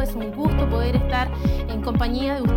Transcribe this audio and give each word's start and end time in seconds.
es 0.00 0.14
un 0.14 0.30
gusto 0.32 0.68
poder 0.68 0.96
estar 0.96 1.30
en 1.68 1.82
compañía 1.82 2.34
de 2.34 2.42
ustedes. 2.42 2.49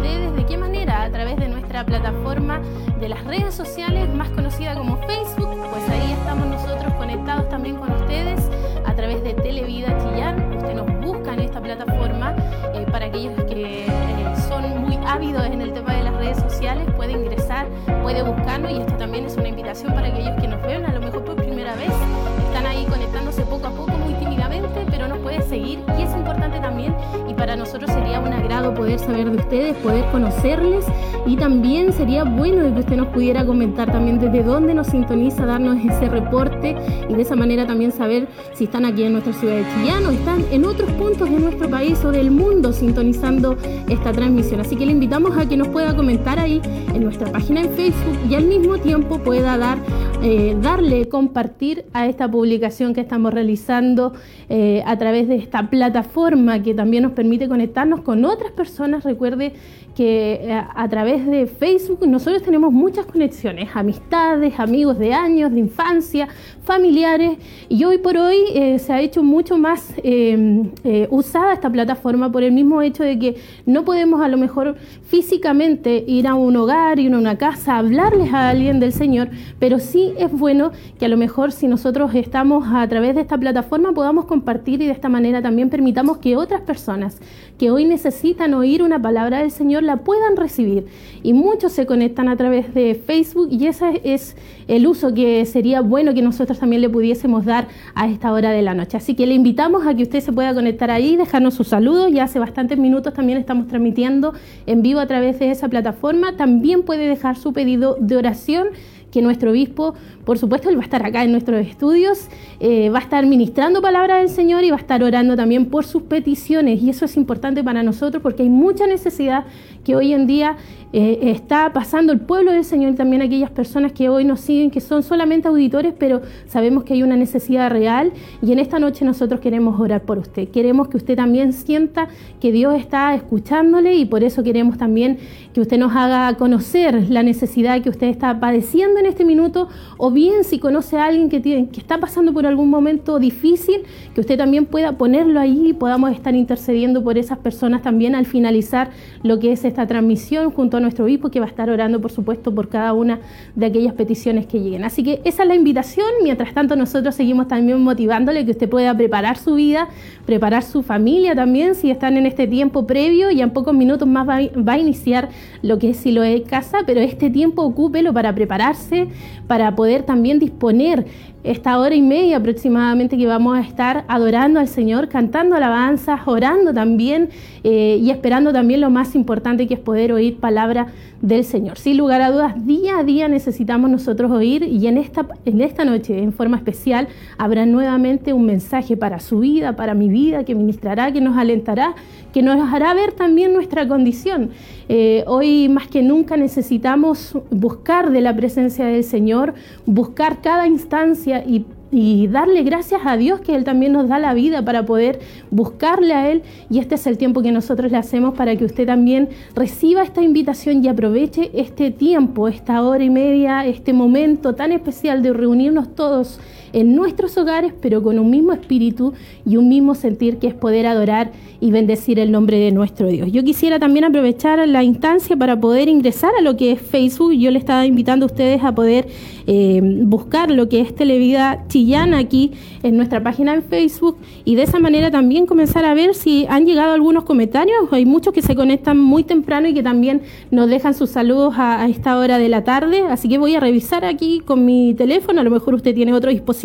Conocerles 30.14 30.86
y 31.26 31.36
también 31.38 31.92
sería 31.92 32.24
bueno 32.24 32.72
que 32.74 32.82
usted 32.82 32.98
nos 32.98 33.08
pudiera 33.08 33.46
comentar 33.46 33.92
también 33.92 34.20
desde 34.20 34.44
dónde 34.44 34.76
nos 34.76 34.88
sintoniza, 34.88 35.46
darnos 35.46 35.78
ese 35.84 36.08
reporte 36.08 36.76
y 37.10 37.14
de 37.14 37.22
esa 37.22 37.36
manera 37.36 37.66
también 37.66 37.92
saber 37.92 38.28
si 38.54 38.66
están 38.66 38.86
aquí 38.86 39.04
en 39.04 39.14
nuestra 39.14 39.34
ciudad 39.34 39.56
de 39.56 39.66
Chillán 39.74 40.06
o 40.06 40.12
están 40.12 40.46
en 40.52 40.66
otros 40.66 40.92
puntos 40.92 41.30
de 41.30 41.40
nuestro 41.40 41.68
país 41.68 42.04
o 42.06 42.12
del 42.12 42.30
mundo 42.30 42.74
sintonizando 42.74 43.58
esta 43.90 44.12
transmisión. 44.12 44.60
Así 44.62 44.76
que 44.76 44.86
le 44.86 44.92
invitamos 44.92 45.36
a 45.36 45.50
que 45.50 45.58
nos 45.58 45.70
pueda 45.70 45.96
comentar 45.96 46.38
ahí 46.40 46.62
en 46.94 47.04
nuestra 47.04 47.32
página 47.32 47.62
en 47.62 47.72
Facebook 47.72 48.18
y 48.30 48.36
al 48.36 48.46
mismo 48.46 48.78
tiempo 48.78 49.18
pueda 49.18 49.58
dar, 49.58 49.80
eh, 50.22 50.56
darle 50.62 51.10
compartir 51.10 51.86
a 51.94 52.06
esta 52.06 52.30
publicación 52.30 52.94
que 52.94 53.02
estamos 53.02 53.34
realizando 53.34 54.14
eh, 54.50 54.84
a 54.86 54.96
través 54.98 55.28
de 55.28 55.38
esta 55.38 55.72
plataforma 55.72 56.62
que 56.62 56.76
también 56.76 57.02
nos 57.04 57.14
permite 57.14 57.48
conectarnos 57.48 58.02
con 58.02 58.26
otras 58.26 58.52
personas. 58.52 59.04
Recuerde 59.04 59.54
que 59.96 60.34
eh, 60.42 60.64
a 60.76 60.90
través 60.90 61.26
de 61.26 61.46
Facebook 61.46 62.06
nosotros 62.08 62.42
tenemos 62.42 62.72
muchas 62.72 63.06
conexiones, 63.06 63.70
amistades, 63.74 64.60
amigos 64.60 64.98
de 64.98 65.14
años, 65.14 65.52
de 65.52 65.60
infancia, 65.60 66.28
familiares, 66.64 67.38
y 67.70 67.84
hoy 67.84 68.00
por 68.00 68.18
hoy 68.18 68.38
eh, 68.54 68.80
se 68.80 68.92
ha 68.92 69.02
hecho 69.02 69.22
mucho 69.22 69.58
más 69.58 69.94
eh, 69.98 71.08
usada 71.12 71.54
esta 71.54 71.70
plataforma 71.70 72.32
por 72.32 72.44
el 72.44 72.52
mismo 72.52 72.82
hecho 72.82 73.04
de 73.04 73.20
que 73.20 73.36
no 73.66 73.86
podemos 73.86 74.22
a 74.22 74.28
lo 74.28 74.38
mejor 74.38 74.76
físicamente 75.04 76.04
ir 76.08 76.28
a 76.28 76.36
un 76.36 76.56
hogar, 76.56 77.00
ir 77.00 77.14
a 77.14 77.18
una 77.18 77.38
casa, 77.38 77.78
hablarles 77.78 78.34
a 78.34 78.50
alguien 78.50 78.80
del 78.80 78.94
Señor, 78.94 79.30
pero 79.60 79.80
sí 79.80 80.14
es 80.18 80.32
bueno 80.32 80.72
que 80.98 81.06
a 81.06 81.10
lo 81.10 81.18
mejor 81.18 81.52
si 81.52 81.68
nosotros 81.68 82.16
estamos 82.16 82.66
a 82.74 82.88
través 82.88 83.16
de 83.16 83.22
esta 83.22 83.38
plataforma 83.38 83.94
podamos 83.94 84.26
compartir 84.26 84.82
y 84.82 84.88
de 84.88 84.92
esta 84.92 85.10
manera 85.10 85.42
también 85.42 85.70
permitamos 85.70 86.18
que 86.18 86.36
otras 86.36 86.62
personas 86.62 87.20
que 87.58 87.70
hoy 87.70 87.86
necesitan 87.86 88.54
oír 88.54 88.82
una 88.82 89.02
palabra 89.02 89.40
del 89.40 89.52
Señor 89.52 89.83
la 89.84 89.98
puedan 89.98 90.38
recibir. 90.38 90.86
Y 91.22 91.34
muchos 91.34 91.72
se 91.72 91.86
conectan 91.86 92.28
a 92.30 92.36
través 92.36 92.74
de 92.74 92.96
Facebook 92.96 93.50
y 93.52 93.68
ese 93.68 94.02
es 94.04 94.36
el 94.68 94.88
uso 94.88 95.14
que 95.14 95.46
sería 95.46 95.82
bueno 95.82 96.14
que 96.14 96.22
nosotros 96.22 96.60
también 96.60 96.82
le 96.82 96.90
pudiésemos 96.90 97.46
dar 97.46 97.68
a 97.96 98.10
esta 98.10 98.32
hora 98.32 98.52
de 98.52 98.62
la 98.62 98.74
noche. 98.74 98.98
Así 98.98 99.16
que 99.16 99.28
le 99.28 99.34
invitamos 99.34 99.86
a 99.86 99.94
que 99.94 100.04
usted 100.04 100.20
se 100.20 100.34
pueda 100.34 100.54
conectar 100.54 100.92
ahí, 100.92 101.16
dejarnos 101.16 101.54
su 101.54 101.64
saludo. 101.64 102.08
Ya 102.08 102.24
hace 102.24 102.40
bastantes 102.40 102.78
minutos 102.78 103.14
también 103.14 103.38
estamos 103.38 103.68
transmitiendo 103.68 104.34
en 104.66 104.82
vivo 104.82 105.00
a 105.00 105.08
través 105.08 105.40
de 105.40 105.52
esa 105.52 105.70
plataforma. 105.70 106.36
También 106.36 106.84
puede 106.84 107.08
dejar 107.08 107.38
su 107.38 107.54
pedido 107.54 107.98
de 108.00 108.18
oración 108.18 108.68
que 109.14 109.22
nuestro 109.22 109.52
obispo, 109.52 109.94
por 110.26 110.40
supuesto, 110.40 110.70
él 110.70 110.76
va 110.76 110.82
a 110.82 110.86
estar 110.86 111.06
acá 111.06 111.24
en 111.24 111.32
nuestros 111.32 111.64
estudios, 111.68 112.30
eh, 112.60 112.90
va 112.90 112.98
a 112.98 113.02
estar 113.04 113.24
ministrando 113.28 113.80
palabra 113.80 114.18
del 114.18 114.30
Señor 114.30 114.64
y 114.64 114.72
va 114.72 114.78
a 114.78 114.80
estar 114.80 115.04
orando 115.04 115.36
también 115.36 115.68
por 115.68 115.86
sus 115.86 116.02
peticiones. 116.02 116.82
Y 116.82 116.90
eso 116.90 117.06
es 117.06 117.16
importante 117.16 117.64
para 117.64 117.84
nosotros 117.84 118.24
porque 118.24 118.42
hay 118.42 118.50
mucha 118.50 118.88
necesidad 118.88 119.46
que 119.84 119.96
hoy 119.96 120.14
en 120.14 120.26
día 120.26 120.58
eh, 120.96 121.32
está 121.32 121.74
pasando 121.74 122.14
el 122.14 122.20
pueblo 122.20 122.52
del 122.52 122.64
Señor 122.64 122.94
y 122.94 122.96
también 122.96 123.24
aquellas 123.24 123.50
personas 123.50 123.94
que 123.94 124.10
hoy 124.10 124.26
nos 124.26 124.42
siguen, 124.42 124.70
que 124.70 124.80
son 124.80 125.02
solamente 125.02 125.48
auditores, 125.48 125.92
pero 125.98 126.22
sabemos 126.46 126.84
que 126.84 126.94
hay 126.94 127.02
una 127.02 127.16
necesidad 127.16 127.72
real. 127.72 128.12
Y 128.44 128.52
en 128.52 128.60
esta 128.60 128.78
noche 128.78 129.04
nosotros 129.04 129.40
queremos 129.40 129.80
orar 129.80 130.04
por 130.04 130.20
usted. 130.20 130.50
Queremos 130.50 130.90
que 130.90 130.98
usted 130.98 131.16
también 131.16 131.52
sienta 131.52 132.10
que 132.40 132.52
Dios 132.52 132.76
está 132.76 133.16
escuchándole 133.16 133.96
y 133.96 134.06
por 134.06 134.24
eso 134.24 134.44
queremos 134.44 134.78
también 134.78 135.18
que 135.54 135.62
usted 135.62 135.80
nos 135.80 135.96
haga 135.96 136.38
conocer 136.38 137.10
la 137.10 137.24
necesidad 137.24 137.82
que 137.82 137.90
usted 137.90 138.08
está 138.08 138.40
padeciendo 138.40 139.00
en 139.00 139.08
este 139.08 139.26
minuto, 139.26 139.70
o 139.98 140.12
bien 140.12 140.44
si 140.44 140.60
conoce 140.60 140.98
a 140.98 141.06
alguien 141.06 141.30
que, 141.30 141.40
tiene, 141.40 141.70
que 141.70 141.80
está 141.80 142.00
pasando 142.00 142.34
por 142.34 142.46
algún 142.46 142.70
momento 142.70 143.18
difícil, 143.18 143.82
que 144.14 144.22
usted 144.22 144.38
también 144.38 144.68
pueda 144.68 144.96
ponerlo 144.96 145.40
ahí 145.40 145.70
y 145.70 145.74
podamos 145.74 146.12
estar 146.12 146.36
intercediendo 146.36 147.04
por 147.04 147.18
esas 147.18 147.40
personas 147.40 147.82
también 147.82 148.14
al 148.14 148.28
finalizar 148.28 148.92
lo 149.24 149.40
que 149.40 149.52
es 149.52 149.66
esta 149.66 149.88
transmisión 149.88 150.52
junto 150.52 150.78
a 150.78 150.83
nuestro 150.84 151.06
obispo 151.06 151.30
que 151.30 151.40
va 151.40 151.48
a 151.48 151.50
estar 151.50 151.70
orando, 151.70 152.00
por 152.00 152.12
supuesto, 152.12 152.54
por 152.54 152.70
cada 152.70 152.94
una 152.94 153.20
de 153.56 153.66
aquellas 153.66 153.94
peticiones 153.94 154.46
que 154.46 154.60
lleguen. 154.60 154.84
Así 154.84 155.04
que 155.04 155.22
esa 155.24 155.44
es 155.44 155.50
la 155.50 155.56
invitación. 155.56 156.06
Mientras 156.22 156.54
tanto, 156.54 156.76
nosotros 156.76 157.16
seguimos 157.16 157.48
también 157.48 157.82
motivándole 157.82 158.46
que 158.46 158.52
usted 158.52 158.70
pueda 158.70 158.96
preparar 158.96 159.38
su 159.38 159.56
vida, 159.56 159.88
preparar 160.26 160.64
su 160.64 160.84
familia 160.84 161.34
también, 161.34 161.74
si 161.74 161.90
están 161.90 162.18
en 162.18 162.26
este 162.26 162.48
tiempo 162.48 162.86
previo 162.86 163.32
y 163.32 163.42
en 163.42 163.50
pocos 163.50 163.74
minutos 163.74 164.08
más 164.08 164.28
va, 164.28 164.40
va 164.56 164.74
a 164.74 164.78
iniciar 164.78 165.30
lo 165.62 165.80
que 165.80 165.90
es 165.92 165.98
si 165.98 166.12
lo 166.12 166.22
de 166.22 166.44
casa, 166.44 166.80
pero 166.86 167.00
este 167.00 167.30
tiempo 167.30 167.64
ocúpelo 167.64 168.14
para 168.14 168.36
prepararse, 168.36 169.08
para 169.48 169.76
poder 169.76 170.04
también 170.04 170.40
disponer 170.40 171.06
esta 171.44 171.78
hora 171.78 171.94
y 171.94 172.02
media 172.02 172.38
aproximadamente 172.38 173.18
que 173.18 173.28
vamos 173.28 173.58
a 173.58 173.62
estar 173.62 174.06
adorando 174.08 174.60
al 174.60 174.68
Señor, 174.68 175.10
cantando 175.10 175.56
alabanzas, 175.56 176.22
orando 176.26 176.74
también 176.74 177.30
eh, 177.64 178.00
y 178.02 178.12
esperando 178.12 178.54
también 178.54 178.82
lo 178.82 178.90
más 178.90 179.14
importante 179.16 179.68
que 179.68 179.74
es 179.74 179.80
poder 179.80 180.14
oír 180.14 180.38
palabra 180.38 180.88
del 181.24 181.46
Señor. 181.46 181.78
Sin 181.78 181.98
lugar 181.98 182.22
a 182.22 182.32
dudas, 182.32 182.66
día 182.66 183.00
a 183.00 183.04
día 183.06 183.30
necesitamos 183.30 183.90
nosotros 183.90 184.30
oír 184.30 184.62
y 184.64 184.88
en 184.88 184.98
esta, 184.98 185.26
en 185.46 185.62
esta 185.62 185.86
noche 185.86 186.22
en 186.22 186.34
forma 186.34 186.58
especial 186.58 187.08
habrá 187.38 187.66
nuevamente 187.66 188.34
un 188.34 188.46
mensaje 188.46 188.98
para 188.98 189.22
su 189.22 189.40
vida, 189.40 189.78
para 189.78 189.94
mi 189.94 190.10
vida, 190.10 190.44
que 190.44 190.54
ministrará, 190.54 191.14
que 191.14 191.22
nos 191.22 191.38
alentará, 191.38 191.96
que 192.34 192.44
nos 192.44 192.74
hará 192.74 192.94
ver 192.94 193.14
también 193.14 193.54
nuestra 193.54 193.88
condición. 193.88 194.50
Eh, 194.90 195.24
hoy 195.26 195.70
más 195.70 195.88
que 195.88 196.02
nunca 196.02 196.36
necesitamos 196.36 197.38
buscar 197.50 198.12
de 198.12 198.20
la 198.20 198.36
presencia 198.36 198.86
del 198.86 199.06
Señor, 199.06 199.54
buscar 199.86 200.42
cada 200.42 200.68
instancia 200.68 201.42
y 201.48 201.66
y 201.94 202.28
darle 202.28 202.64
gracias 202.64 203.02
a 203.06 203.16
Dios 203.16 203.40
que 203.40 203.56
Él 203.56 203.64
también 203.64 203.94
nos 203.94 204.08
da 204.08 204.18
la 204.18 204.34
vida 204.34 204.66
para 204.66 204.86
poder 204.86 205.20
buscarle 205.52 206.14
a 206.14 206.32
Él. 206.32 206.42
Y 206.70 206.80
este 206.80 206.96
es 206.96 207.06
el 207.06 207.18
tiempo 207.18 207.42
que 207.42 207.52
nosotros 207.52 207.92
le 207.92 207.98
hacemos 207.98 208.34
para 208.34 208.56
que 208.56 208.66
usted 208.66 208.88
también 208.88 209.30
reciba 209.56 210.04
esta 210.04 210.22
invitación 210.22 210.84
y 210.84 210.88
aproveche 210.88 211.52
este 211.54 211.92
tiempo, 211.92 212.48
esta 212.48 212.82
hora 212.82 213.04
y 213.04 213.10
media, 213.10 213.66
este 213.66 213.94
momento 213.94 214.56
tan 214.56 214.72
especial 214.72 215.22
de 215.22 215.34
reunirnos 215.34 215.96
todos 215.96 216.40
en 216.74 216.96
nuestros 216.96 217.38
hogares, 217.38 217.72
pero 217.80 218.02
con 218.02 218.20
un 218.20 218.30
mismo 218.30 218.52
espíritu 218.52 219.14
y 219.46 219.58
un 219.58 219.70
mismo 219.70 219.96
sentir 219.96 220.38
que 220.38 220.48
es 220.48 220.54
poder 220.54 220.88
adorar 220.88 221.32
y 221.62 221.72
bendecir 221.72 222.20
el 222.20 222.32
nombre 222.32 222.58
de 222.58 222.72
nuestro 222.72 223.08
Dios. 223.08 223.32
Yo 223.32 223.44
quisiera 223.44 223.80
también 223.80 224.06
aprovechar 224.06 224.68
la 224.68 224.84
instancia 224.84 225.38
para 225.38 225.60
poder 225.60 225.88
ingresar 225.88 226.32
a 226.38 226.42
lo 226.42 226.58
que 226.58 226.72
es 226.72 226.82
Facebook. 226.82 227.34
Yo 227.34 227.52
le 227.52 227.60
estaba 227.60 227.86
invitando 227.86 228.26
a 228.26 228.28
ustedes 228.28 228.64
a 228.64 228.74
poder 228.74 229.08
eh, 229.46 229.80
buscar 229.84 230.52
lo 230.52 230.68
que 230.68 230.82
es 230.82 230.96
Televida 230.96 231.66
Chillana 231.68 232.18
aquí 232.18 232.52
en 232.82 232.98
nuestra 232.98 233.22
página 233.22 233.54
en 233.54 233.64
Facebook 233.64 234.18
y 234.44 234.56
de 234.56 234.64
esa 234.64 234.80
manera 234.80 235.12
también 235.12 235.46
comenzar 235.46 235.86
a 235.86 235.94
ver 235.94 236.16
si 236.16 236.46
han 236.50 236.66
llegado 236.66 236.94
algunos 236.94 237.24
comentarios. 237.24 237.78
Hay 237.92 238.06
muchos 238.06 238.34
que 238.34 238.42
se 238.42 238.56
conectan 238.56 238.98
muy 238.98 239.24
temprano 239.24 239.68
y 239.68 239.74
que 239.74 239.84
también 239.84 240.22
nos 240.50 240.70
dejan 240.70 240.94
sus 240.96 241.12
saludos 241.12 241.54
a, 241.58 241.84
a 241.84 241.88
esta 241.88 242.18
hora 242.18 242.40
de 242.40 242.50
la 242.50 242.64
tarde. 242.64 243.04
Así 243.10 243.30
que 243.30 243.38
voy 243.38 243.56
a 243.56 243.60
revisar 243.60 244.06
aquí 244.06 244.42
con 244.44 244.66
mi 244.66 244.96
teléfono. 244.96 245.40
A 245.40 245.44
lo 245.44 245.52
mejor 245.52 245.76
usted 245.76 245.94
tiene 245.94 246.14
otro 246.14 246.32
dispositivo 246.32 246.63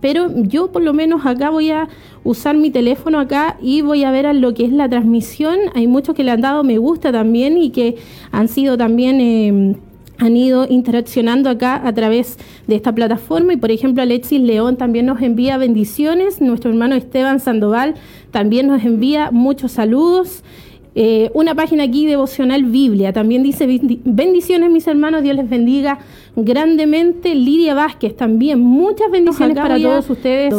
pero 0.00 0.28
yo 0.42 0.70
por 0.72 0.82
lo 0.82 0.92
menos 0.92 1.26
acá 1.26 1.50
voy 1.50 1.70
a 1.70 1.88
usar 2.24 2.56
mi 2.56 2.70
teléfono 2.70 3.18
acá 3.18 3.56
y 3.60 3.82
voy 3.82 4.04
a 4.04 4.10
ver 4.10 4.26
a 4.26 4.32
lo 4.32 4.54
que 4.54 4.64
es 4.64 4.72
la 4.72 4.88
transmisión. 4.88 5.58
Hay 5.74 5.86
muchos 5.86 6.14
que 6.14 6.24
le 6.24 6.30
han 6.30 6.40
dado 6.40 6.64
me 6.64 6.78
gusta 6.78 7.12
también 7.12 7.58
y 7.58 7.70
que 7.70 7.96
han 8.30 8.48
sido 8.48 8.76
también... 8.76 9.20
Eh, 9.20 9.76
han 10.18 10.36
ido 10.36 10.66
interaccionando 10.68 11.48
acá 11.48 11.80
a 11.86 11.92
través 11.94 12.38
de 12.66 12.74
esta 12.74 12.92
plataforma 12.92 13.52
y 13.52 13.56
por 13.56 13.70
ejemplo 13.70 14.02
Alexis 14.02 14.40
León 14.40 14.76
también 14.76 15.06
nos 15.06 15.22
envía 15.22 15.56
bendiciones, 15.58 16.40
nuestro 16.40 16.70
hermano 16.70 16.96
Esteban 16.96 17.38
Sandoval 17.38 17.94
también 18.32 18.66
nos 18.66 18.84
envía 18.84 19.30
muchos 19.30 19.72
saludos. 19.72 20.42
Eh, 21.00 21.30
una 21.32 21.54
página 21.54 21.84
aquí, 21.84 22.06
Devocional 22.06 22.64
Biblia, 22.64 23.12
también 23.12 23.44
dice 23.44 23.68
bendiciones 24.04 24.68
mis 24.68 24.84
hermanos, 24.88 25.22
Dios 25.22 25.36
les 25.36 25.48
bendiga 25.48 26.00
grandemente. 26.34 27.36
Lidia 27.36 27.72
Vázquez 27.74 28.16
también, 28.16 28.58
muchas 28.58 29.08
bendiciones 29.08 29.56
para 29.56 29.80
todos 29.80 30.10
ustedes. 30.10 30.52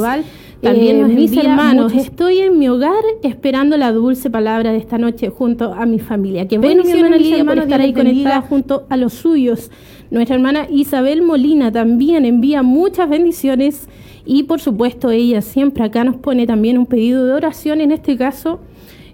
También 0.62 1.00
eh, 1.02 1.14
mis 1.14 1.36
hermanos, 1.36 1.94
estoy 1.94 2.38
en 2.38 2.58
mi 2.58 2.70
hogar 2.70 3.04
esperando 3.22 3.76
la 3.76 3.92
dulce 3.92 4.30
palabra 4.30 4.72
de 4.72 4.78
esta 4.78 4.98
noche 4.98 5.28
junto 5.28 5.74
a 5.74 5.86
mi 5.86 6.00
familia. 6.00 6.48
Que 6.48 6.58
bueno, 6.58 6.86
mi 6.86 6.92
hermana 6.92 7.18
Lidia, 7.18 7.44
por 7.44 7.58
estar 7.58 7.82
ahí 7.82 7.92
conectada 7.92 8.40
junto 8.40 8.86
a 8.88 8.96
los 8.96 9.16
suyos. 9.16 9.72
Nuestra 10.10 10.38
hermana 10.38 10.68
Isabel 10.72 11.22
Molina 11.22 11.70
también 11.70 12.24
envía 12.24 12.64
muchas 12.64 13.10
bendiciones 13.10 13.90
y 14.26 14.44
por 14.44 14.62
supuesto 14.62 15.12
ella 15.12 15.42
siempre 15.42 15.84
acá 15.84 16.06
nos 16.06 16.16
pone 16.16 16.48
también 16.48 16.78
un 16.78 16.86
pedido 16.86 17.26
de 17.26 17.34
oración, 17.34 17.82
en 17.82 17.92
este 17.92 18.16
caso 18.16 18.62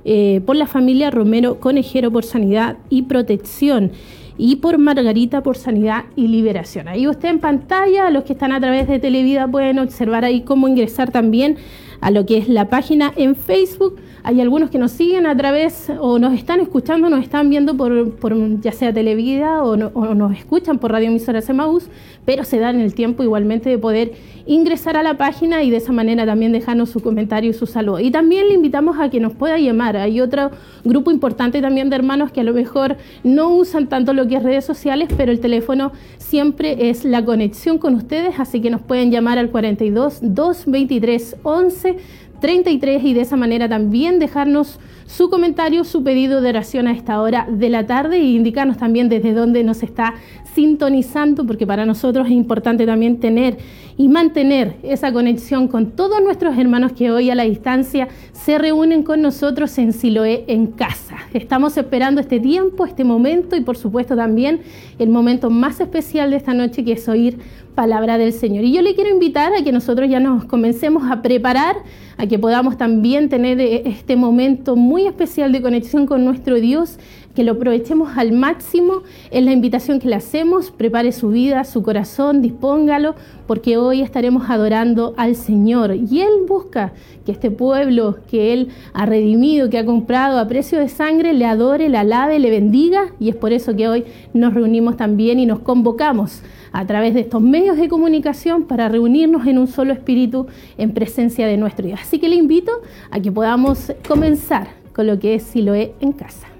eh, 0.05 0.41
por 0.45 0.55
la 0.55 0.67
familia 0.67 1.11
Romero 1.11 1.59
Conejero 1.59 2.11
por 2.11 2.23
sanidad 2.23 2.77
y 2.89 3.03
protección 3.03 3.91
y 4.37 4.57
por 4.57 4.77
Margarita 4.77 5.41
por 5.43 5.57
Sanidad 5.57 6.05
y 6.15 6.27
Liberación. 6.27 6.87
Ahí 6.87 7.07
usted 7.07 7.29
en 7.29 7.39
pantalla, 7.39 8.09
los 8.09 8.23
que 8.23 8.33
están 8.33 8.51
a 8.51 8.59
través 8.59 8.87
de 8.87 8.99
Televida 8.99 9.47
pueden 9.47 9.79
observar 9.79 10.25
ahí 10.25 10.41
cómo 10.41 10.67
ingresar 10.67 11.11
también 11.11 11.57
a 12.01 12.11
lo 12.11 12.25
que 12.25 12.37
es 12.37 12.49
la 12.49 12.69
página 12.69 13.13
en 13.15 13.35
Facebook. 13.35 13.95
Hay 14.27 14.41
algunos 14.41 14.71
que 14.71 14.79
nos 14.79 14.91
siguen 14.91 15.27
a 15.27 15.37
través 15.37 15.91
o 15.99 16.17
nos 16.17 16.33
están 16.33 16.59
escuchando, 16.59 17.11
nos 17.11 17.21
están 17.21 17.47
viendo 17.47 17.77
por, 17.77 18.59
ya 18.59 18.71
sea 18.71 18.91
Televida 18.91 19.61
o, 19.61 19.77
nos 19.77 20.35
escuchan 20.35 20.79
por 20.79 20.91
Radio 20.91 21.09
Emisora 21.09 21.41
Semaús, 21.41 21.89
pero 22.25 22.43
se 22.43 22.57
dan 22.57 22.79
el 22.79 22.95
tiempo 22.95 23.21
igualmente 23.21 23.69
de 23.69 23.77
poder 23.77 24.13
ingresar 24.47 24.97
a 24.97 25.03
la 25.03 25.15
página 25.15 25.61
y 25.61 25.69
de 25.69 25.77
esa 25.77 25.91
manera 25.91 26.25
también 26.25 26.53
dejarnos 26.53 26.89
su 26.89 27.01
comentario 27.01 27.51
y 27.51 27.53
su 27.53 27.67
saludo. 27.67 27.99
Y 27.99 28.09
también 28.09 28.47
le 28.47 28.55
invitamos 28.55 28.97
a 28.99 29.11
que 29.11 29.19
nos 29.19 29.33
pueda 29.33 29.59
llamar. 29.59 29.95
Hay 29.95 30.19
otro 30.19 30.49
grupo 30.83 31.11
importante 31.11 31.61
también 31.61 31.91
de 31.91 31.95
hermanos 31.95 32.31
que 32.31 32.41
a 32.41 32.43
lo 32.43 32.53
mejor 32.53 32.97
no 33.23 33.49
usan 33.49 33.85
tanto 33.89 34.11
lo 34.13 34.27
que 34.27 34.37
es 34.37 34.43
redes 34.43 34.65
sociales, 34.65 35.07
pero 35.15 35.31
el 35.31 35.39
teléfono 35.39 35.91
siempre 36.17 36.89
es 36.89 37.05
la 37.05 37.23
conexión 37.23 37.77
con 37.77 37.93
ustedes, 37.93 38.39
así 38.39 38.59
que 38.59 38.71
nos 38.71 38.81
pueden 38.81 39.11
llamar 39.11 39.37
al 39.37 39.51
42 39.51 40.17
223 40.21 41.35
11 41.43 41.97
33 42.39 43.03
y 43.03 43.13
de 43.13 43.21
esa 43.21 43.35
manera 43.35 43.67
también 43.69 44.19
dejarnos 44.19 44.79
su 45.05 45.29
comentario, 45.29 45.83
su 45.83 46.03
pedido 46.03 46.41
de 46.41 46.49
oración 46.49 46.87
a 46.87 46.91
esta 46.91 47.21
hora 47.21 47.47
de 47.49 47.69
la 47.69 47.85
tarde 47.85 48.17
e 48.17 48.23
indicarnos 48.23 48.77
también 48.77 49.07
desde 49.07 49.33
dónde 49.33 49.63
nos 49.63 49.83
está 49.83 50.15
sintonizando, 50.55 51.45
porque 51.45 51.67
para 51.67 51.85
nosotros 51.85 52.27
es 52.27 52.33
importante 52.33 52.85
también 52.85 53.19
tener 53.19 53.57
y 53.97 54.07
mantener 54.07 54.75
esa 54.83 55.11
conexión 55.11 55.67
con 55.67 55.91
todos 55.91 56.21
nuestros 56.21 56.57
hermanos 56.57 56.93
que 56.93 57.11
hoy 57.11 57.29
a 57.29 57.35
la 57.35 57.43
distancia 57.43 58.07
se 58.31 58.57
reúnen 58.57 59.03
con 59.03 59.21
nosotros 59.21 59.77
en 59.77 59.93
Siloé 59.93 60.45
en 60.47 60.67
casa. 60.67 61.17
Estamos 61.33 61.77
esperando 61.77 62.21
este 62.21 62.39
tiempo, 62.39 62.85
este 62.85 63.03
momento 63.03 63.55
y 63.55 63.61
por 63.61 63.77
supuesto 63.77 64.15
también 64.15 64.61
el 64.97 65.09
momento 65.09 65.49
más 65.49 65.79
especial 65.79 66.31
de 66.31 66.37
esta 66.37 66.53
noche 66.53 66.83
que 66.83 66.93
es 66.93 67.07
oír 67.07 67.37
palabra 67.75 68.17
del 68.17 68.33
Señor. 68.33 68.63
Y 68.63 68.73
yo 68.73 68.81
le 68.81 68.95
quiero 68.95 69.09
invitar 69.09 69.53
a 69.53 69.63
que 69.63 69.71
nosotros 69.71 70.09
ya 70.09 70.19
nos 70.19 70.45
comencemos 70.45 71.09
a 71.11 71.21
preparar, 71.21 71.75
a 72.17 72.27
que 72.27 72.39
podamos 72.39 72.77
también 72.77 73.29
tener 73.29 73.59
eh, 73.59 73.83
este 73.85 74.15
momento 74.15 74.75
muy 74.75 75.05
especial 75.07 75.51
de 75.51 75.61
conexión 75.61 76.05
con 76.05 76.25
nuestro 76.25 76.55
Dios 76.55 76.97
que 77.35 77.43
lo 77.43 77.53
aprovechemos 77.53 78.17
al 78.17 78.31
máximo. 78.31 79.03
Es 79.29 79.43
la 79.43 79.51
invitación 79.51 79.99
que 79.99 80.07
le 80.07 80.15
hacemos. 80.15 80.71
Prepare 80.71 81.11
su 81.11 81.29
vida, 81.29 81.65
su 81.65 81.83
corazón, 81.83 82.41
dispóngalo, 82.41 83.15
porque 83.47 83.77
hoy 83.77 84.01
estaremos 84.01 84.49
adorando 84.49 85.13
al 85.17 85.35
Señor. 85.35 85.95
Y 85.95 86.21
Él 86.21 86.45
busca 86.47 86.93
que 87.25 87.31
este 87.31 87.51
pueblo 87.51 88.17
que 88.29 88.53
Él 88.53 88.69
ha 88.93 89.05
redimido, 89.05 89.69
que 89.69 89.77
ha 89.77 89.85
comprado 89.85 90.39
a 90.39 90.47
precio 90.47 90.79
de 90.79 90.89
sangre, 90.89 91.33
le 91.33 91.45
adore, 91.45 91.89
le 91.89 91.97
alabe, 91.97 92.39
le 92.39 92.49
bendiga. 92.49 93.13
Y 93.19 93.29
es 93.29 93.35
por 93.35 93.53
eso 93.53 93.75
que 93.75 93.87
hoy 93.87 94.05
nos 94.33 94.53
reunimos 94.53 94.97
también 94.97 95.39
y 95.39 95.45
nos 95.45 95.59
convocamos 95.59 96.41
a 96.71 96.85
través 96.85 97.13
de 97.13 97.21
estos 97.21 97.41
medios 97.41 97.77
de 97.77 97.87
comunicación 97.87 98.63
para 98.63 98.89
reunirnos 98.89 99.47
en 99.47 99.57
un 99.57 99.67
solo 99.67 99.93
espíritu 99.93 100.47
en 100.77 100.93
presencia 100.93 101.47
de 101.47 101.57
nuestro 101.57 101.85
Dios. 101.85 101.99
Así 102.01 102.19
que 102.19 102.29
le 102.29 102.35
invito 102.35 102.71
a 103.11 103.19
que 103.19 103.31
podamos 103.31 103.93
comenzar 104.07 104.67
con 104.93 105.07
lo 105.07 105.19
que 105.19 105.35
es 105.35 105.43
Siloé 105.43 105.93
en 105.99 106.11
casa. 106.11 106.54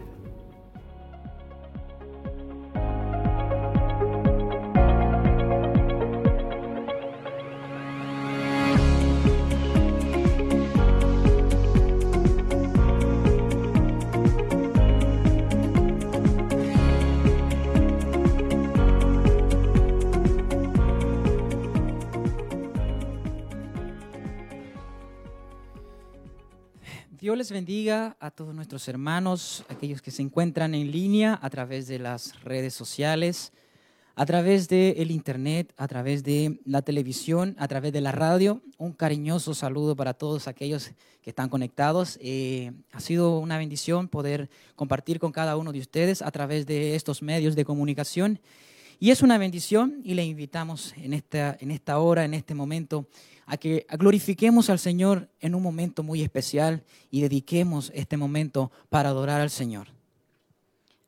Dios 27.25 27.39
les 27.39 27.51
bendiga 27.51 28.15
a 28.19 28.29
todos 28.29 28.53
nuestros 28.53 28.87
hermanos, 28.87 29.65
aquellos 29.67 29.99
que 29.99 30.11
se 30.11 30.21
encuentran 30.21 30.75
en 30.75 30.91
línea 30.91 31.39
a 31.41 31.49
través 31.49 31.87
de 31.87 31.97
las 31.97 32.39
redes 32.43 32.75
sociales, 32.75 33.51
a 34.13 34.27
través 34.27 34.69
del 34.69 35.09
internet, 35.09 35.73
a 35.75 35.87
través 35.87 36.23
de 36.23 36.59
la 36.65 36.83
televisión, 36.83 37.55
a 37.57 37.67
través 37.67 37.93
de 37.93 38.01
la 38.01 38.11
radio. 38.11 38.61
Un 38.77 38.93
cariñoso 38.93 39.55
saludo 39.55 39.95
para 39.95 40.13
todos 40.13 40.47
aquellos 40.47 40.91
que 41.23 41.31
están 41.31 41.49
conectados. 41.49 42.19
Eh, 42.21 42.73
ha 42.91 42.99
sido 42.99 43.39
una 43.39 43.57
bendición 43.57 44.07
poder 44.07 44.47
compartir 44.75 45.19
con 45.19 45.31
cada 45.31 45.57
uno 45.57 45.71
de 45.71 45.79
ustedes 45.79 46.21
a 46.21 46.29
través 46.29 46.67
de 46.67 46.93
estos 46.93 47.23
medios 47.23 47.55
de 47.55 47.65
comunicación. 47.65 48.39
Y 48.99 49.11
es 49.11 49.21
una 49.21 49.37
bendición 49.37 50.01
y 50.03 50.13
le 50.13 50.23
invitamos 50.23 50.93
en 50.97 51.13
esta, 51.13 51.57
en 51.59 51.71
esta 51.71 51.99
hora, 51.99 52.25
en 52.25 52.33
este 52.33 52.53
momento, 52.53 53.07
a 53.45 53.57
que 53.57 53.85
glorifiquemos 53.97 54.69
al 54.69 54.79
Señor 54.79 55.29
en 55.39 55.55
un 55.55 55.61
momento 55.61 56.03
muy 56.03 56.21
especial 56.21 56.83
y 57.11 57.21
dediquemos 57.21 57.91
este 57.93 58.17
momento 58.17 58.71
para 58.89 59.09
adorar 59.09 59.41
al 59.41 59.49
Señor. 59.49 59.95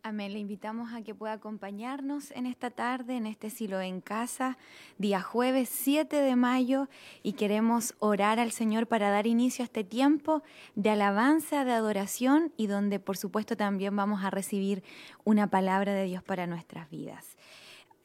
Amén. 0.08 0.32
Le 0.32 0.40
invitamos 0.40 0.94
a 0.94 1.02
que 1.02 1.14
pueda 1.14 1.34
acompañarnos 1.34 2.32
en 2.32 2.46
esta 2.46 2.70
tarde, 2.70 3.18
en 3.18 3.26
este 3.26 3.50
silo 3.50 3.82
en 3.82 4.00
casa, 4.00 4.58
día 4.98 5.22
jueves 5.22 5.68
7 5.70 6.16
de 6.16 6.36
mayo, 6.38 6.88
y 7.24 7.34
queremos 7.34 7.94
orar 8.00 8.40
al 8.40 8.54
Señor 8.54 8.88
para 8.88 9.10
dar 9.10 9.28
inicio 9.28 9.64
a 9.64 9.66
este 9.66 9.84
tiempo 9.84 10.44
de 10.76 10.92
alabanza, 10.92 11.66
de 11.66 11.74
adoración, 11.74 12.54
y 12.56 12.68
donde 12.68 13.02
por 13.02 13.18
supuesto 13.18 13.58
también 13.58 13.98
vamos 13.98 14.24
a 14.24 14.30
recibir 14.30 14.82
una 15.26 15.50
palabra 15.50 15.94
de 15.94 16.06
Dios 16.06 16.24
para 16.24 16.48
nuestras 16.48 16.90
vidas. 16.90 17.37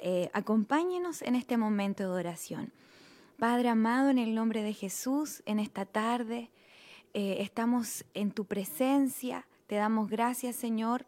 Eh, 0.05 0.31
acompáñenos 0.33 1.23
en 1.23 1.37
este 1.37 1.57
momento 1.57 2.03
de 2.03 2.09
oración. 2.09 2.73
Padre 3.39 3.69
amado, 3.69 4.11
en 4.11 4.19
el 4.19 4.35
nombre 4.35 4.65
de 4.65 4.73
Jesús, 4.73 5.45
en 5.47 5.61
esta 5.61 5.87
tarde 5.87 6.51
eh, 7.15 7.37
estamos 7.39 8.05
en 8.13 8.33
tu 8.33 8.45
presencia. 8.45 9.47
Te 9.69 9.77
damos 9.77 10.11
gracias, 10.11 10.57
Señor, 10.57 11.07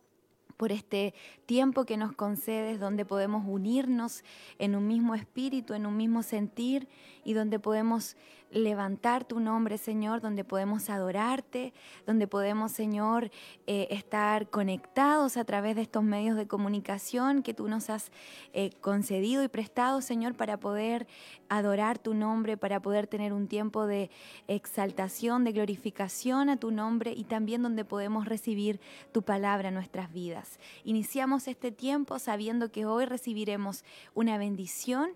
por 0.57 0.71
este 0.71 1.13
tiempo 1.45 1.85
que 1.85 1.97
nos 1.97 2.13
concedes, 2.13 2.79
donde 2.79 3.05
podemos 3.05 3.45
unirnos 3.49 4.23
en 4.61 4.77
un 4.77 4.87
mismo 4.87 5.17
espíritu, 5.17 5.75
en 5.75 5.87
un 5.87 5.97
mismo 5.97 6.23
sentir 6.23 6.87
y 7.25 7.33
donde 7.33 7.59
podemos 7.59 8.17
levantar 8.55 9.25
tu 9.25 9.41
nombre, 9.41 9.79
Señor, 9.79 10.21
donde 10.21 10.45
podemos 10.45 10.89
adorarte, 10.89 11.75
donde 12.07 12.27
podemos, 12.27 12.73
Señor, 12.73 13.31
eh, 13.67 13.89
estar 13.91 14.49
conectados 14.49 15.37
a 15.37 15.45
través 15.45 15.77
de 15.77 15.83
estos 15.83 16.05
medios 16.05 16.37
de 16.37 16.47
comunicación 16.47 17.43
que 17.43 17.53
tú 17.53 17.69
nos 17.69 17.91
has 17.91 18.13
eh, 18.53 18.71
concedido 18.81 19.43
y 19.43 19.49
prestado, 19.49 20.01
Señor, 20.01 20.35
para 20.35 20.59
poder 20.59 21.07
adorar 21.49 21.99
tu 21.99 22.15
nombre, 22.15 22.57
para 22.57 22.81
poder 22.81 23.09
tener 23.09 23.33
un 23.33 23.49
tiempo 23.49 23.87
de 23.87 24.11
exaltación, 24.47 25.45
de 25.45 25.53
glorificación 25.53 26.49
a 26.49 26.57
tu 26.57 26.71
nombre 26.71 27.13
y 27.13 27.25
también 27.25 27.63
donde 27.63 27.85
podemos 27.85 28.27
recibir 28.27 28.81
tu 29.13 29.23
palabra 29.23 29.69
en 29.69 29.75
nuestras 29.75 30.13
vidas. 30.13 30.61
Iniciamos 30.85 31.49
este 31.49 31.73
tiempo 31.73 32.19
sabiendo 32.19 32.71
que 32.71 32.87
hoy 32.87 33.05
recibiremos 33.05 33.85
una 34.15 34.39
bendición 34.39 35.11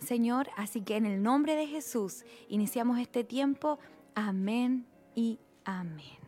Señor. 0.00 0.48
Así 0.56 0.82
que 0.82 0.96
en 0.96 1.06
el 1.06 1.22
nombre 1.22 1.56
de 1.56 1.66
Jesús 1.66 2.24
iniciamos 2.48 2.98
este 2.98 3.24
tiempo. 3.24 3.78
Amén 4.14 4.86
y 5.14 5.38
amén. 5.64 6.21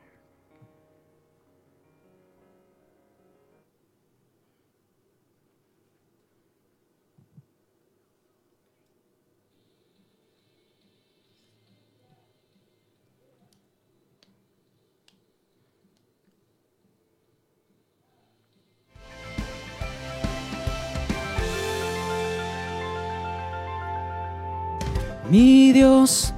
Mi 25.35 25.73
Dios, 25.73 26.33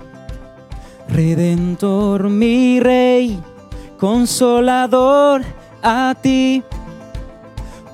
Redentor, 1.06 2.30
mi 2.30 2.80
Rey, 2.80 3.38
Consolador, 3.98 5.42
a 5.82 6.14
ti 6.22 6.62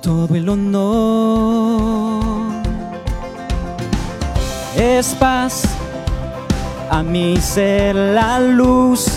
todo 0.01 0.33
el 0.33 0.47
honor. 0.47 2.23
Es 4.77 5.13
paz 5.15 5.63
a 6.89 7.03
mí 7.03 7.35
ser 7.41 7.93
la 7.95 8.39
luz 8.39 9.07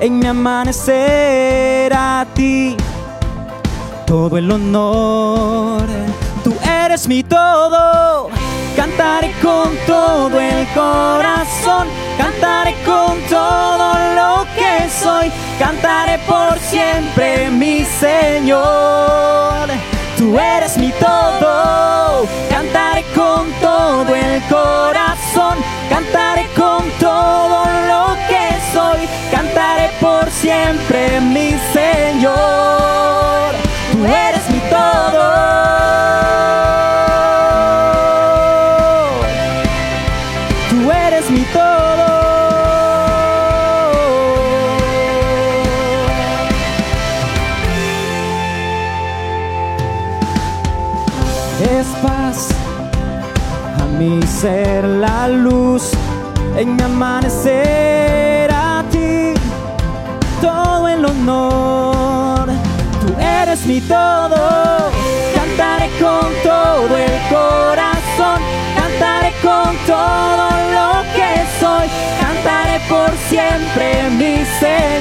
en 0.00 0.18
mi 0.18 0.26
amanecer 0.26 1.94
a 1.94 2.26
ti 2.34 2.76
todo 4.06 4.36
el 4.36 4.50
honor. 4.50 5.84
Tú 6.44 6.52
eres 6.62 7.08
mi 7.08 7.22
todo 7.22 8.28
Cantaré 8.76 9.32
con 9.42 9.76
todo 9.86 10.40
el 10.40 10.66
corazón, 10.74 11.86
cantaré 12.16 12.74
con 12.84 13.20
todo 13.28 13.94
lo 14.14 14.46
que 14.56 14.88
soy, 14.88 15.30
cantaré 15.58 16.18
por 16.26 16.58
siempre 16.58 17.50
mi 17.50 17.84
Señor. 17.84 19.68
Tú 20.16 20.38
eres 20.38 20.78
mi 20.78 20.90
todo, 20.92 21.71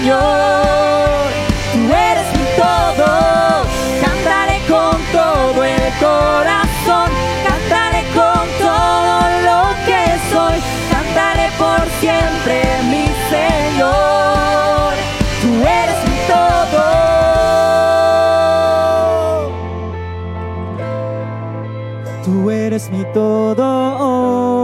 Señor. 0.02 1.30
Tú 1.74 1.94
eres 1.94 2.26
mi 2.36 2.46
todo, 2.58 3.68
cantaré 4.02 4.58
con 4.68 4.98
todo 5.12 5.64
el 5.64 5.94
corazón 6.00 7.12
por 11.60 11.84
siempre, 12.00 12.64
mi 12.90 13.06
Señor. 13.30 14.94
Tú 15.42 15.52
eres 15.68 16.00
mi 16.10 16.18
todo. 16.32 16.84
Tú 22.26 22.50
eres 22.50 22.90
mi 22.90 23.04
todo 23.14 24.61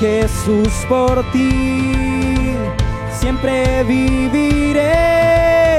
Jesús 0.00 0.68
por 0.88 1.24
ti 1.32 1.92
siempre 3.18 3.82
viviré 3.82 5.78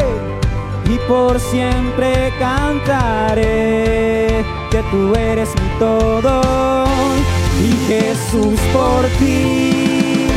y 0.86 0.98
por 1.08 1.40
siempre 1.40 2.34
cantaré 2.38 4.44
que 4.70 4.84
tú 4.92 5.16
eres 5.16 5.50
mi 5.62 5.70
todo 5.80 6.42
y 7.64 7.72
Jesús 7.88 8.60
por 8.74 9.06
ti 9.20 10.28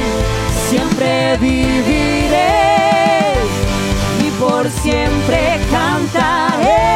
siempre 0.69 1.37
viviré 1.39 2.53
y 4.25 4.31
por 4.39 4.71
siempre 4.71 5.59
cantaré. 5.73 6.93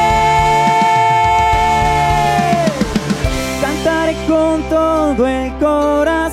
Cantaré 3.60 4.14
con 4.28 4.62
todo 4.70 5.26
el 5.26 5.52
corazón 5.58 6.25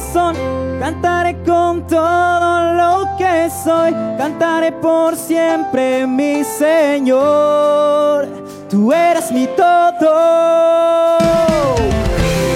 todo 1.88 2.74
lo 2.74 3.08
que 3.18 3.50
soy 3.64 3.94
cantaré 4.18 4.72
por 4.72 5.16
siempre, 5.16 6.08
mi 6.08 6.44
Señor. 6.44 8.28
Tú 8.70 8.92
eres 8.92 9.32
mi 9.32 9.48
todo. 9.48 10.14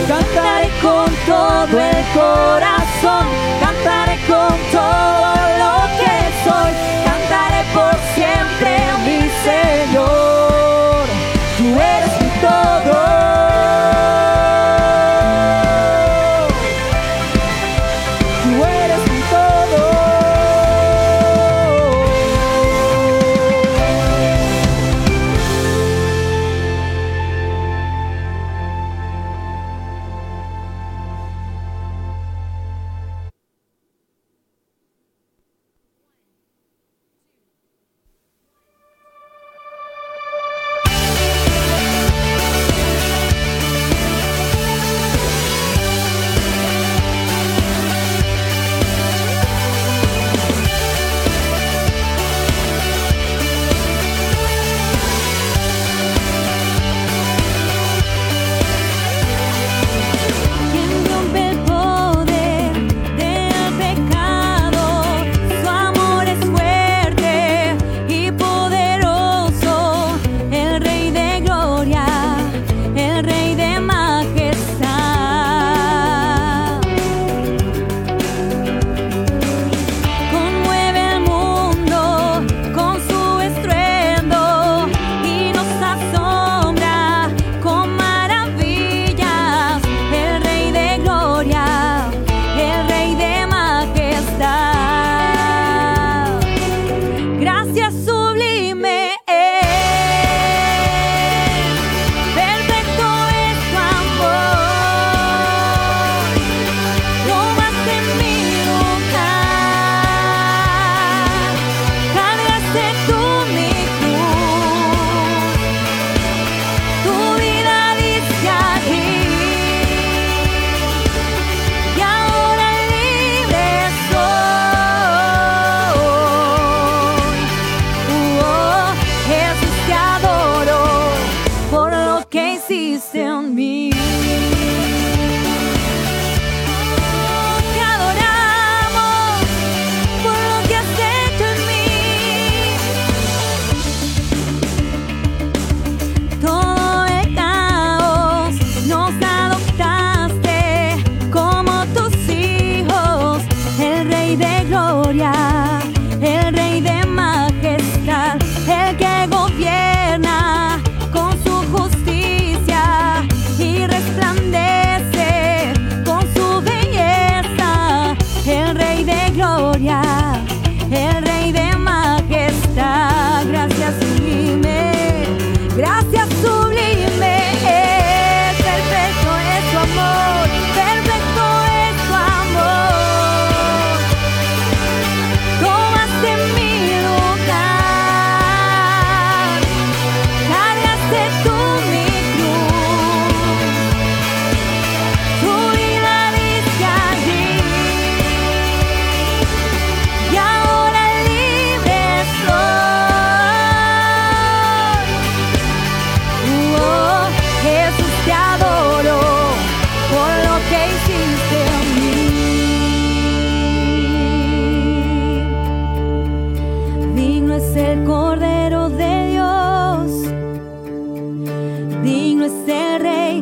Cantaré 0.07 0.69
con 0.81 1.09
todo 1.25 1.79
el 1.79 2.03
corazón, 2.13 3.27
cantaré 3.59 4.17
con 4.27 4.55
todo 4.71 5.29
lo 5.61 5.73
que 5.99 6.15
soy, 6.43 6.71
cantaré 7.05 7.61
por 7.73 7.95
siempre, 8.15 8.77
mi 9.05 9.29
Señor. 9.43 10.26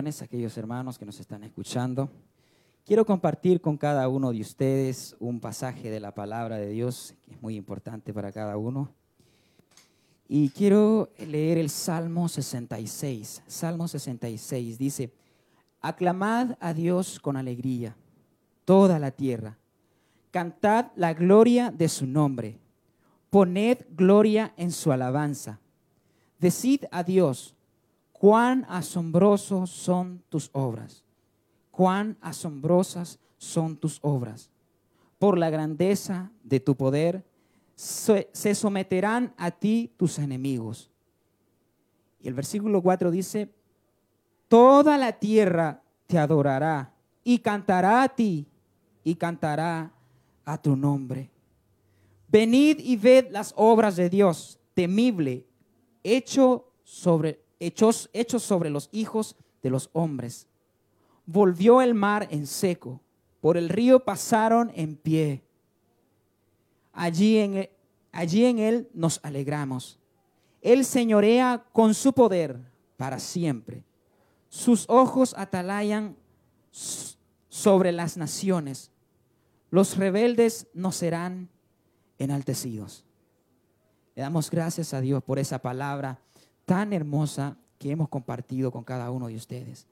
aquellos 0.00 0.56
hermanos 0.56 0.98
que 0.98 1.04
nos 1.04 1.20
están 1.20 1.44
escuchando. 1.44 2.08
Quiero 2.86 3.04
compartir 3.04 3.60
con 3.60 3.76
cada 3.76 4.08
uno 4.08 4.32
de 4.32 4.40
ustedes 4.40 5.14
un 5.20 5.40
pasaje 5.40 5.90
de 5.90 6.00
la 6.00 6.14
palabra 6.14 6.56
de 6.56 6.70
Dios 6.70 7.14
que 7.22 7.34
es 7.34 7.42
muy 7.42 7.54
importante 7.54 8.14
para 8.14 8.32
cada 8.32 8.56
uno. 8.56 8.88
Y 10.26 10.48
quiero 10.48 11.10
leer 11.18 11.58
el 11.58 11.68
Salmo 11.68 12.28
66. 12.28 13.42
Salmo 13.46 13.88
66 13.88 14.78
dice, 14.78 15.12
aclamad 15.82 16.56
a 16.60 16.72
Dios 16.72 17.20
con 17.20 17.36
alegría, 17.36 17.94
toda 18.64 18.98
la 18.98 19.10
tierra. 19.10 19.58
Cantad 20.30 20.86
la 20.96 21.12
gloria 21.12 21.70
de 21.70 21.90
su 21.90 22.06
nombre. 22.06 22.58
Poned 23.28 23.78
gloria 23.90 24.54
en 24.56 24.72
su 24.72 24.92
alabanza. 24.92 25.60
Decid 26.38 26.84
a 26.90 27.02
Dios, 27.02 27.54
cuán 28.20 28.66
asombrosos 28.68 29.70
son 29.70 30.22
tus 30.28 30.50
obras, 30.52 31.06
cuán 31.70 32.18
asombrosas 32.20 33.18
son 33.38 33.78
tus 33.78 33.98
obras. 34.02 34.50
Por 35.18 35.38
la 35.38 35.48
grandeza 35.48 36.30
de 36.44 36.60
tu 36.60 36.76
poder 36.76 37.24
se, 37.74 38.28
someterán 38.54 39.32
a 39.38 39.50
ti 39.50 39.94
tus 39.96 40.18
enemigos. 40.18 40.90
Y 42.20 42.28
el 42.28 42.34
versículo 42.34 42.82
4 42.82 43.10
dice, 43.10 43.54
toda 44.48 44.98
la 44.98 45.12
tierra 45.12 45.82
te 46.06 46.18
adorará 46.18 46.92
y 47.24 47.38
cantará 47.38 48.02
a 48.02 48.08
ti 48.10 48.46
y 49.02 49.14
cantará 49.14 49.94
a 50.44 50.60
tu 50.60 50.76
nombre. 50.76 51.30
Venid 52.28 52.80
y 52.80 52.96
ved 52.96 53.30
las 53.30 53.54
obras 53.56 53.96
de 53.96 54.10
Dios, 54.10 54.60
temible, 54.74 55.46
hecho 56.04 56.70
sobre 56.82 57.48
hechos, 57.60 58.10
hechos 58.12 58.42
sobre 58.42 58.70
los 58.70 58.88
hijos 58.90 59.36
de 59.62 59.70
los 59.70 59.90
hombres. 59.92 60.48
Volvió 61.26 61.80
el 61.80 61.94
mar 61.94 62.26
en 62.30 62.46
seco, 62.46 63.00
por 63.40 63.56
el 63.56 63.68
río 63.68 64.04
pasaron 64.04 64.72
en 64.74 64.96
pie. 64.96 65.44
Allí 66.92 67.38
en, 67.38 67.56
e, 67.56 67.70
allí 68.10 68.44
en 68.46 68.58
él 68.58 68.90
nos 68.92 69.20
alegramos. 69.22 69.98
Él 70.60 70.84
señorea 70.84 71.64
con 71.72 71.94
su 71.94 72.12
poder 72.12 72.58
para 72.96 73.18
siempre. 73.18 73.84
Sus 74.48 74.84
ojos 74.88 75.34
atalayan 75.38 76.16
sobre 77.48 77.92
las 77.92 78.16
naciones. 78.16 78.90
Los 79.70 79.96
rebeldes 79.96 80.66
no 80.74 80.90
serán 80.92 81.48
enaltecidos. 82.18 83.04
Le 84.16 84.22
damos 84.22 84.50
gracias 84.50 84.92
a 84.92 85.00
Dios 85.00 85.22
por 85.22 85.38
esa 85.38 85.60
palabra 85.60 86.20
tan 86.70 86.92
hermosa 86.92 87.56
que 87.78 87.90
hemos 87.90 88.08
compartido 88.08 88.70
con 88.70 88.84
cada 88.84 89.10
uno 89.10 89.26
de 89.26 89.34
ustedes. 89.34 89.88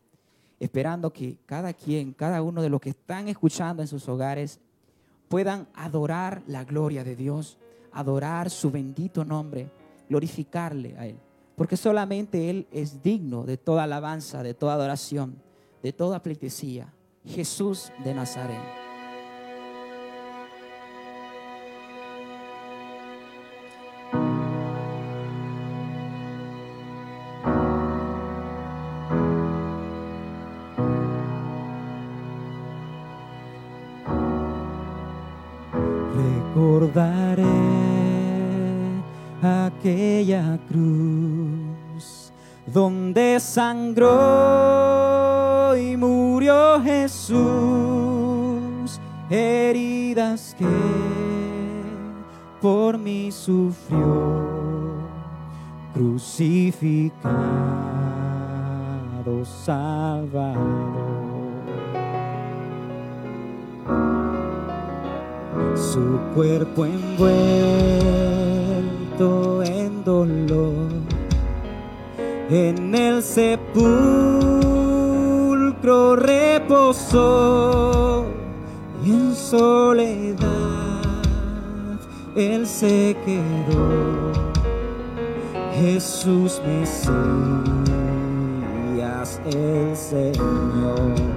Esperando 0.61 1.13
que 1.13 1.37
cada 1.45 1.73
quien, 1.73 2.13
cada 2.13 2.41
uno 2.41 2.63
de 2.63 2.69
los 2.69 2.81
que 2.81 2.91
están 2.91 3.27
escuchando 3.27 3.83
en 3.83 3.89
sus 3.89 4.09
hogares, 4.09 4.61
puedan 5.27 5.67
adorar 5.75 6.41
la 6.47 6.63
gloria 6.63 7.03
de 7.03 7.17
Dios, 7.17 7.59
adorar 7.91 8.49
su 8.49 8.71
bendito 8.71 9.25
nombre, 9.25 9.73
glorificarle 10.09 10.97
a 10.97 11.09
Él. 11.09 11.19
Porque 11.57 11.77
solamente 11.77 12.49
Él 12.49 12.69
es 12.71 13.03
digno 13.03 13.43
de 13.43 13.57
toda 13.57 13.83
alabanza, 13.83 14.45
de 14.45 14.55
toda 14.55 14.75
adoración, 14.75 15.35
de 15.83 15.93
toda 15.93 16.23
pleitesía. 16.23 16.95
Jesús 17.25 17.91
de 18.05 18.15
Nazaret. 18.15 18.88
Sangró 43.59 44.15
y 45.77 45.97
murió 45.97 46.81
Jesús, 46.81 47.41
heridas 49.29 50.55
que 50.57 50.65
por 52.63 52.97
mí 52.99 53.33
sufrió, 53.33 55.01
crucificado 55.93 57.19
Salvador. 59.45 60.55
su 65.75 66.21
cuerpo 66.33 66.87
envuelto 66.87 67.25
en 69.65 70.05
dolor. 70.05 70.98
En 72.51 72.95
el 72.95 73.23
sepulcro 73.23 74.17
reposó 76.17 78.25
y 79.05 79.11
en 79.11 79.35
soledad 79.35 80.39
él 82.35 82.67
se 82.67 83.15
quedó. 83.27 84.33
Jesús 85.75 86.63
Mesías, 86.67 87.13
el 89.45 89.95
Señor. 89.95 91.28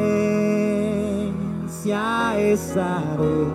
estaré 2.38 3.48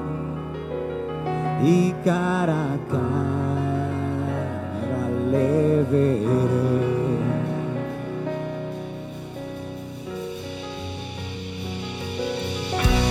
y 1.65 1.91
cara 2.05 2.73
a 2.73 2.77
cara 2.91 5.09
le 5.31 5.83
veré. 5.89 6.21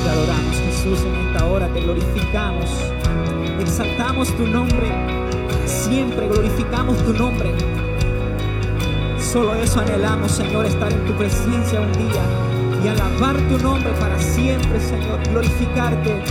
Te 0.05 0.09
adoramos 0.09 0.57
Jesús 0.65 1.01
en 1.05 1.15
esta 1.27 1.41
hora, 1.47 1.67
te 1.75 1.81
glorificamos, 1.81 2.71
exaltamos 3.61 4.29
tu 4.37 4.47
nombre 4.47 5.18
siempre 5.89 6.29
glorificamos 6.29 6.99
tu 6.99 7.13
nombre. 7.15 7.55
Solo 9.19 9.55
eso 9.55 9.81
anhelamos, 9.81 10.33
Señor, 10.33 10.67
estar 10.67 10.93
en 10.93 11.05
tu 11.07 11.13
presencia 11.15 11.81
un 11.81 11.93
día 11.93 12.23
y 12.85 12.89
alabar 12.89 13.37
tu 13.49 13.59
nombre 13.59 13.91
para 13.99 14.19
siempre, 14.21 14.81
Señor, 14.81 15.19
glorificarte 15.31 16.23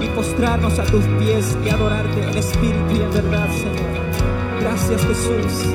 y 0.00 0.06
postrarnos 0.08 0.78
a 0.78 0.84
tus 0.84 1.04
pies 1.20 1.56
y 1.64 1.68
adorarte 1.68 2.22
en 2.22 2.36
espíritu 2.36 2.94
y 2.94 3.00
en 3.00 3.12
verdad, 3.12 3.48
Señor. 3.50 4.60
Gracias, 4.60 5.00
Jesús. 5.06 5.74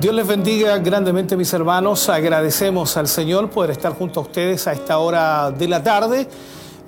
Dios 0.00 0.14
les 0.14 0.26
bendiga 0.26 0.78
grandemente 0.78 1.36
mis 1.36 1.52
hermanos. 1.52 2.08
Agradecemos 2.08 2.96
al 2.96 3.06
Señor 3.06 3.50
poder 3.50 3.72
estar 3.72 3.92
junto 3.92 4.20
a 4.20 4.22
ustedes 4.22 4.66
a 4.66 4.72
esta 4.72 4.96
hora 4.96 5.50
de 5.50 5.68
la 5.68 5.82
tarde 5.82 6.26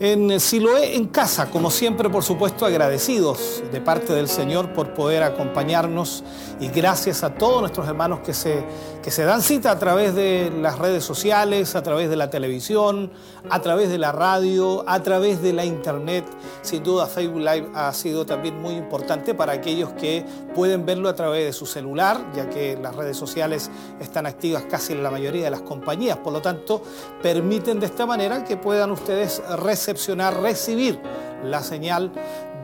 en 0.01 0.40
Siloé 0.40 0.96
en 0.96 1.09
casa, 1.09 1.51
como 1.51 1.70
siempre, 1.70 2.09
por 2.09 2.25
supuesto, 2.25 2.64
agradecidos 2.64 3.62
de 3.70 3.81
parte 3.83 4.14
del 4.14 4.29
Señor 4.29 4.72
por 4.72 4.94
poder 4.94 5.22
acompañarnos 5.22 6.25
y 6.59 6.68
gracias 6.68 7.22
a 7.22 7.35
todos 7.35 7.61
nuestros 7.61 7.87
hermanos 7.87 8.20
que 8.20 8.33
se, 8.33 8.64
que 9.03 9.11
se 9.11 9.25
dan 9.25 9.42
cita 9.42 9.70
a 9.70 9.79
través 9.79 10.14
de 10.14 10.51
las 10.61 10.79
redes 10.79 11.05
sociales, 11.05 11.77
a 11.77 11.83
través 11.83 12.09
de 12.09 12.16
la 12.16 12.31
televisión, 12.31 13.12
a 13.51 13.61
través 13.61 13.90
de 13.90 13.98
la 13.98 14.11
radio, 14.11 14.85
a 14.88 15.01
través 15.03 15.42
de 15.42 15.53
la 15.53 15.64
internet. 15.64 16.25
Sin 16.72 16.82
duda, 16.82 17.06
Facebook 17.06 17.40
Live 17.40 17.68
ha 17.74 17.92
sido 17.92 18.24
también 18.24 18.58
muy 18.58 18.72
importante 18.76 19.35
para 19.35 19.52
aquellos 19.52 19.92
que 19.92 20.24
pueden 20.54 20.87
verlo 20.87 21.11
a 21.11 21.14
través 21.14 21.44
de 21.44 21.52
su 21.52 21.66
celular, 21.66 22.32
ya 22.35 22.48
que 22.48 22.78
las 22.78 22.96
redes 22.96 23.18
sociales 23.18 23.70
están 24.00 24.24
activas 24.24 24.64
casi 24.70 24.94
en 24.94 25.02
la 25.02 25.11
mayoría 25.11 25.44
de 25.44 25.50
las 25.50 25.61
compañías. 25.61 26.16
Por 26.16 26.32
lo 26.32 26.40
tanto, 26.40 26.80
permiten 27.22 27.78
de 27.78 27.85
esta 27.85 28.06
manera 28.06 28.42
que 28.42 28.56
puedan 28.56 28.90
ustedes 28.90 29.42
recibir 29.58 30.16
recibir 30.40 30.98
la 31.44 31.62
señal 31.62 32.10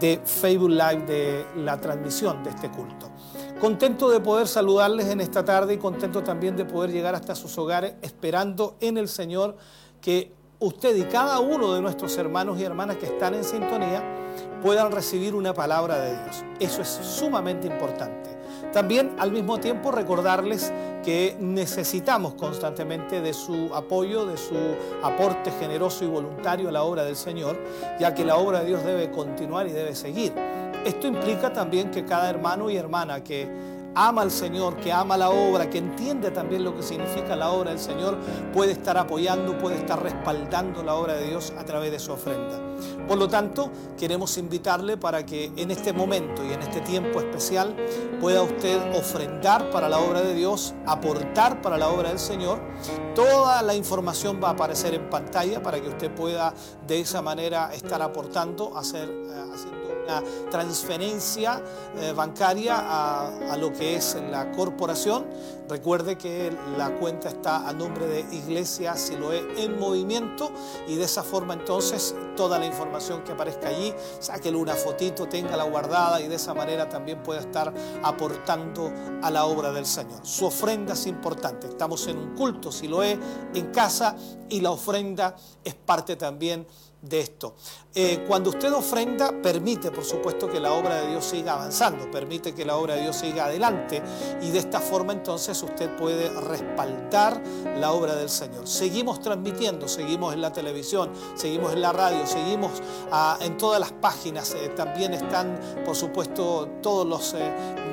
de 0.00 0.22
Facebook 0.24 0.70
Live 0.70 1.04
de 1.06 1.44
la 1.56 1.78
transmisión 1.78 2.42
de 2.42 2.48
este 2.48 2.70
culto. 2.70 3.10
Contento 3.60 4.08
de 4.08 4.20
poder 4.20 4.48
saludarles 4.48 5.08
en 5.08 5.20
esta 5.20 5.44
tarde 5.44 5.74
y 5.74 5.76
contento 5.76 6.22
también 6.22 6.56
de 6.56 6.64
poder 6.64 6.92
llegar 6.92 7.14
hasta 7.14 7.34
sus 7.34 7.58
hogares 7.58 7.96
esperando 8.00 8.78
en 8.80 8.96
el 8.96 9.06
Señor 9.06 9.58
que 10.00 10.32
usted 10.60 10.96
y 10.96 11.04
cada 11.04 11.40
uno 11.40 11.72
de 11.72 11.80
nuestros 11.80 12.16
hermanos 12.18 12.58
y 12.58 12.64
hermanas 12.64 12.96
que 12.96 13.06
están 13.06 13.34
en 13.34 13.44
sintonía 13.44 14.02
puedan 14.62 14.90
recibir 14.90 15.34
una 15.34 15.54
palabra 15.54 15.98
de 15.98 16.22
Dios. 16.22 16.44
Eso 16.58 16.82
es 16.82 16.88
sumamente 16.88 17.66
importante. 17.66 18.36
También 18.72 19.14
al 19.18 19.30
mismo 19.30 19.58
tiempo 19.58 19.92
recordarles 19.92 20.72
que 21.04 21.36
necesitamos 21.38 22.34
constantemente 22.34 23.20
de 23.20 23.32
su 23.32 23.70
apoyo, 23.72 24.26
de 24.26 24.36
su 24.36 24.56
aporte 25.02 25.50
generoso 25.52 26.04
y 26.04 26.08
voluntario 26.08 26.68
a 26.68 26.72
la 26.72 26.82
obra 26.82 27.04
del 27.04 27.16
Señor, 27.16 27.56
ya 27.98 28.14
que 28.14 28.24
la 28.24 28.36
obra 28.36 28.60
de 28.60 28.66
Dios 28.66 28.84
debe 28.84 29.10
continuar 29.10 29.68
y 29.68 29.72
debe 29.72 29.94
seguir. 29.94 30.32
Esto 30.84 31.06
implica 31.06 31.52
también 31.52 31.90
que 31.90 32.04
cada 32.04 32.28
hermano 32.28 32.68
y 32.68 32.76
hermana 32.76 33.22
que 33.22 33.48
ama 34.06 34.22
al 34.22 34.30
Señor, 34.30 34.76
que 34.76 34.92
ama 34.92 35.16
la 35.16 35.30
obra, 35.30 35.68
que 35.68 35.78
entiende 35.78 36.30
también 36.30 36.62
lo 36.62 36.76
que 36.76 36.82
significa 36.82 37.34
la 37.34 37.50
obra 37.50 37.70
del 37.70 37.80
Señor, 37.80 38.16
puede 38.52 38.72
estar 38.72 38.96
apoyando, 38.96 39.58
puede 39.58 39.76
estar 39.76 40.00
respaldando 40.00 40.84
la 40.84 40.94
obra 40.94 41.14
de 41.14 41.26
Dios 41.26 41.52
a 41.58 41.64
través 41.64 41.90
de 41.90 41.98
su 41.98 42.12
ofrenda. 42.12 42.60
Por 43.08 43.16
lo 43.16 43.26
tanto, 43.26 43.70
queremos 43.98 44.36
invitarle 44.36 44.98
para 44.98 45.24
que 45.24 45.50
en 45.56 45.70
este 45.70 45.94
momento 45.94 46.44
y 46.44 46.52
en 46.52 46.60
este 46.60 46.82
tiempo 46.82 47.20
especial 47.20 47.74
pueda 48.20 48.42
usted 48.42 48.94
ofrendar 48.94 49.70
para 49.70 49.88
la 49.88 49.98
obra 49.98 50.20
de 50.20 50.34
Dios, 50.34 50.74
aportar 50.86 51.62
para 51.62 51.78
la 51.78 51.88
obra 51.88 52.10
del 52.10 52.18
Señor. 52.18 52.60
Toda 53.14 53.62
la 53.62 53.74
información 53.74 54.38
va 54.44 54.48
a 54.48 54.52
aparecer 54.52 54.92
en 54.92 55.08
pantalla 55.08 55.62
para 55.62 55.80
que 55.80 55.88
usted 55.88 56.14
pueda 56.14 56.52
de 56.86 57.00
esa 57.00 57.22
manera 57.22 57.70
estar 57.72 58.02
aportando, 58.02 58.76
hacer, 58.76 59.08
eh, 59.08 59.44
haciendo 59.54 59.88
transferencia 60.50 61.62
eh, 61.96 62.12
bancaria 62.12 62.76
a, 62.78 63.56
lo 63.56 63.72
que 63.72 63.96
es 63.96 64.16
la 64.30 64.50
corporación. 64.52 65.26
Recuerde 65.68 66.16
que 66.16 66.50
la 66.78 66.94
cuenta 66.98 67.28
está 67.28 67.68
a 67.68 67.72
nombre 67.72 68.06
de 68.06 68.20
Iglesia 68.34 68.96
Siloé 68.96 69.46
en 69.62 69.78
movimiento 69.78 70.50
y 70.86 70.96
de 70.96 71.04
esa 71.04 71.22
forma 71.22 71.54
entonces 71.54 72.14
toda 72.36 72.58
la 72.58 72.66
información 72.66 72.97
que 73.24 73.32
aparezca 73.32 73.68
allí, 73.68 73.94
sáquele 74.18 74.56
una 74.56 74.74
fotito, 74.74 75.26
téngala 75.26 75.64
guardada 75.64 76.20
y 76.20 76.28
de 76.28 76.34
esa 76.34 76.54
manera 76.54 76.88
también 76.88 77.22
pueda 77.22 77.40
estar 77.40 77.72
aportando 78.02 78.92
a 79.22 79.30
la 79.30 79.44
obra 79.44 79.72
del 79.72 79.86
Señor. 79.86 80.20
Su 80.26 80.46
ofrenda 80.46 80.94
es 80.94 81.06
importante. 81.06 81.68
Estamos 81.68 82.06
en 82.08 82.18
un 82.18 82.34
culto 82.34 82.72
Siloé 82.72 83.18
en 83.54 83.66
casa 83.72 84.16
y 84.48 84.60
la 84.60 84.70
ofrenda 84.70 85.36
es 85.64 85.74
parte 85.74 86.16
también 86.16 86.66
de 86.66 86.68
esto. 87.10 87.54
Eh, 87.94 88.24
cuando 88.26 88.50
usted 88.50 88.72
ofrenda, 88.72 89.32
permite, 89.42 89.90
por 89.90 90.04
supuesto, 90.04 90.48
que 90.48 90.60
la 90.60 90.72
obra 90.72 91.00
de 91.00 91.08
Dios 91.08 91.24
siga 91.24 91.54
avanzando, 91.54 92.10
permite 92.10 92.54
que 92.54 92.64
la 92.64 92.76
obra 92.76 92.94
de 92.94 93.02
Dios 93.02 93.16
siga 93.16 93.46
adelante 93.46 94.02
y 94.40 94.50
de 94.50 94.58
esta 94.58 94.80
forma 94.80 95.12
entonces 95.12 95.60
usted 95.62 95.96
puede 95.96 96.28
respaldar 96.40 97.42
la 97.76 97.92
obra 97.92 98.14
del 98.14 98.28
Señor. 98.28 98.66
Seguimos 98.66 99.20
transmitiendo, 99.20 99.88
seguimos 99.88 100.34
en 100.34 100.42
la 100.42 100.52
televisión, 100.52 101.10
seguimos 101.34 101.72
en 101.72 101.82
la 101.82 101.92
radio, 101.92 102.26
seguimos 102.26 102.72
ah, 103.10 103.38
en 103.40 103.56
todas 103.56 103.80
las 103.80 103.92
páginas, 103.92 104.54
eh, 104.54 104.68
también 104.76 105.14
están, 105.14 105.58
por 105.84 105.96
supuesto, 105.96 106.68
todos 106.82 107.06
los... 107.06 107.34
Eh, 107.34 107.86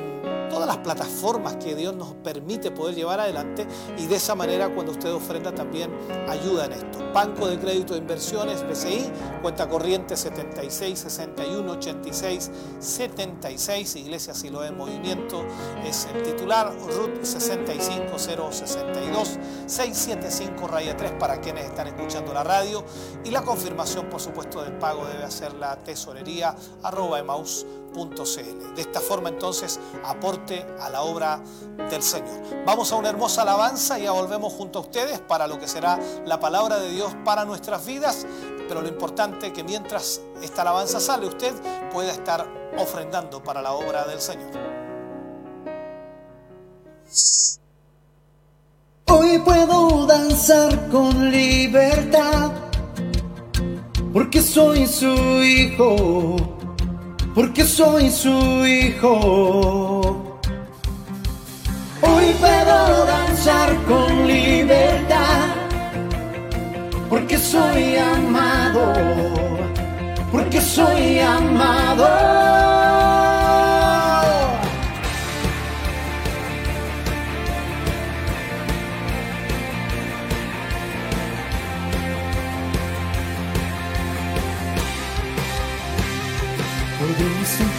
todas 0.50 0.68
las 0.68 0.78
plataformas 0.78 1.56
que 1.58 1.76
Dios 1.76 1.96
nos 1.96 2.14
permite 2.16 2.72
poder 2.72 2.96
llevar 2.96 3.20
adelante 3.20 3.68
y 3.98 4.08
de 4.08 4.16
esa 4.16 4.36
manera 4.36 4.70
cuando 4.70 4.92
usted 4.92 5.14
ofrenda 5.14 5.54
también 5.54 5.92
ayuda 6.28 6.66
en 6.66 6.74
esto. 6.74 7.00
Banco 7.14 7.48
de 7.48 7.58
Crédito 7.58 7.94
de 7.94 8.00
Inversiones, 8.00 8.68
BCI, 8.68 9.10
cuenta 9.42 9.70
corriente 9.70 10.18
76 10.18 11.00
61 11.00 11.72
86 11.72 12.52
76, 12.80 13.96
Iglesia 13.96 14.34
Siloé 14.34 14.68
en 14.68 14.78
Movimiento 14.78 15.46
es 15.86 16.08
el 16.14 16.24
titular, 16.24 16.74
RUT 16.74 17.24
65062 17.24 19.40
675 19.66 20.68
raya 20.68 20.98
3 20.98 21.14
para 21.14 21.40
quienes 21.40 21.66
están 21.66 21.88
escuchando 21.88 22.34
la 22.34 22.44
radio 22.44 22.84
y 23.24 23.32
la 23.32 23.44
confirmación 23.44 24.10
por 24.10 24.20
supuesto 24.20 24.62
del 24.62 24.74
pago 24.74 25.06
debe 25.06 25.24
hacer 25.24 25.54
la 25.54 25.78
tesorería 25.78 26.56
arroba 26.84 27.20
emaus 27.20 27.66
de 27.96 28.82
esta 28.82 29.00
forma 29.00 29.30
entonces 29.30 29.80
aporte 30.04 30.66
a 30.82 30.90
la 30.90 31.04
obra 31.04 31.42
del 31.90 32.04
Señor. 32.04 32.42
Vamos 32.66 32.92
a 32.92 32.98
una 32.98 33.10
hermosa 33.10 33.44
alabanza 33.44 33.98
y 33.98 34.04
ya 34.04 34.12
volvemos 34.12 34.52
junto 34.52 34.80
a 34.80 34.82
ustedes 34.82 35.20
para 35.22 35.48
lo 35.48 35.58
que 35.58 35.68
será 35.68 35.98
la 36.26 36.38
palabra 36.40 36.78
de 36.78 36.90
Dios 36.90 37.16
para 37.24 37.46
nuestras 37.46 37.86
vidas. 37.86 38.26
Pero 38.68 38.82
lo 38.82 38.90
importante 38.90 39.48
es 39.48 39.54
que 39.54 39.64
mientras 39.64 40.20
esta 40.42 40.64
alabanza 40.64 41.00
sale 41.00 41.28
usted 41.28 41.54
pueda 41.94 42.12
estar 42.12 42.46
ofrendando 42.78 43.42
para 43.42 43.62
la 43.62 43.72
obra 43.72 44.06
del 44.06 44.20
Señor. 44.20 44.52
Hoy 49.08 49.40
puedo 49.40 50.06
danzar 50.06 50.90
con 50.90 51.32
libertad 51.32 52.52
porque 54.12 54.42
soy 54.42 54.86
su 54.86 55.14
hijo 55.44 56.55
porque 57.36 57.66
soy 57.66 58.10
su 58.10 58.66
hijo. 58.66 60.40
Hoy 62.02 62.34
puedo 62.40 63.06
danzar 63.06 63.76
con 63.84 64.26
libertad, 64.26 65.50
porque 67.10 67.38
soy 67.38 67.98
amado, 67.98 68.94
porque 70.32 70.62
soy 70.62 71.20
amado. 71.20 72.85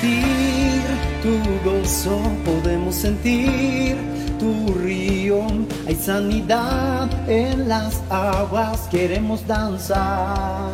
Sentir 0.06 0.82
tu 1.22 1.70
gozo, 1.70 2.20
podemos 2.44 2.94
sentir 2.94 3.96
tu 4.38 4.72
río. 4.74 5.46
Hay 5.86 5.94
sanidad 5.94 7.08
en 7.28 7.68
las 7.68 8.00
aguas, 8.10 8.88
queremos 8.90 9.46
danzar. 9.46 10.70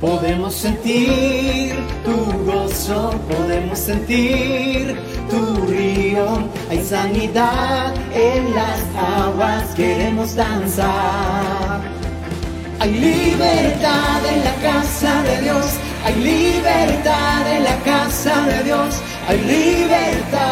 Podemos 0.00 0.54
sentir 0.54 1.76
tu 2.04 2.16
gozo, 2.44 3.12
podemos 3.28 3.78
sentir 3.78 4.96
tu 5.30 5.66
río. 5.66 6.26
Hay 6.70 6.82
sanidad 6.84 7.94
en 8.12 8.54
las 8.54 8.80
aguas, 8.96 9.74
queremos 9.74 10.34
danzar. 10.34 11.80
Hay 12.80 12.92
libertad 12.92 14.20
en 14.30 14.44
la 14.44 14.54
casa 14.56 15.22
de 15.22 15.42
Dios 15.42 15.78
hay 16.04 16.14
libertad 16.16 17.56
en 17.56 17.64
la 17.64 17.76
casa 17.78 18.42
de 18.46 18.62
Dios. 18.64 18.94
Hay 19.26 19.38
libertad. 19.38 20.42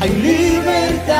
Hay 0.00 0.10
libertad. 0.10 1.16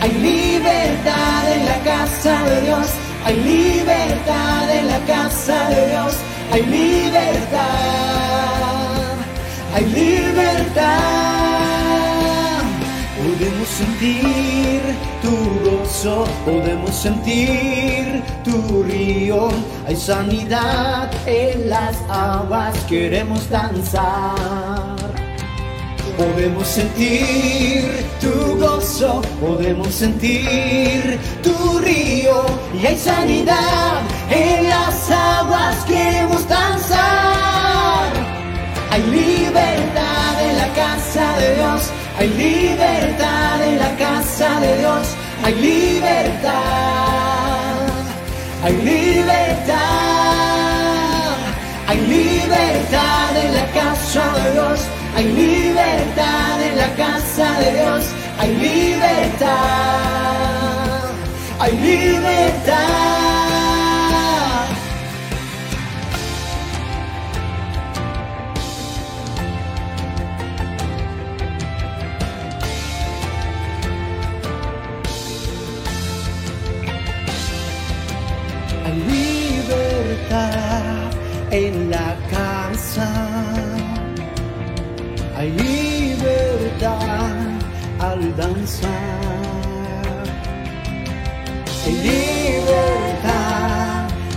Hay 0.00 0.12
libertad 0.12 1.52
en 1.52 1.64
la 1.64 1.78
casa 1.82 2.42
de 2.44 2.60
Dios. 2.60 2.86
Hay 3.24 3.36
libertad 3.36 4.70
en 4.70 4.86
la 4.88 4.98
casa 5.06 5.68
de 5.70 5.88
Dios. 5.88 6.14
Hay 6.52 6.62
libertad. 6.66 7.68
Hay 9.74 9.86
libertad. 9.86 10.98
Podemos 13.16 13.68
sentir 13.68 14.80
tu 15.22 15.37
podemos 16.44 16.94
sentir 16.94 18.22
tu 18.44 18.82
río. 18.84 19.48
Hay 19.86 19.96
sanidad 19.96 21.10
en 21.26 21.70
las 21.70 21.96
aguas, 22.08 22.76
queremos 22.88 23.48
danzar. 23.50 24.96
Podemos 26.16 26.66
sentir 26.66 27.84
tu 28.20 28.58
gozo, 28.58 29.22
podemos 29.40 29.94
sentir 29.94 31.18
tu 31.42 31.78
río 31.78 32.44
y 32.74 32.86
hay 32.86 32.96
sanidad 32.96 34.02
en 34.30 34.68
las 34.68 35.10
aguas 35.10 35.76
queremos 35.84 36.46
danzar. 36.48 38.12
Hay 38.90 39.02
libertad 39.02 40.42
en 40.42 40.56
la 40.58 40.68
casa 40.74 41.38
de 41.38 41.54
Dios, 41.54 41.90
hay 42.18 42.28
libertad 42.28 43.62
en 43.62 43.78
la 43.78 43.96
casa 43.96 44.60
de 44.60 44.78
Dios, 44.78 45.14
hay 45.44 45.54
libertad, 45.54 46.52
hay 48.62 48.76
libertad, 48.76 49.76
hay 51.86 52.00
libertad 52.00 53.36
en 53.36 53.54
la 53.54 53.66
casa 53.72 54.32
de 54.34 54.52
Dios, 54.52 54.80
hay 55.16 55.24
libertad 55.32 56.62
en 56.62 56.76
la 56.76 56.94
casa 56.94 57.60
de 57.60 57.72
Dios, 57.72 58.04
hay 58.38 58.54
libertad, 58.56 59.48
hay 61.60 61.72
libertad. 61.72 63.27
En 81.50 81.90
la 81.90 82.16
casa. 82.30 83.08
Hay 85.36 85.50
libertad 85.52 86.90
al 87.98 88.36
danzar. 88.36 88.90
Hay 91.86 91.94
libertad 92.10 93.38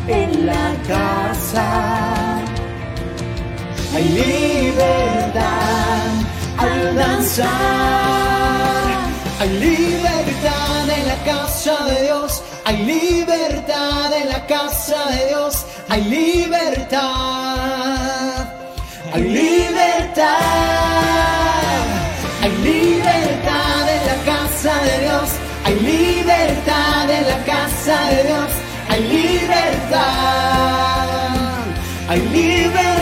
en 0.07 0.45
la 0.45 0.75
casa. 0.87 1.65
Hay 3.93 4.03
libertad 4.03 5.41
al 6.57 6.95
danzar. 6.95 7.51
Hay 9.39 9.49
libertad 9.49 10.89
en 10.97 11.07
la 11.07 11.15
casa 11.25 11.85
de 11.85 12.03
Dios. 12.03 12.43
Hay 12.65 12.77
libertad 12.85 14.13
en 14.13 14.29
la 14.29 14.45
casa 14.45 15.05
de 15.09 15.27
Dios. 15.29 15.65
Hay 15.89 16.03
libertad. 16.03 17.01
Hay 19.13 19.23
libertad. 19.23 20.27
Hay 22.41 22.51
libertad 22.63 23.89
en 23.95 24.05
la 24.05 24.17
casa 24.25 24.73
de 24.83 24.99
Dios. 24.99 25.29
Hay 25.65 25.75
libertad 25.79 27.09
en 27.09 27.27
la 27.27 27.43
casa 27.45 28.09
de 28.09 28.23
Dios. 28.23 28.51
Hay 28.89 29.01
libertad. 29.07 30.01
Hay 32.09 32.19
libertad. 32.19 33.00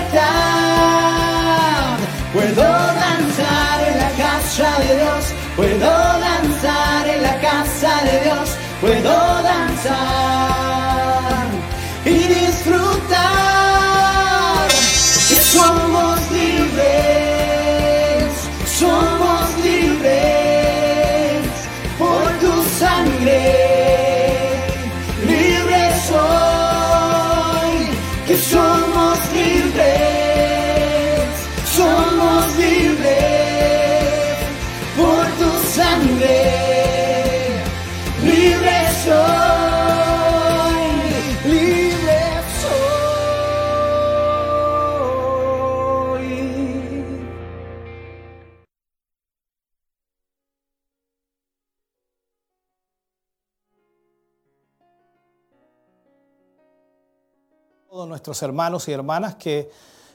Todos 57.89 58.07
nuestros 58.07 58.39
hermanos 58.43 58.87
y 58.87 58.91
hermanas 58.91 59.33
que 59.33 59.71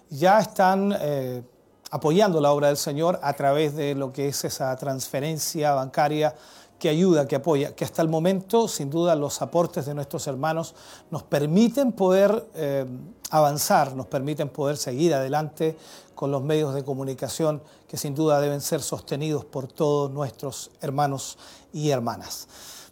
ya 0.08 0.38
están 0.38 0.96
eh, 0.96 1.42
apoyando 1.90 2.40
la 2.40 2.52
obra 2.52 2.68
del 2.68 2.76
Señor 2.76 3.18
a 3.20 3.32
través 3.32 3.74
de 3.74 3.96
lo 3.96 4.12
que 4.12 4.28
es 4.28 4.44
esa 4.44 4.76
transferencia 4.76 5.72
bancaria 5.72 6.36
que 6.78 6.88
ayuda, 6.88 7.26
que 7.26 7.34
apoya, 7.34 7.74
que 7.74 7.84
hasta 7.84 8.00
el 8.00 8.08
momento, 8.08 8.68
sin 8.68 8.90
duda, 8.90 9.16
los 9.16 9.42
aportes 9.42 9.86
de 9.86 9.94
nuestros 9.94 10.24
hermanos 10.28 10.76
nos 11.10 11.24
permiten 11.24 11.90
poder 11.90 12.46
eh, 12.54 12.86
avanzar, 13.30 13.96
nos 13.96 14.06
permiten 14.06 14.50
poder 14.50 14.76
seguir 14.76 15.12
adelante 15.12 15.76
con 16.14 16.30
los 16.30 16.44
medios 16.44 16.74
de 16.74 16.84
comunicación 16.84 17.60
que 17.88 17.96
sin 17.96 18.14
duda 18.14 18.40
deben 18.40 18.60
ser 18.60 18.82
sostenidos 18.82 19.44
por 19.44 19.66
todos 19.66 20.12
nuestros 20.12 20.70
hermanos 20.80 21.38
y 21.72 21.90
hermanas. 21.90 22.46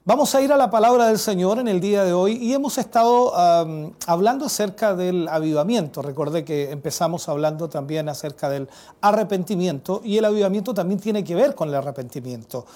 Vamos 0.04 0.34
a 0.34 0.42
ir 0.42 0.52
a 0.52 0.56
la 0.56 0.68
palabra 0.68 1.06
del 1.06 1.18
Señor 1.20 1.60
en 1.60 1.68
el 1.68 1.78
día 1.78 2.02
de 2.02 2.12
hoy 2.12 2.32
y 2.32 2.54
hemos 2.54 2.76
estado 2.76 3.32
hablando 4.04 4.46
acerca 4.46 4.96
del 4.96 5.28
avivamiento. 5.28 6.02
Recordé 6.02 6.44
que 6.44 6.72
empezamos 6.72 7.28
hablando 7.28 7.68
también 7.68 8.08
acerca 8.08 8.48
del 8.48 8.68
arrepentimiento 9.00 10.00
y 10.02 10.18
el 10.18 10.24
avivamiento 10.24 10.74
también 10.74 10.98
tiene 10.98 11.22
que 11.22 11.36
ver 11.36 11.54
con 11.54 11.68
el 11.68 11.76
arrepentimiento. 11.76 12.66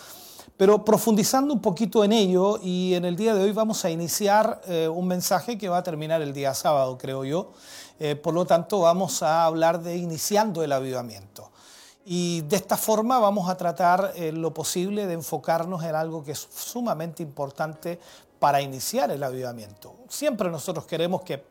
Pero 0.57 0.85
profundizando 0.85 1.53
un 1.53 1.61
poquito 1.61 2.05
en 2.05 2.13
ello 2.13 2.61
y 2.63 2.95
en 2.95 3.05
el 3.05 3.17
día 3.17 3.35
de 3.35 3.43
hoy 3.43 3.51
vamos 3.51 3.85
a 3.85 3.91
iniciar 3.91 4.61
eh, 4.69 4.87
un 4.87 5.09
mensaje 5.09 5.59
que 5.59 5.69
va 5.69 5.79
a 5.79 5.83
terminar 5.83 6.23
el 6.23 6.33
día 6.33 6.55
sábado, 6.55 6.97
creo 6.97 7.25
yo. 7.25 7.51
Eh, 7.99 8.15
por 8.15 8.35
lo 8.35 8.47
tanto, 8.47 8.83
vamos 8.83 9.25
a 9.25 9.47
hablar 9.47 9.83
de 9.83 9.97
iniciando 9.97 10.63
el 10.63 10.71
avivamiento. 10.71 11.51
Y 12.09 12.43
de 12.43 12.55
esta 12.55 12.77
forma 12.77 13.19
vamos 13.19 13.51
a 13.51 13.57
tratar 13.57 14.13
eh, 14.15 14.31
lo 14.31 14.55
posible 14.55 15.07
de 15.09 15.15
enfocarnos 15.15 15.83
en 15.83 15.97
algo 15.97 16.23
que 16.23 16.31
es 16.33 16.39
sumamente 16.39 17.21
importante 17.21 17.99
para 18.39 18.63
iniciar 18.63 19.11
el 19.11 19.25
avivamiento. 19.25 19.93
Siempre 20.09 20.49
nosotros 20.49 20.87
queremos 20.87 21.23
que 21.23 21.43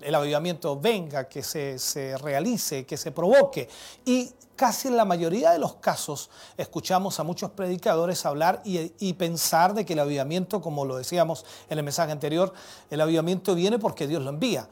el 0.00 0.12
avivamiento 0.12 0.80
venga, 0.80 1.28
que 1.28 1.44
se, 1.44 1.78
se 1.78 2.18
realice, 2.18 2.84
que 2.84 2.96
se 2.96 3.12
provoque. 3.12 3.68
Y 4.04 4.32
casi 4.56 4.88
en 4.88 4.96
la 4.96 5.04
mayoría 5.04 5.52
de 5.52 5.60
los 5.60 5.74
casos 5.74 6.30
escuchamos 6.56 7.20
a 7.20 7.22
muchos 7.22 7.52
predicadores 7.52 8.26
hablar 8.26 8.60
y, 8.64 8.92
y, 8.98 9.12
pensar 9.12 9.72
de 9.72 9.84
que 9.84 9.92
el 9.92 10.00
avivamiento, 10.00 10.60
como 10.60 10.84
lo 10.84 10.96
decíamos 10.96 11.44
en 11.70 11.78
el 11.78 11.84
mensaje 11.84 12.10
anterior, 12.10 12.52
el 12.90 13.00
avivamiento 13.00 13.54
viene 13.54 13.78
porque 13.78 14.08
Dios 14.08 14.20
lo 14.24 14.30
envía. 14.30 14.68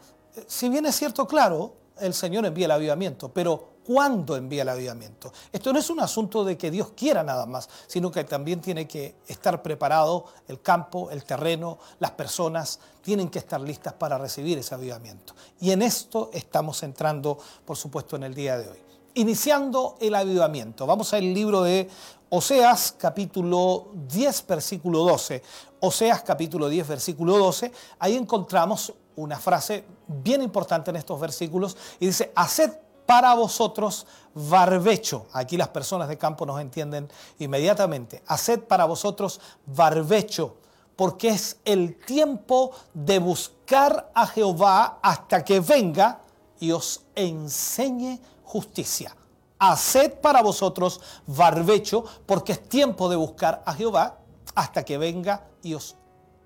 Si 0.49 0.69
bien 0.69 0.87
es 0.87 0.97
cierto, 0.97 1.29
claro, 1.29 1.75
el 2.01 2.15
Señor 2.15 2.47
envía 2.47 2.65
el 2.65 2.73
avivamiento, 2.73 3.29
pero 3.33 3.70
cuándo 3.85 4.37
envía 4.37 4.63
el 4.63 4.69
avivamiento. 4.69 5.33
Esto 5.53 5.73
no 5.73 5.79
es 5.79 5.91
un 5.91 6.01
asunto 6.01 6.45
de 6.45 6.57
que 6.57 6.71
Dios 6.71 6.93
quiera 6.97 7.23
nada 7.23 7.47
más, 7.47 7.69
sino 7.87 8.11
que 8.11 8.25
también 8.25 8.61
tiene 8.61 8.87
que 8.87 9.17
estar 9.27 9.63
preparado 9.63 10.27
el 10.49 10.61
campo, 10.61 11.11
el 11.11 11.25
terreno, 11.25 11.79
las 11.99 12.13
personas 12.13 12.81
tienen 13.03 13.29
que 13.29 13.39
estar 13.39 13.61
listas 13.61 13.95
para 13.95 14.19
recibir 14.19 14.59
ese 14.59 14.75
avivamiento. 14.75 15.35
Y 15.61 15.71
en 15.71 15.83
esto 15.83 16.31
estamos 16.33 16.83
entrando, 16.83 17.39
por 17.65 17.77
supuesto, 17.77 18.17
en 18.17 18.25
el 18.25 18.35
día 18.35 18.59
de 18.59 18.69
hoy. 18.69 18.79
Iniciando 19.15 19.97
el 20.01 20.15
avivamiento. 20.15 20.87
Vamos 20.87 21.13
al 21.15 21.35
libro 21.35 21.63
de 21.63 21.89
Oseas 22.29 22.95
capítulo 22.97 23.89
10, 24.07 24.47
versículo 24.47 25.01
12. 25.01 25.43
Oseas 25.81 26.23
capítulo 26.23 26.69
10, 26.69 26.87
versículo 26.87 27.37
12. 27.37 27.73
Ahí 27.99 28.17
encontramos 28.17 28.95
una 29.17 29.39
frase 29.39 29.85
bien 30.07 30.43
importante 30.43 30.91
en 30.91 30.97
estos 30.97 31.19
versículos 31.19 31.77
y 31.99 32.07
dice, 32.07 32.33
haced 32.37 32.71
para 33.11 33.35
vosotros 33.35 34.07
barbecho. 34.35 35.27
Aquí 35.33 35.57
las 35.57 35.67
personas 35.67 36.09
de 36.09 36.17
campo 36.17 36.47
nos 36.47 36.61
entienden 36.61 37.11
inmediatamente. 37.41 38.23
Haced 38.29 38.61
para 38.61 38.85
vosotros 38.85 39.41
barbecho, 39.67 40.59
porque 40.95 41.31
es 41.31 41.57
el 41.65 41.99
tiempo 41.99 42.71
de 42.95 43.19
buscar 43.19 44.13
a 44.15 44.29
Jehová 44.29 45.01
hasta 45.03 45.45
que 45.45 45.59
venga 45.59 46.21
y 46.61 46.71
os 46.71 47.03
enseñe 47.17 48.21
justicia. 48.45 49.17
Haced 49.59 50.21
para 50.21 50.41
vosotros 50.41 51.01
barbecho, 51.27 52.05
porque 52.27 52.53
es 52.53 52.69
tiempo 52.69 53.09
de 53.09 53.17
buscar 53.17 53.65
a 53.67 53.75
Jehová 53.75 54.19
hasta 54.55 54.85
que 54.85 54.99
venga 54.99 55.49
y 55.65 55.75
os 55.75 55.97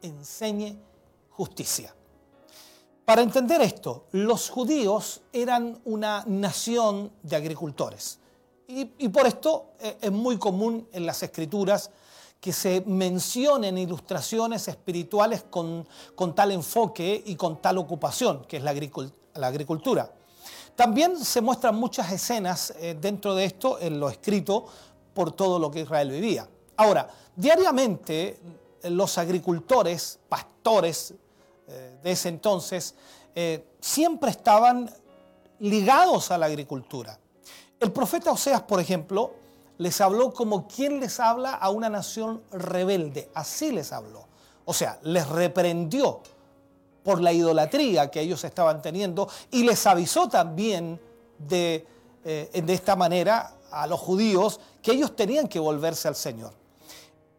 enseñe 0.00 0.78
justicia. 1.28 1.94
Para 3.04 3.20
entender 3.20 3.60
esto, 3.60 4.06
los 4.12 4.48
judíos 4.48 5.20
eran 5.32 5.78
una 5.84 6.24
nación 6.26 7.12
de 7.22 7.36
agricultores. 7.36 8.18
Y, 8.66 9.08
por 9.10 9.26
esto 9.26 9.72
eh, 9.78 9.98
es 10.00 10.10
muy 10.10 10.38
común 10.38 10.88
en 10.90 11.04
las 11.04 11.22
escrituras 11.22 11.90
que 12.40 12.50
se 12.50 12.82
mencionen 12.86 13.76
ilustraciones 13.76 14.68
espirituales 14.68 15.44
con, 15.50 15.86
tal 16.34 16.52
enfoque 16.52 17.22
y 17.26 17.36
con 17.36 17.60
tal 17.60 17.76
ocupación, 17.76 18.46
que 18.46 18.56
es 18.56 18.62
la, 18.62 18.72
agricul- 18.72 19.12
la 19.34 19.48
agricultura. 19.48 20.10
También 20.74 21.22
se 21.22 21.42
muestran 21.42 21.76
muchas 21.76 22.10
escenas 22.10 22.72
eh, 22.78 22.96
dentro 22.98 23.34
de 23.34 23.44
esto 23.44 23.78
en 23.80 24.00
lo 24.00 24.08
escrito 24.08 24.64
por 25.12 25.32
todo 25.32 25.58
lo 25.58 25.70
que 25.70 25.80
Israel 25.80 26.10
vivía. 26.10 26.48
Ahora, 26.76 27.08
diariamente 27.36 28.40
los 28.84 29.18
agricultores, 29.18 30.18
pastores 30.28 31.14
de 32.04 32.12
ese 32.12 32.28
entonces, 32.28 32.94
eh, 33.34 33.66
siempre 33.80 34.30
estaban 34.30 34.90
ligados 35.58 36.30
a 36.30 36.36
la 36.36 36.46
agricultura. 36.46 37.18
El 37.80 37.90
profeta 37.92 38.30
Oseas, 38.30 38.62
por 38.62 38.78
ejemplo, 38.78 39.32
les 39.78 40.00
habló 40.02 40.32
como 40.32 40.68
quien 40.68 41.00
les 41.00 41.18
habla 41.18 41.54
a 41.54 41.70
una 41.70 41.88
nación 41.88 42.42
rebelde. 42.52 43.30
Así 43.34 43.72
les 43.72 43.90
habló. 43.90 44.26
O 44.66 44.74
sea, 44.74 44.98
les 45.02 45.26
reprendió 45.26 46.20
por 47.02 47.20
la 47.20 47.32
idolatría 47.32 48.10
que 48.10 48.20
ellos 48.20 48.44
estaban 48.44 48.82
teniendo 48.82 49.28
y 49.50 49.64
les 49.64 49.86
avisó 49.86 50.28
también 50.28 51.00
de, 51.38 51.86
eh, 52.24 52.62
de 52.64 52.72
esta 52.74 52.96
manera 52.96 53.54
a 53.70 53.86
los 53.86 53.98
judíos 53.98 54.60
que 54.82 54.92
ellos 54.92 55.16
tenían 55.16 55.48
que 55.48 55.58
volverse 55.58 56.06
al 56.06 56.16
Señor. 56.16 56.52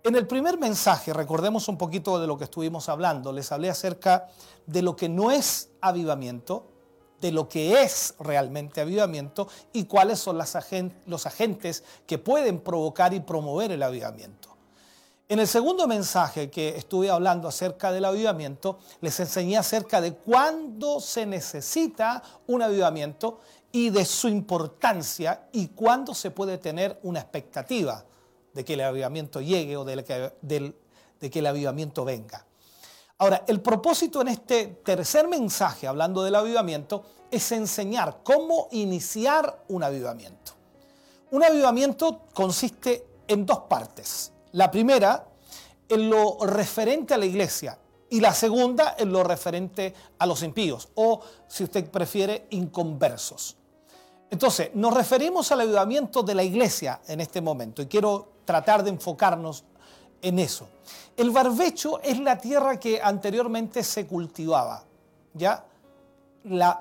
En 0.05 0.15
el 0.15 0.27
primer 0.27 0.59
mensaje, 0.59 1.13
recordemos 1.13 1.67
un 1.67 1.79
poquito 1.79 2.19
de 2.19 2.27
lo 2.27 2.37
que 2.37 2.43
estuvimos 2.43 2.89
hablando, 2.89 3.33
les 3.33 3.51
hablé 3.51 3.71
acerca 3.71 4.27
de 4.67 4.83
lo 4.83 4.95
que 4.95 5.09
no 5.09 5.31
es 5.31 5.69
avivamiento, 5.81 6.67
de 7.19 7.31
lo 7.31 7.49
que 7.49 7.81
es 7.81 8.13
realmente 8.19 8.81
avivamiento 8.81 9.47
y 9.73 9.85
cuáles 9.85 10.19
son 10.19 10.37
los 10.37 11.25
agentes 11.25 11.83
que 12.05 12.19
pueden 12.19 12.59
provocar 12.59 13.15
y 13.15 13.19
promover 13.19 13.71
el 13.71 13.81
avivamiento. 13.81 14.55
En 15.27 15.39
el 15.39 15.47
segundo 15.47 15.87
mensaje 15.87 16.51
que 16.51 16.77
estuve 16.77 17.09
hablando 17.09 17.47
acerca 17.47 17.91
del 17.91 18.05
avivamiento, 18.05 18.77
les 19.01 19.19
enseñé 19.19 19.57
acerca 19.57 20.01
de 20.01 20.13
cuándo 20.13 20.99
se 20.99 21.25
necesita 21.25 22.21
un 22.45 22.61
avivamiento 22.61 23.39
y 23.71 23.89
de 23.89 24.05
su 24.05 24.27
importancia 24.27 25.47
y 25.51 25.69
cuándo 25.69 26.13
se 26.13 26.29
puede 26.29 26.59
tener 26.59 26.99
una 27.01 27.21
expectativa 27.21 28.05
de 28.55 28.65
que 28.65 28.73
el 28.73 28.81
avivamiento 28.81 29.41
llegue 29.41 29.77
o 29.77 29.83
de 29.83 30.03
que, 30.03 30.33
de 30.41 31.29
que 31.29 31.39
el 31.39 31.45
avivamiento 31.45 32.05
venga. 32.05 32.45
Ahora, 33.17 33.43
el 33.47 33.61
propósito 33.61 34.21
en 34.21 34.29
este 34.29 34.67
tercer 34.83 35.27
mensaje, 35.27 35.87
hablando 35.87 36.23
del 36.23 36.35
avivamiento, 36.35 37.03
es 37.29 37.51
enseñar 37.51 38.21
cómo 38.23 38.69
iniciar 38.71 39.63
un 39.67 39.83
avivamiento. 39.83 40.53
Un 41.31 41.43
avivamiento 41.43 42.21
consiste 42.33 43.05
en 43.27 43.45
dos 43.45 43.59
partes. 43.69 44.31
La 44.53 44.71
primera, 44.71 45.27
en 45.89 46.09
lo 46.09 46.37
referente 46.45 47.13
a 47.13 47.17
la 47.17 47.25
iglesia, 47.25 47.77
y 48.09 48.21
la 48.21 48.33
segunda, 48.33 48.95
en 48.97 49.11
lo 49.11 49.23
referente 49.23 49.93
a 50.19 50.25
los 50.25 50.43
impíos, 50.43 50.89
o 50.95 51.19
si 51.47 51.65
usted 51.65 51.89
prefiere, 51.89 52.47
inconversos. 52.51 53.57
Entonces, 54.29 54.69
nos 54.75 54.93
referimos 54.93 55.51
al 55.51 55.61
avivamiento 55.61 56.23
de 56.23 56.35
la 56.35 56.43
iglesia 56.43 57.01
en 57.07 57.19
este 57.19 57.41
momento, 57.41 57.81
y 57.81 57.87
quiero 57.87 58.34
tratar 58.45 58.83
de 58.83 58.91
enfocarnos 58.91 59.65
en 60.21 60.39
eso. 60.39 60.67
El 61.17 61.31
barbecho 61.31 61.99
es 62.01 62.19
la 62.19 62.37
tierra 62.37 62.79
que 62.79 63.01
anteriormente 63.01 63.83
se 63.83 64.05
cultivaba, 64.07 64.83
¿ya? 65.33 65.65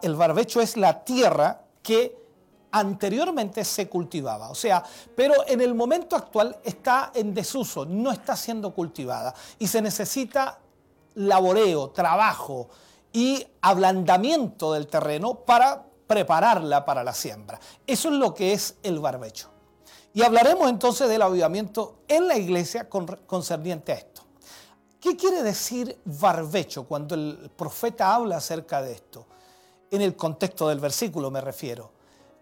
El 0.03 0.15
barbecho 0.15 0.61
es 0.61 0.77
la 0.77 1.05
tierra 1.05 1.63
que 1.83 2.25
anteriormente 2.71 3.65
se 3.65 3.89
cultivaba, 3.89 4.51
o 4.51 4.55
sea, 4.55 4.83
pero 5.15 5.47
en 5.47 5.61
el 5.61 5.75
momento 5.75 6.17
actual 6.17 6.59
está 6.65 7.13
en 7.15 7.33
desuso, 7.33 7.87
no 7.87 8.11
está 8.11 8.37
siendo 8.37 8.75
cultivada 8.75 9.33
y 9.59 9.69
se 9.69 9.81
necesita 9.81 10.59
laboreo, 11.15 11.91
trabajo 11.91 12.69
y 13.13 13.47
ablandamiento 13.61 14.73
del 14.73 14.89
terreno 14.89 15.37
para 15.37 15.85
prepararla 16.09 16.85
para 16.85 17.05
la 17.05 17.15
siembra. 17.15 17.61
Eso 17.87 18.09
es 18.09 18.15
lo 18.15 18.35
que 18.35 18.53
es 18.53 18.77
el 18.83 18.99
barbecho. 18.99 19.54
Y 20.15 20.23
hablaremos 20.23 20.71
entonces 20.71 21.09
del 21.09 21.23
avivamiento 21.23 21.97
en 22.07 22.29
la 22.29 22.39
iglesia 22.39 22.89
con- 22.89 23.07
concerniente 23.27 23.93
a 23.93 23.97
esto. 23.97 24.23
¿Qué 25.01 25.17
quiere 25.17 25.43
decir 25.43 25.99
barbecho 26.05 26.85
cuando 26.85 27.15
el 27.15 27.51
profeta 27.57 28.15
habla 28.15 28.37
acerca 28.37 28.81
de 28.81 28.93
esto? 28.93 29.27
En 29.91 30.01
el 30.01 30.17
contexto 30.17 30.69
del 30.69 30.79
versículo 30.81 31.31
me 31.31 31.41
refiero. 31.41 31.91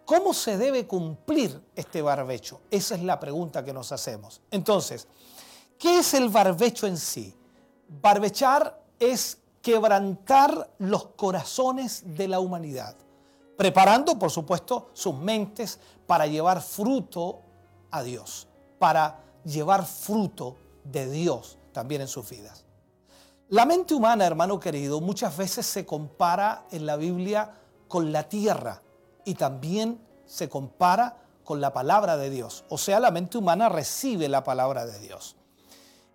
¿Cómo 0.05 0.35
se 0.35 0.59
debe 0.59 0.87
cumplir 0.87 1.61
este 1.75 2.03
barbecho? 2.03 2.61
Esa 2.71 2.95
es 2.95 3.03
la 3.03 3.19
pregunta 3.19 3.65
que 3.65 3.73
nos 3.73 3.91
hacemos. 3.91 4.43
Entonces, 4.51 5.09
¿qué 5.79 5.99
es 6.01 6.13
el 6.15 6.29
barbecho 6.29 6.87
en 6.87 6.99
sí? 6.99 7.35
Barbechar 7.89 8.81
es 8.99 9.39
quebrantar 9.63 10.71
los 10.79 11.07
corazones 11.17 12.03
de 12.17 12.29
la 12.29 12.41
humanidad, 12.41 12.97
preparando, 13.57 14.19
por 14.19 14.31
supuesto, 14.31 14.91
sus 14.93 15.15
mentes 15.15 15.79
para 16.07 16.27
llevar 16.27 16.61
fruto 16.61 17.41
a 17.93 18.03
Dios, 18.03 18.49
para 18.81 19.21
llevar 19.45 19.87
fruto 19.87 20.57
de 20.83 21.09
Dios 21.09 21.59
también 21.73 22.01
en 22.01 22.09
sus 22.09 22.29
vidas. 22.29 22.65
La 23.49 23.67
mente 23.67 23.95
humana, 23.95 24.27
hermano 24.27 24.59
querido, 24.59 25.01
muchas 25.01 25.37
veces 25.37 25.67
se 25.67 25.87
compara 25.87 26.67
en 26.71 26.87
la 26.87 26.97
Biblia 26.97 27.55
con 27.87 28.11
la 28.11 28.29
tierra 28.29 28.83
y 29.25 29.35
también 29.35 30.01
se 30.25 30.49
compara 30.49 31.19
con 31.45 31.61
la 31.61 31.73
palabra 31.73 32.17
de 32.17 32.31
Dios. 32.31 32.65
O 32.71 32.79
sea, 32.79 32.99
la 32.99 33.11
mente 33.11 33.37
humana 33.39 33.69
recibe 33.69 34.29
la 34.29 34.43
palabra 34.43 34.87
de 34.87 34.99
Dios. 35.01 35.37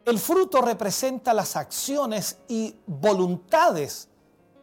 El 0.06 0.20
fruto 0.20 0.62
representa 0.62 1.34
las 1.34 1.56
acciones 1.56 2.40
y 2.48 2.76
voluntades 2.88 4.10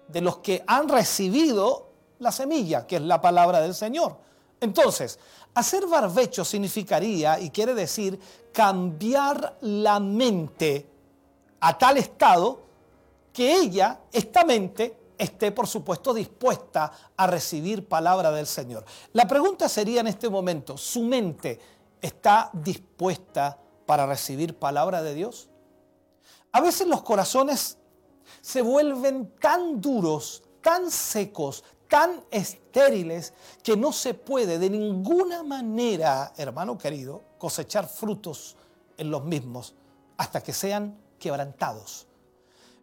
de 0.09 0.21
los 0.21 0.39
que 0.39 0.65
han 0.67 0.89
recibido 0.89 1.93
la 2.19 2.33
semilla, 2.33 2.87
que 2.87 2.97
es 2.97 3.03
la 3.03 3.21
palabra 3.21 3.61
del 3.61 3.75
Señor. 3.75 4.19
Entonces, 4.61 5.19
hacer 5.55 5.87
barbecho 5.87 6.45
significaría, 6.45 7.39
y 7.39 7.51
quiere 7.51 7.75
decir, 7.75 8.19
cambiar 8.53 9.59
la 9.61 10.01
mente 10.01 10.89
a 11.61 11.79
tal 11.79 11.97
estado 11.97 12.63
que 13.33 13.55
ella, 13.57 14.01
esta 14.13 14.45
mente, 14.45 14.97
esté 15.17 15.53
por 15.53 15.67
supuesto 15.67 16.13
dispuesta 16.13 16.91
a 17.17 17.27
recibir 17.27 17.89
palabra 17.89 18.31
del 18.31 18.47
Señor. 18.47 18.85
La 19.13 19.27
pregunta 19.27 19.69
sería 19.69 20.01
en 20.01 20.09
este 20.09 20.29
momento, 20.29 20.77
¿su 20.77 21.03
mente 21.03 21.59
está 22.01 22.51
dispuesta 22.53 23.59
para 23.87 24.07
recibir 24.07 24.59
palabra 24.59 25.03
de 25.03 25.15
Dios? 25.15 25.49
A 26.53 26.61
veces 26.61 26.87
los 26.87 27.03
corazones 27.03 27.79
se 28.41 28.63
vuelven 28.63 29.33
tan 29.41 29.81
duros, 29.81 30.43
tan 30.61 30.91
secos, 30.91 31.65
tan 31.95 32.25
estériles, 32.33 33.33
que 33.63 33.77
no 33.77 33.93
se 33.93 34.15
puede 34.15 34.59
de 34.59 34.69
ninguna 34.69 35.45
manera, 35.45 36.33
hermano 36.37 36.77
querido, 36.77 37.23
cosechar 37.39 37.87
frutos 37.87 38.57
en 38.97 39.13
los 39.13 39.23
mismos 39.23 39.77
hasta 40.17 40.43
que 40.43 40.53
sean 40.53 40.99
quebrantados. 41.21 42.09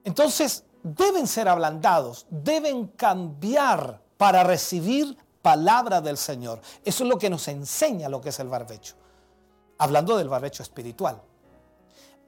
Entonces, 0.05 0.63
deben 0.81 1.27
ser 1.27 1.49
ablandados, 1.49 2.25
deben 2.29 2.87
cambiar 2.87 4.01
para 4.15 4.45
recibir 4.45 5.17
palabra 5.41 5.99
del 5.99 6.15
Señor. 6.15 6.61
Eso 6.85 7.03
es 7.03 7.09
lo 7.09 7.17
que 7.17 7.29
nos 7.29 7.49
enseña 7.49 8.07
lo 8.07 8.21
que 8.21 8.29
es 8.29 8.39
el 8.39 8.47
barbecho. 8.47 8.95
Hablando 9.77 10.15
del 10.15 10.29
barbecho 10.29 10.63
espiritual. 10.63 11.21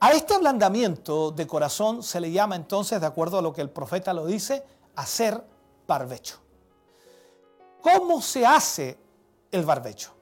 A 0.01 0.11
este 0.11 0.33
ablandamiento 0.33 1.31
de 1.31 1.47
corazón 1.47 2.03
se 2.03 2.19
le 2.19 2.29
llama 2.29 2.57
entonces, 2.57 2.99
de 2.99 3.07
acuerdo 3.07 3.39
a 3.39 3.41
lo 3.41 3.53
que 3.53 3.61
el 3.61 3.69
profeta 3.69 4.13
lo 4.13 4.25
dice, 4.25 4.65
hacer 4.97 5.41
barbecho. 5.87 6.43
¿Cómo 7.83 8.21
se 8.21 8.45
hace 8.45 8.97
el 9.51 9.65
barbecho? 9.65 10.13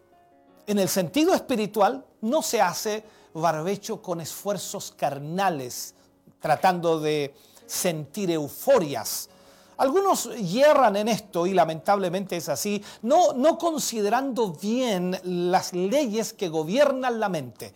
En 0.66 0.80
el 0.80 0.90
sentido 0.90 1.36
espiritual 1.36 2.04
no 2.22 2.42
se 2.42 2.60
hace 2.60 3.04
barbecho 3.36 4.02
con 4.02 4.20
esfuerzos 4.20 4.92
carnales, 4.98 5.94
tratando 6.40 7.00
de 7.00 7.36
sentir 7.68 8.32
euforias. 8.32 9.30
Algunos 9.78 10.36
hierran 10.36 10.96
en 10.96 11.08
esto 11.08 11.46
y 11.46 11.54
lamentablemente 11.54 12.36
es 12.36 12.50
así, 12.50 12.84
no, 13.04 13.34
no 13.34 13.60
considerando 13.60 14.54
bien 14.54 15.20
las 15.24 15.72
leyes 15.74 16.34
que 16.34 16.50
gobiernan 16.50 17.20
la 17.20 17.30
mente, 17.30 17.76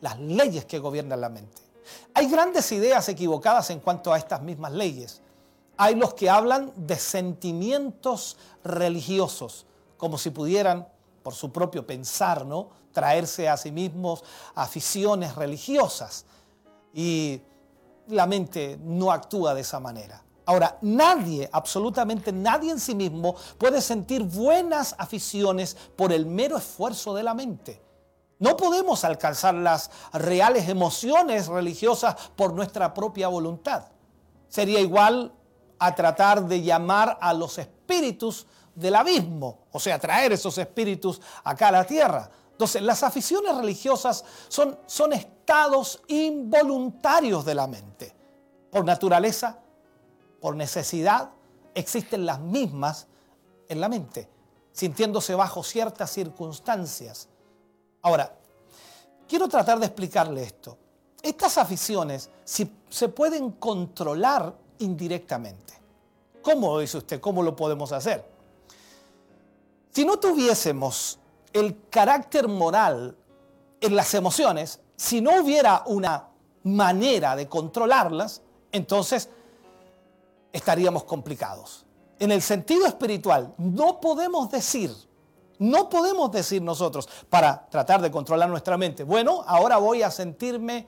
las 0.00 0.18
leyes 0.18 0.64
que 0.64 0.78
gobiernan 0.78 1.20
la 1.20 1.28
mente. 1.28 1.62
Hay 2.14 2.30
grandes 2.30 2.72
ideas 2.72 3.06
equivocadas 3.10 3.68
en 3.68 3.80
cuanto 3.80 4.10
a 4.10 4.16
estas 4.16 4.40
mismas 4.40 4.72
leyes. 4.72 5.20
Hay 5.78 5.94
los 5.94 6.12
que 6.12 6.28
hablan 6.28 6.72
de 6.76 6.96
sentimientos 6.96 8.36
religiosos, 8.62 9.64
como 9.96 10.18
si 10.18 10.30
pudieran, 10.30 10.86
por 11.22 11.34
su 11.34 11.50
propio 11.50 11.86
pensar, 11.86 12.44
¿no? 12.44 12.70
traerse 12.92 13.48
a 13.48 13.56
sí 13.56 13.70
mismos 13.70 14.24
aficiones 14.56 15.36
religiosas. 15.36 16.24
Y 16.92 17.40
la 18.08 18.26
mente 18.26 18.78
no 18.82 19.12
actúa 19.12 19.54
de 19.54 19.60
esa 19.60 19.78
manera. 19.78 20.22
Ahora, 20.46 20.78
nadie, 20.80 21.48
absolutamente 21.52 22.32
nadie 22.32 22.72
en 22.72 22.80
sí 22.80 22.94
mismo 22.94 23.36
puede 23.58 23.80
sentir 23.82 24.22
buenas 24.22 24.96
aficiones 24.98 25.76
por 25.94 26.12
el 26.12 26.26
mero 26.26 26.56
esfuerzo 26.56 27.14
de 27.14 27.22
la 27.22 27.34
mente. 27.34 27.82
No 28.38 28.56
podemos 28.56 29.04
alcanzar 29.04 29.54
las 29.54 29.90
reales 30.12 30.68
emociones 30.68 31.48
religiosas 31.48 32.16
por 32.34 32.52
nuestra 32.52 32.94
propia 32.94 33.28
voluntad. 33.28 33.84
Sería 34.48 34.80
igual 34.80 35.32
a 35.78 35.94
tratar 35.94 36.46
de 36.46 36.62
llamar 36.62 37.18
a 37.20 37.32
los 37.32 37.58
espíritus 37.58 38.46
del 38.74 38.94
abismo, 38.94 39.66
o 39.72 39.80
sea, 39.80 39.98
traer 39.98 40.32
esos 40.32 40.56
espíritus 40.58 41.20
acá 41.44 41.68
a 41.68 41.72
la 41.72 41.84
tierra. 41.84 42.30
Entonces, 42.52 42.82
las 42.82 43.02
aficiones 43.02 43.56
religiosas 43.56 44.24
son, 44.48 44.78
son 44.86 45.12
estados 45.12 46.00
involuntarios 46.08 47.44
de 47.44 47.54
la 47.54 47.66
mente. 47.66 48.14
Por 48.70 48.84
naturaleza, 48.84 49.58
por 50.40 50.56
necesidad, 50.56 51.30
existen 51.74 52.26
las 52.26 52.40
mismas 52.40 53.06
en 53.68 53.80
la 53.80 53.88
mente, 53.88 54.28
sintiéndose 54.72 55.34
bajo 55.34 55.62
ciertas 55.62 56.10
circunstancias. 56.10 57.28
Ahora, 58.02 58.32
quiero 59.28 59.48
tratar 59.48 59.78
de 59.78 59.86
explicarle 59.86 60.42
esto. 60.42 60.78
Estas 61.22 61.58
aficiones 61.58 62.30
si, 62.44 62.72
se 62.88 63.08
pueden 63.08 63.52
controlar 63.52 64.54
indirectamente. 64.78 65.74
¿Cómo 66.42 66.78
dice 66.78 66.98
usted? 66.98 67.20
¿Cómo 67.20 67.42
lo 67.42 67.54
podemos 67.54 67.92
hacer? 67.92 68.24
Si 69.90 70.04
no 70.04 70.18
tuviésemos 70.18 71.18
el 71.52 71.88
carácter 71.90 72.48
moral 72.48 73.16
en 73.80 73.96
las 73.96 74.14
emociones, 74.14 74.80
si 74.96 75.20
no 75.20 75.42
hubiera 75.42 75.82
una 75.86 76.28
manera 76.64 77.36
de 77.36 77.48
controlarlas, 77.48 78.42
entonces 78.72 79.28
estaríamos 80.52 81.04
complicados. 81.04 81.84
En 82.18 82.32
el 82.32 82.42
sentido 82.42 82.86
espiritual, 82.86 83.54
no 83.58 84.00
podemos 84.00 84.50
decir, 84.50 84.92
no 85.58 85.88
podemos 85.88 86.30
decir 86.30 86.62
nosotros, 86.62 87.08
para 87.28 87.68
tratar 87.68 88.00
de 88.00 88.10
controlar 88.10 88.48
nuestra 88.48 88.76
mente, 88.76 89.04
bueno, 89.04 89.44
ahora 89.46 89.78
voy 89.78 90.02
a 90.02 90.10
sentirme 90.10 90.86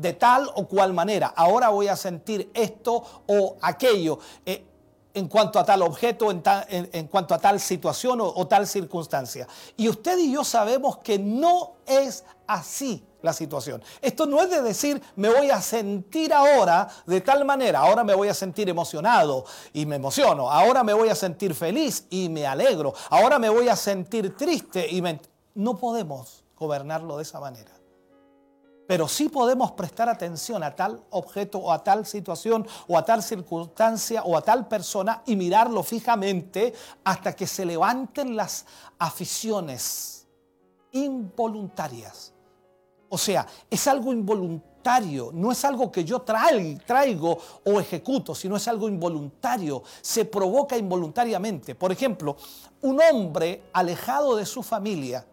de 0.00 0.14
tal 0.14 0.50
o 0.54 0.66
cual 0.66 0.92
manera, 0.92 1.32
ahora 1.36 1.68
voy 1.68 1.88
a 1.88 1.96
sentir 1.96 2.50
esto 2.54 3.22
o 3.26 3.56
aquello. 3.60 4.18
Eh, 4.46 4.66
en 5.12 5.28
cuanto 5.28 5.58
a 5.58 5.64
tal 5.64 5.82
objeto, 5.82 6.30
en, 6.30 7.06
cuanto 7.08 7.34
a 7.34 7.38
tal 7.38 7.58
situación 7.58 8.20
o, 8.20 8.46
tal 8.46 8.66
circunstancia. 8.66 9.46
Y 9.76 9.88
usted 9.88 10.16
y 10.18 10.32
yo 10.32 10.44
sabemos 10.44 10.98
que 10.98 11.18
no 11.18 11.72
es 11.84 12.24
así 12.46 13.04
la 13.20 13.32
situación. 13.32 13.82
Esto 14.00 14.26
no 14.26 14.40
es 14.40 14.50
de 14.50 14.62
decir 14.62 15.02
me 15.16 15.28
voy 15.28 15.50
a 15.50 15.60
sentir 15.60 16.32
ahora 16.32 16.88
de 17.06 17.20
tal 17.20 17.44
manera, 17.44 17.80
ahora 17.80 18.04
me 18.04 18.14
voy 18.14 18.28
a 18.28 18.34
sentir 18.34 18.68
emocionado 18.68 19.44
y 19.72 19.84
me 19.84 19.96
emociono, 19.96 20.48
ahora 20.48 20.84
me 20.84 20.94
voy 20.94 21.08
a 21.08 21.14
sentir 21.16 21.54
feliz 21.54 22.06
y 22.08 22.28
me 22.28 22.46
alegro, 22.46 22.94
ahora 23.10 23.38
me 23.38 23.48
voy 23.48 23.68
a 23.68 23.76
sentir 23.76 24.36
triste 24.36 24.86
y 24.88 25.02
me... 25.02 25.20
No 25.56 25.76
podemos 25.76 26.44
gobernarlo 26.56 27.16
de 27.16 27.24
esa 27.24 27.40
manera 27.40 27.79
pero 28.90 29.06
sí 29.06 29.28
podemos 29.28 29.70
prestar 29.70 30.08
atención 30.08 30.64
a 30.64 30.74
tal 30.74 31.00
objeto 31.10 31.58
o 31.58 31.70
a 31.70 31.78
tal 31.78 32.04
situación 32.04 32.66
o 32.88 32.98
a 32.98 33.04
tal 33.04 33.22
circunstancia 33.22 34.24
o 34.24 34.36
a 34.36 34.42
tal 34.42 34.66
persona 34.66 35.22
y 35.26 35.36
mirarlo 35.36 35.84
fijamente 35.84 36.74
hasta 37.04 37.36
que 37.36 37.46
se 37.46 37.64
levanten 37.64 38.34
las 38.34 38.66
aficiones 38.98 40.26
involuntarias. 40.90 42.32
O 43.08 43.16
sea, 43.16 43.46
es 43.70 43.86
algo 43.86 44.12
involuntario, 44.12 45.30
no 45.34 45.52
es 45.52 45.64
algo 45.64 45.92
que 45.92 46.04
yo 46.04 46.22
traigo 46.22 47.38
o 47.64 47.78
ejecuto, 47.78 48.34
sino 48.34 48.56
es 48.56 48.66
algo 48.66 48.88
involuntario, 48.88 49.84
se 50.00 50.24
provoca 50.24 50.76
involuntariamente. 50.76 51.76
Por 51.76 51.92
ejemplo, 51.92 52.36
un 52.82 53.00
hombre 53.00 53.62
alejado 53.72 54.34
de 54.34 54.46
su 54.46 54.64
familia, 54.64 55.24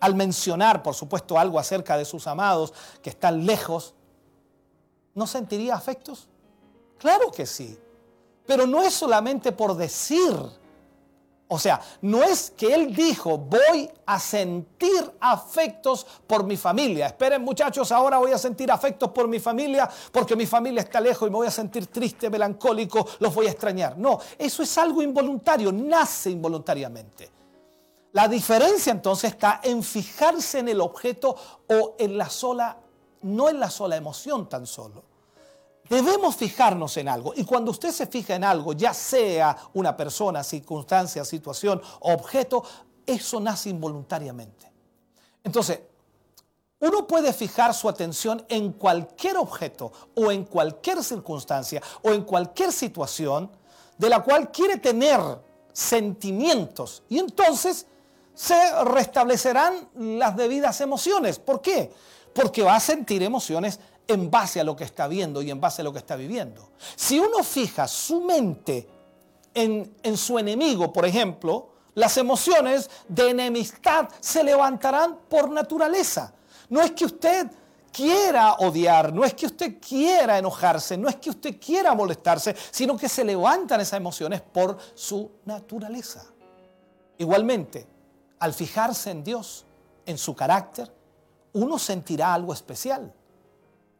al 0.00 0.14
mencionar, 0.14 0.82
por 0.82 0.94
supuesto, 0.94 1.38
algo 1.38 1.58
acerca 1.58 1.96
de 1.96 2.04
sus 2.04 2.26
amados 2.26 2.72
que 3.02 3.10
están 3.10 3.46
lejos, 3.46 3.94
¿no 5.14 5.26
sentiría 5.26 5.74
afectos? 5.74 6.28
Claro 6.98 7.30
que 7.30 7.46
sí. 7.46 7.78
Pero 8.46 8.66
no 8.66 8.82
es 8.82 8.94
solamente 8.94 9.52
por 9.52 9.76
decir. 9.76 10.34
O 11.48 11.58
sea, 11.60 11.80
no 12.00 12.24
es 12.24 12.52
que 12.56 12.74
él 12.74 12.94
dijo, 12.94 13.38
voy 13.38 13.88
a 14.04 14.18
sentir 14.18 15.12
afectos 15.20 16.04
por 16.26 16.44
mi 16.44 16.56
familia. 16.56 17.06
Esperen 17.06 17.42
muchachos, 17.42 17.92
ahora 17.92 18.18
voy 18.18 18.32
a 18.32 18.38
sentir 18.38 18.70
afectos 18.70 19.10
por 19.10 19.28
mi 19.28 19.38
familia 19.38 19.88
porque 20.10 20.34
mi 20.34 20.44
familia 20.44 20.82
está 20.82 21.00
lejos 21.00 21.28
y 21.28 21.30
me 21.30 21.36
voy 21.36 21.46
a 21.46 21.52
sentir 21.52 21.86
triste, 21.86 22.28
melancólico, 22.30 23.06
los 23.20 23.32
voy 23.32 23.46
a 23.46 23.50
extrañar. 23.50 23.96
No, 23.96 24.18
eso 24.36 24.62
es 24.64 24.78
algo 24.78 25.02
involuntario, 25.02 25.70
nace 25.70 26.30
involuntariamente. 26.30 27.35
La 28.16 28.28
diferencia 28.28 28.92
entonces 28.92 29.32
está 29.32 29.60
en 29.62 29.82
fijarse 29.82 30.60
en 30.60 30.70
el 30.70 30.80
objeto 30.80 31.36
o 31.68 31.96
en 31.98 32.16
la 32.16 32.30
sola, 32.30 32.78
no 33.20 33.50
en 33.50 33.60
la 33.60 33.68
sola 33.68 33.94
emoción 33.94 34.48
tan 34.48 34.66
solo. 34.66 35.04
Debemos 35.86 36.34
fijarnos 36.34 36.96
en 36.96 37.10
algo 37.10 37.34
y 37.36 37.44
cuando 37.44 37.72
usted 37.72 37.90
se 37.90 38.06
fija 38.06 38.34
en 38.34 38.42
algo, 38.42 38.72
ya 38.72 38.94
sea 38.94 39.54
una 39.74 39.94
persona, 39.94 40.42
circunstancia, 40.42 41.26
situación, 41.26 41.82
objeto, 42.00 42.64
eso 43.04 43.38
nace 43.38 43.68
involuntariamente. 43.68 44.72
Entonces, 45.44 45.80
uno 46.80 47.06
puede 47.06 47.34
fijar 47.34 47.74
su 47.74 47.86
atención 47.86 48.46
en 48.48 48.72
cualquier 48.72 49.36
objeto 49.36 49.92
o 50.14 50.32
en 50.32 50.46
cualquier 50.46 51.04
circunstancia 51.04 51.82
o 52.00 52.12
en 52.12 52.24
cualquier 52.24 52.72
situación 52.72 53.50
de 53.98 54.08
la 54.08 54.22
cual 54.22 54.50
quiere 54.50 54.78
tener 54.78 55.20
sentimientos 55.74 57.02
y 57.10 57.18
entonces 57.18 57.86
se 58.36 58.84
restablecerán 58.84 59.88
las 59.94 60.36
debidas 60.36 60.82
emociones. 60.82 61.38
¿Por 61.38 61.62
qué? 61.62 61.90
Porque 62.34 62.62
va 62.62 62.76
a 62.76 62.80
sentir 62.80 63.22
emociones 63.22 63.80
en 64.06 64.30
base 64.30 64.60
a 64.60 64.64
lo 64.64 64.76
que 64.76 64.84
está 64.84 65.08
viendo 65.08 65.40
y 65.40 65.50
en 65.50 65.58
base 65.58 65.80
a 65.80 65.84
lo 65.84 65.92
que 65.92 65.98
está 65.98 66.16
viviendo. 66.16 66.70
Si 66.94 67.18
uno 67.18 67.42
fija 67.42 67.88
su 67.88 68.20
mente 68.20 68.86
en, 69.54 70.16
su 70.18 70.38
enemigo, 70.38 70.92
por 70.92 71.06
ejemplo, 71.06 71.70
las 71.94 72.18
emociones 72.18 72.90
de 73.08 73.30
enemistad 73.30 74.10
se 74.20 74.44
levantarán 74.44 75.16
por 75.30 75.50
naturaleza. 75.50 76.34
No 76.68 76.82
es 76.82 76.90
que 76.90 77.06
usted 77.06 77.46
quiera 77.90 78.52
odiar, 78.56 79.14
no 79.14 79.24
es 79.24 79.32
que 79.32 79.46
usted 79.46 79.78
quiera 79.80 80.36
enojarse, 80.36 80.98
no 80.98 81.08
es 81.08 81.16
que 81.16 81.30
usted 81.30 81.58
quiera 81.58 81.94
molestarse, 81.94 82.54
sino 82.70 82.98
que 82.98 83.08
se 83.08 83.24
levantan 83.24 83.80
esas 83.80 83.96
emociones 83.96 84.42
por 84.42 84.76
su 84.94 85.30
naturaleza. 85.46 86.22
Igualmente, 87.16 87.95
al 88.38 88.54
fijarse 88.54 89.10
en 89.10 89.24
Dios, 89.24 89.64
en 90.04 90.18
su 90.18 90.34
carácter, 90.34 90.92
uno 91.52 91.78
sentirá 91.78 92.34
algo 92.34 92.52
especial. 92.52 93.12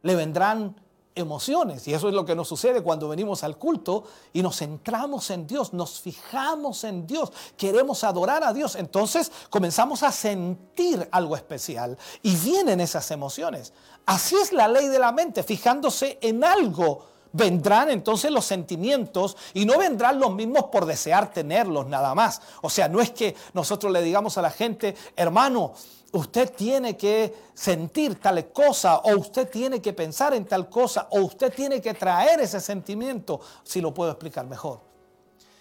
Le 0.02 0.14
vendrán 0.14 0.76
emociones 1.16 1.88
y 1.88 1.94
eso 1.94 2.08
es 2.08 2.14
lo 2.14 2.26
que 2.26 2.34
nos 2.34 2.46
sucede 2.46 2.82
cuando 2.82 3.08
venimos 3.08 3.42
al 3.42 3.56
culto 3.56 4.04
y 4.34 4.42
nos 4.42 4.58
centramos 4.58 5.30
en 5.30 5.46
Dios, 5.46 5.72
nos 5.72 5.98
fijamos 6.00 6.84
en 6.84 7.06
Dios, 7.06 7.32
queremos 7.56 8.04
adorar 8.04 8.44
a 8.44 8.52
Dios, 8.52 8.76
entonces 8.76 9.32
comenzamos 9.48 10.02
a 10.02 10.12
sentir 10.12 11.08
algo 11.10 11.34
especial 11.34 11.96
y 12.22 12.36
vienen 12.36 12.80
esas 12.80 13.10
emociones. 13.10 13.72
Así 14.04 14.36
es 14.36 14.52
la 14.52 14.68
ley 14.68 14.88
de 14.88 14.98
la 14.98 15.10
mente, 15.10 15.42
fijándose 15.42 16.18
en 16.20 16.44
algo 16.44 17.15
vendrán 17.36 17.90
entonces 17.90 18.30
los 18.30 18.44
sentimientos 18.46 19.36
y 19.52 19.66
no 19.66 19.78
vendrán 19.78 20.18
los 20.18 20.34
mismos 20.34 20.64
por 20.64 20.86
desear 20.86 21.30
tenerlos 21.30 21.86
nada 21.86 22.14
más. 22.14 22.40
O 22.62 22.70
sea, 22.70 22.88
no 22.88 23.00
es 23.00 23.10
que 23.10 23.36
nosotros 23.52 23.92
le 23.92 24.02
digamos 24.02 24.38
a 24.38 24.42
la 24.42 24.50
gente, 24.50 24.96
hermano, 25.14 25.74
usted 26.12 26.52
tiene 26.54 26.96
que 26.96 27.34
sentir 27.54 28.18
tal 28.20 28.50
cosa 28.52 28.98
o 28.98 29.16
usted 29.16 29.48
tiene 29.50 29.82
que 29.82 29.92
pensar 29.92 30.32
en 30.34 30.46
tal 30.46 30.68
cosa 30.70 31.08
o 31.10 31.20
usted 31.20 31.52
tiene 31.52 31.80
que 31.80 31.94
traer 31.94 32.40
ese 32.40 32.60
sentimiento, 32.60 33.40
si 33.62 33.80
lo 33.80 33.92
puedo 33.92 34.10
explicar 34.10 34.46
mejor. 34.46 34.80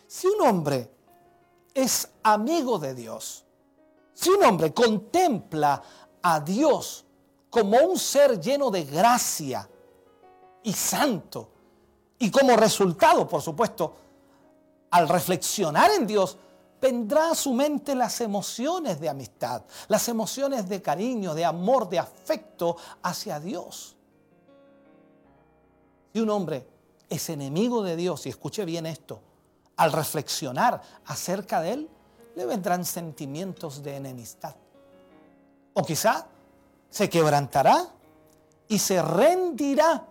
Si 0.07 0.27
un 0.27 0.47
hombre 0.47 0.89
es 1.73 2.07
amigo 2.23 2.79
de 2.79 2.95
Dios, 2.95 3.43
si 4.13 4.29
un 4.29 4.43
hombre 4.45 4.73
contempla 4.73 5.81
a 6.21 6.39
Dios 6.39 7.05
como 7.49 7.77
un 7.79 7.99
ser 7.99 8.39
lleno 8.39 8.71
de 8.71 8.85
gracia 8.85 9.69
y 10.63 10.71
santo, 10.71 11.54
y 12.19 12.31
como 12.31 12.55
resultado, 12.55 13.27
por 13.27 13.41
supuesto, 13.41 13.95
al 14.91 15.09
reflexionar 15.09 15.91
en 15.91 16.07
Dios, 16.07 16.37
vendrá 16.79 17.31
a 17.31 17.35
su 17.35 17.53
mente 17.53 17.95
las 17.95 18.21
emociones 18.21 18.99
de 18.99 19.09
amistad, 19.09 19.63
las 19.87 20.07
emociones 20.07 20.69
de 20.69 20.81
cariño, 20.81 21.33
de 21.33 21.43
amor, 21.43 21.89
de 21.89 21.99
afecto 21.99 22.77
hacia 23.01 23.39
Dios. 23.39 23.95
Si 26.13 26.21
un 26.21 26.29
hombre 26.29 26.65
es 27.09 27.29
enemigo 27.29 27.83
de 27.83 27.95
Dios, 27.95 28.25
y 28.25 28.29
escuche 28.29 28.63
bien 28.65 28.85
esto, 28.85 29.19
al 29.77 29.91
reflexionar 29.91 30.81
acerca 31.05 31.61
de 31.61 31.73
él, 31.73 31.89
le 32.35 32.45
vendrán 32.45 32.85
sentimientos 32.85 33.83
de 33.83 33.97
enemistad. 33.97 34.55
O 35.73 35.83
quizá 35.83 36.27
se 36.89 37.09
quebrantará 37.09 37.89
y 38.67 38.79
se 38.79 39.01
rendirá 39.01 40.07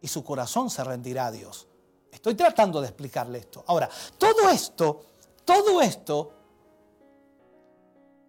y 0.00 0.08
su 0.08 0.24
corazón 0.24 0.70
se 0.70 0.82
rendirá 0.84 1.26
a 1.26 1.32
Dios. 1.32 1.66
Estoy 2.10 2.34
tratando 2.34 2.80
de 2.80 2.88
explicarle 2.88 3.38
esto. 3.38 3.64
Ahora, 3.66 3.88
todo 4.18 4.48
esto, 4.50 5.00
todo 5.44 5.80
esto 5.80 6.32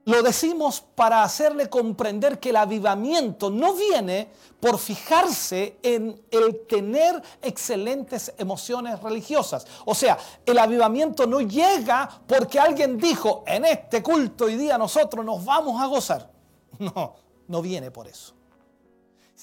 lo 0.06 0.24
decimos 0.24 0.82
para 0.96 1.24
hacerle 1.24 1.70
comprender 1.70 2.40
que 2.40 2.50
el 2.50 2.56
avivamiento 2.56 3.50
no 3.50 3.74
viene 3.74 4.30
por 4.60 4.80
fijarse 4.80 5.78
en 5.84 6.20
el 6.32 6.66
tener 6.68 7.22
excelentes 7.42 8.34
emociones 8.38 9.00
religiosas. 9.02 9.66
O 9.86 9.94
sea, 9.94 10.18
el 10.46 10.58
avivamiento 10.58 11.28
no 11.28 11.42
llega 11.42 12.10
porque 12.28 12.60
alguien 12.60 12.98
dijo, 12.98 13.44
en 13.46 13.66
este 13.66 14.02
culto 14.02 14.46
hoy 14.46 14.56
día 14.56 14.78
nosotros 14.78 15.24
nos 15.24 15.44
vamos 15.46 15.82
a 15.82 15.88
gozar. 15.88 16.32
No, 16.80 17.14
no 17.48 17.62
viene 17.62 17.92
por 17.92 18.08
eso. 18.08 18.34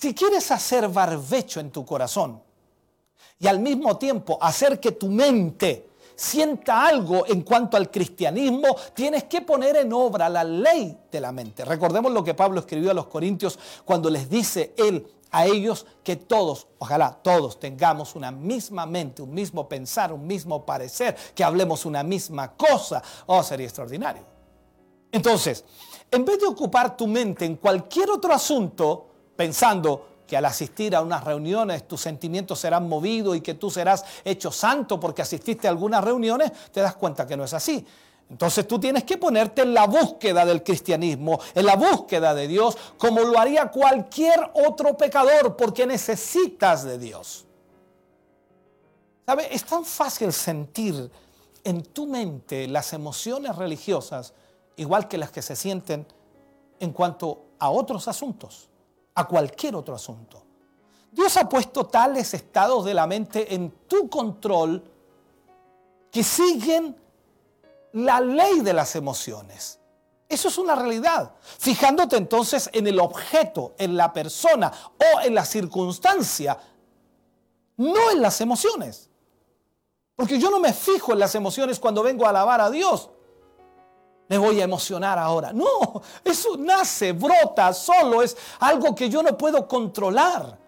Si 0.01 0.15
quieres 0.15 0.49
hacer 0.53 0.89
barbecho 0.89 1.59
en 1.59 1.73
tu 1.73 1.85
corazón 1.85 2.41
y 3.37 3.49
al 3.49 3.59
mismo 3.59 3.99
tiempo 3.99 4.39
hacer 4.41 4.79
que 4.79 4.93
tu 4.93 5.09
mente 5.09 5.89
sienta 6.15 6.87
algo 6.87 7.27
en 7.27 7.43
cuanto 7.43 7.77
al 7.77 7.91
cristianismo, 7.91 8.77
tienes 8.95 9.25
que 9.25 9.41
poner 9.41 9.75
en 9.75 9.93
obra 9.93 10.29
la 10.29 10.45
ley 10.45 10.97
de 11.11 11.21
la 11.21 11.33
mente. 11.33 11.65
Recordemos 11.65 12.13
lo 12.13 12.23
que 12.23 12.35
Pablo 12.35 12.61
escribió 12.61 12.93
a 12.93 12.95
los 12.95 13.09
Corintios 13.09 13.59
cuando 13.85 14.09
les 14.09 14.31
dice 14.31 14.73
él 14.77 15.05
a 15.33 15.47
ellos 15.47 15.85
que 16.05 16.15
todos, 16.15 16.69
ojalá 16.79 17.19
todos 17.21 17.59
tengamos 17.59 18.15
una 18.15 18.31
misma 18.31 18.87
mente, 18.87 19.21
un 19.21 19.35
mismo 19.35 19.69
pensar, 19.69 20.13
un 20.13 20.25
mismo 20.29 20.65
parecer, 20.65 21.17
que 21.35 21.43
hablemos 21.43 21.85
una 21.85 22.05
misma 22.05 22.53
cosa. 22.53 23.03
Oh, 23.27 23.43
sería 23.43 23.67
extraordinario. 23.67 24.23
Entonces, 25.11 25.65
en 26.09 26.25
vez 26.25 26.39
de 26.39 26.47
ocupar 26.47 26.97
tu 26.97 27.09
mente 27.09 27.45
en 27.45 27.57
cualquier 27.57 28.11
otro 28.11 28.33
asunto, 28.33 29.07
pensando 29.39 30.09
que 30.27 30.37
al 30.37 30.45
asistir 30.47 30.97
a 30.97 31.01
unas 31.01 31.23
reuniones 31.23 31.87
tus 31.87 32.01
sentimientos 32.01 32.59
serán 32.59 32.89
movidos 32.89 33.37
y 33.37 33.41
que 33.41 33.55
tú 33.55 33.71
serás 33.71 34.05
hecho 34.25 34.51
santo 34.51 34.99
porque 34.99 35.23
asististe 35.23 35.69
a 35.69 35.71
algunas 35.71 36.03
reuniones, 36.03 36.51
te 36.73 36.81
das 36.81 36.97
cuenta 36.97 37.25
que 37.25 37.37
no 37.37 37.45
es 37.45 37.55
así. 37.55 37.87
Entonces 38.29 38.67
tú 38.67 38.81
tienes 38.81 39.05
que 39.05 39.17
ponerte 39.17 39.63
en 39.63 39.75
la 39.75 39.87
búsqueda 39.87 40.45
del 40.45 40.65
cristianismo, 40.65 41.39
en 41.55 41.65
la 41.65 41.77
búsqueda 41.77 42.35
de 42.35 42.49
Dios, 42.49 42.77
como 42.99 43.21
lo 43.21 43.39
haría 43.39 43.71
cualquier 43.71 44.51
otro 44.55 44.97
pecador, 44.97 45.57
porque 45.57 45.87
necesitas 45.87 46.83
de 46.83 46.99
Dios. 46.99 47.47
¿Sabe? 49.25 49.55
Es 49.55 49.63
tan 49.63 49.85
fácil 49.85 50.33
sentir 50.33 51.13
en 51.63 51.85
tu 51.85 52.09
mente 52.09 52.67
las 52.67 52.93
emociones 52.93 53.55
religiosas, 53.55 54.35
igual 54.75 55.07
que 55.07 55.17
las 55.17 55.31
que 55.31 55.43
se 55.43 55.55
sienten 55.55 56.09
en 56.81 56.93
cuanto 56.93 57.45
a 57.61 57.71
otros 57.71 58.09
asuntos 58.09 58.69
a 59.19 59.27
cualquier 59.27 59.75
otro 59.75 59.97
asunto. 59.97 60.41
Dios 61.11 61.37
ha 61.37 61.49
puesto 61.49 61.87
tales 61.87 62.35
estados 62.35 62.85
de 62.85 62.95
la 62.95 63.05
mente 63.09 63.53
en 63.53 63.71
tu 63.89 64.09
control 64.09 64.81
que 66.09 66.23
siguen 66.23 66.97
la 67.95 68.21
ley 68.21 68.61
de 68.61 68.73
las 68.73 68.95
emociones. 68.95 69.81
Eso 70.29 70.47
es 70.47 70.57
una 70.57 70.77
realidad. 70.77 71.33
Fijándote 71.59 72.17
entonces 72.17 72.71
en 72.73 72.87
el 72.87 73.01
objeto, 73.01 73.75
en 73.77 73.97
la 73.97 74.13
persona 74.13 74.73
o 74.97 75.21
en 75.23 75.35
la 75.35 75.45
circunstancia, 75.45 76.57
no 77.77 78.13
en 78.13 78.23
las 78.23 78.41
emociones. 78.41 79.11
Porque 80.15 80.39
yo 80.39 80.49
no 80.49 80.61
me 80.61 80.73
fijo 80.73 81.13
en 81.13 81.19
las 81.19 81.35
emociones 81.35 81.81
cuando 81.81 82.05
vengo 82.05 82.25
a 82.25 82.29
alabar 82.29 82.61
a 82.61 82.71
Dios 82.71 83.11
me 84.29 84.39
voy 84.39 84.61
a 84.61 84.65
emocionar 84.65 85.19
ahora. 85.19 85.53
No, 85.53 86.03
eso 86.25 86.57
nace, 86.57 87.13
brota, 87.13 87.73
solo 87.73 88.23
es 88.23 88.37
algo 88.61 88.95
que 88.95 89.09
yo 89.09 89.23
no 89.23 89.37
puedo 89.37 89.67
controlar. 89.67 90.59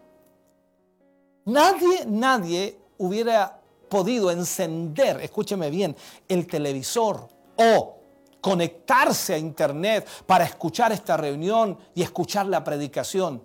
Nadie, 1.44 2.04
nadie 2.06 2.78
hubiera 2.98 3.58
podido 3.88 4.30
encender, 4.30 5.20
escúcheme 5.20 5.68
bien, 5.68 5.96
el 6.28 6.46
televisor 6.46 7.28
o 7.56 7.96
conectarse 8.40 9.34
a 9.34 9.38
internet 9.38 10.06
para 10.26 10.44
escuchar 10.44 10.92
esta 10.92 11.16
reunión 11.16 11.78
y 11.94 12.02
escuchar 12.02 12.46
la 12.46 12.64
predicación. 12.64 13.42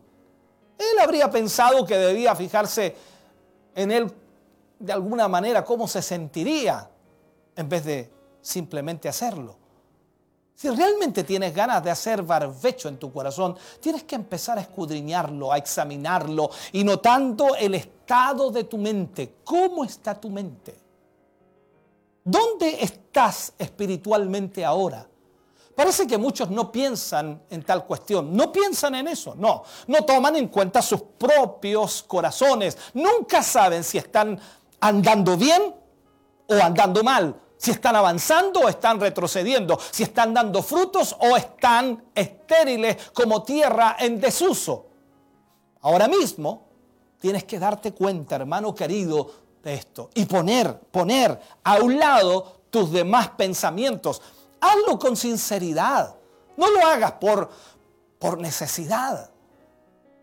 Él 0.77 0.99
habría 1.01 1.29
pensado 1.29 1.85
que 1.85 1.97
debía 1.97 2.35
fijarse 2.35 2.95
en 3.73 3.91
él 3.91 4.13
de 4.79 4.93
alguna 4.93 5.27
manera, 5.27 5.63
cómo 5.63 5.87
se 5.87 6.01
sentiría, 6.01 6.89
en 7.55 7.69
vez 7.69 7.85
de 7.85 8.11
simplemente 8.41 9.09
hacerlo. 9.09 9.64
Si 10.55 10.69
realmente 10.69 11.25
tienes 11.25 11.53
ganas 11.53 11.83
de 11.83 11.91
hacer 11.91 12.23
barbecho 12.23 12.87
en 12.87 12.97
tu 12.97 13.11
corazón, 13.11 13.57
tienes 13.81 14.03
que 14.03 14.15
empezar 14.15 14.57
a 14.57 14.61
escudriñarlo, 14.61 15.51
a 15.51 15.57
examinarlo 15.57 16.49
y 16.71 16.83
notando 16.85 17.55
el 17.55 17.75
estado 17.75 18.49
de 18.51 18.63
tu 18.63 18.77
mente. 18.77 19.39
¿Cómo 19.43 19.83
está 19.83 20.15
tu 20.15 20.29
mente? 20.29 20.79
¿Dónde 22.23 22.81
estás 22.81 23.53
espiritualmente 23.59 24.63
ahora? 24.63 25.05
Parece 25.75 26.07
que 26.07 26.17
muchos 26.17 26.49
no 26.49 26.71
piensan 26.71 27.43
en 27.49 27.61
tal 27.63 27.85
cuestión, 27.85 28.33
no 28.33 28.49
piensan 28.49 28.95
en 28.95 29.09
eso, 29.09 29.35
no, 29.35 29.63
no 29.87 30.05
toman 30.05 30.37
en 30.37 30.47
cuenta 30.47 30.81
sus 30.81 31.01
propios 31.01 32.01
corazones, 32.03 32.77
nunca 32.93 33.43
saben 33.43 33.83
si 33.83 33.97
están 33.97 34.39
andando 34.79 35.35
bien 35.35 35.75
o 36.47 36.53
andando 36.53 37.03
mal, 37.03 37.35
si 37.57 37.71
están 37.71 37.95
avanzando 37.95 38.61
o 38.61 38.69
están 38.69 38.99
retrocediendo, 38.99 39.79
si 39.91 40.03
están 40.03 40.33
dando 40.33 40.61
frutos 40.61 41.15
o 41.19 41.35
están 41.35 42.05
estériles 42.13 43.11
como 43.13 43.43
tierra 43.43 43.95
en 43.99 44.19
desuso. 44.19 44.87
Ahora 45.81 46.07
mismo 46.07 46.67
tienes 47.19 47.43
que 47.45 47.59
darte 47.59 47.93
cuenta, 47.93 48.35
hermano 48.35 48.73
querido, 48.73 49.45
de 49.63 49.73
esto 49.73 50.09
y 50.13 50.25
poner, 50.25 50.79
poner 50.79 51.39
a 51.63 51.77
un 51.77 51.97
lado 51.97 52.61
tus 52.69 52.91
demás 52.91 53.29
pensamientos. 53.29 54.21
Hazlo 54.61 54.99
con 54.99 55.15
sinceridad. 55.15 56.15
No 56.57 56.69
lo 56.69 56.85
hagas 56.85 57.13
por, 57.13 57.49
por 58.19 58.39
necesidad. 58.39 59.29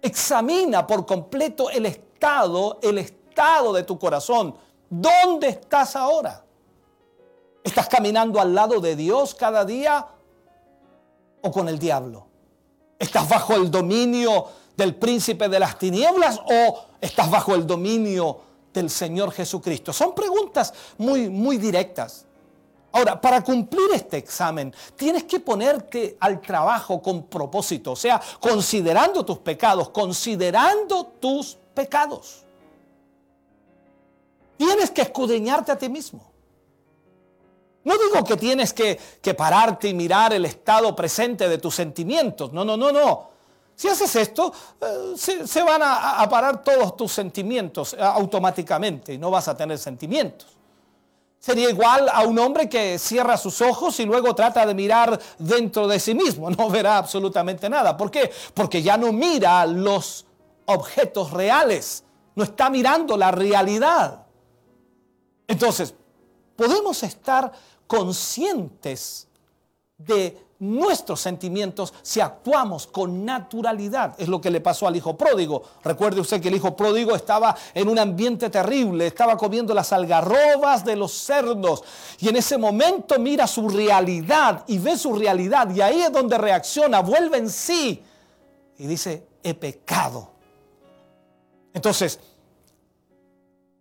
Examina 0.00 0.86
por 0.86 1.06
completo 1.06 1.70
el 1.70 1.86
estado, 1.86 2.78
el 2.82 2.98
estado 2.98 3.72
de 3.72 3.82
tu 3.82 3.98
corazón. 3.98 4.56
¿Dónde 4.88 5.48
estás 5.48 5.96
ahora? 5.96 6.44
¿Estás 7.62 7.88
caminando 7.88 8.40
al 8.40 8.54
lado 8.54 8.80
de 8.80 8.96
Dios 8.96 9.34
cada 9.34 9.64
día 9.64 10.06
o 11.40 11.50
con 11.50 11.68
el 11.68 11.78
diablo? 11.78 12.26
¿Estás 12.98 13.28
bajo 13.28 13.54
el 13.54 13.70
dominio 13.70 14.46
del 14.76 14.96
príncipe 14.96 15.48
de 15.48 15.60
las 15.60 15.78
tinieblas 15.78 16.40
o 16.40 16.84
estás 17.00 17.30
bajo 17.30 17.54
el 17.54 17.66
dominio 17.66 18.40
del 18.72 18.90
Señor 18.90 19.32
Jesucristo? 19.32 19.92
Son 19.92 20.14
preguntas 20.14 20.74
muy, 20.98 21.28
muy 21.28 21.56
directas. 21.56 22.26
Ahora, 22.92 23.18
para 23.20 23.42
cumplir 23.42 23.90
este 23.94 24.18
examen, 24.18 24.74
tienes 24.96 25.24
que 25.24 25.40
ponerte 25.40 26.16
al 26.20 26.40
trabajo 26.40 27.00
con 27.00 27.22
propósito, 27.24 27.92
o 27.92 27.96
sea, 27.96 28.20
considerando 28.38 29.24
tus 29.24 29.38
pecados, 29.38 29.88
considerando 29.88 31.06
tus 31.18 31.56
pecados. 31.72 32.44
Tienes 34.58 34.90
que 34.90 35.02
escudriñarte 35.02 35.72
a 35.72 35.78
ti 35.78 35.88
mismo. 35.88 36.31
No 37.84 37.94
digo 37.98 38.24
que 38.24 38.36
tienes 38.36 38.72
que, 38.72 38.98
pararte 39.36 39.88
y 39.88 39.94
mirar 39.94 40.32
el 40.32 40.44
estado 40.44 40.94
presente 40.94 41.48
de 41.48 41.58
tus 41.58 41.74
sentimientos. 41.74 42.52
No, 42.52 42.64
no, 42.64 42.76
no, 42.76 42.92
no. 42.92 43.30
Si 43.74 43.88
haces 43.88 44.14
esto, 44.16 44.52
eh, 44.80 45.14
se, 45.16 45.62
van 45.62 45.80
a, 45.82 46.28
parar 46.28 46.62
todos 46.62 46.96
tus 46.96 47.12
sentimientos 47.12 47.94
eh, 47.94 47.96
automáticamente 48.00 49.14
y 49.14 49.18
no 49.18 49.30
vas 49.30 49.48
a 49.48 49.56
tener 49.56 49.78
sentimientos. 49.78 50.48
Sería 51.40 51.68
igual 51.68 52.08
a 52.12 52.22
un 52.22 52.38
hombre 52.38 52.68
que 52.68 53.00
cierra 53.00 53.36
sus 53.36 53.60
ojos 53.60 53.98
y 53.98 54.04
luego 54.04 54.32
trata 54.32 54.64
de 54.64 54.74
mirar 54.74 55.18
dentro 55.38 55.88
de 55.88 55.98
sí 55.98 56.14
mismo. 56.14 56.48
No 56.50 56.70
verá 56.70 56.98
absolutamente 56.98 57.68
nada. 57.68 57.96
¿Por 57.96 58.12
qué? 58.12 58.30
Porque 58.54 58.80
ya 58.80 58.96
no 58.96 59.12
mira 59.12 59.66
los 59.66 60.24
objetos 60.66 61.32
reales. 61.32 62.04
No 62.36 62.44
está 62.44 62.70
mirando 62.70 63.16
la 63.16 63.32
realidad. 63.32 64.24
Entonces, 65.48 65.92
podemos 66.54 67.02
estar 67.02 67.50
conscientes 67.92 69.28
de 69.98 70.38
nuestros 70.60 71.20
sentimientos 71.20 71.92
si 72.00 72.20
actuamos 72.20 72.86
con 72.86 73.26
naturalidad. 73.26 74.14
Es 74.16 74.28
lo 74.28 74.40
que 74.40 74.50
le 74.50 74.62
pasó 74.62 74.86
al 74.86 74.96
hijo 74.96 75.14
pródigo. 75.14 75.62
Recuerde 75.84 76.22
usted 76.22 76.40
que 76.40 76.48
el 76.48 76.54
hijo 76.54 76.74
pródigo 76.74 77.14
estaba 77.14 77.54
en 77.74 77.88
un 77.88 77.98
ambiente 77.98 78.48
terrible, 78.48 79.08
estaba 79.08 79.36
comiendo 79.36 79.74
las 79.74 79.92
algarrobas 79.92 80.86
de 80.86 80.96
los 80.96 81.12
cerdos 81.12 81.84
y 82.18 82.30
en 82.30 82.36
ese 82.36 82.56
momento 82.56 83.18
mira 83.18 83.46
su 83.46 83.68
realidad 83.68 84.64
y 84.68 84.78
ve 84.78 84.96
su 84.96 85.12
realidad 85.12 85.68
y 85.74 85.82
ahí 85.82 86.00
es 86.00 86.12
donde 86.12 86.38
reacciona, 86.38 87.00
vuelve 87.00 87.36
en 87.36 87.50
sí 87.50 88.02
y 88.78 88.86
dice, 88.86 89.26
he 89.42 89.52
pecado. 89.52 90.30
Entonces, 91.74 92.18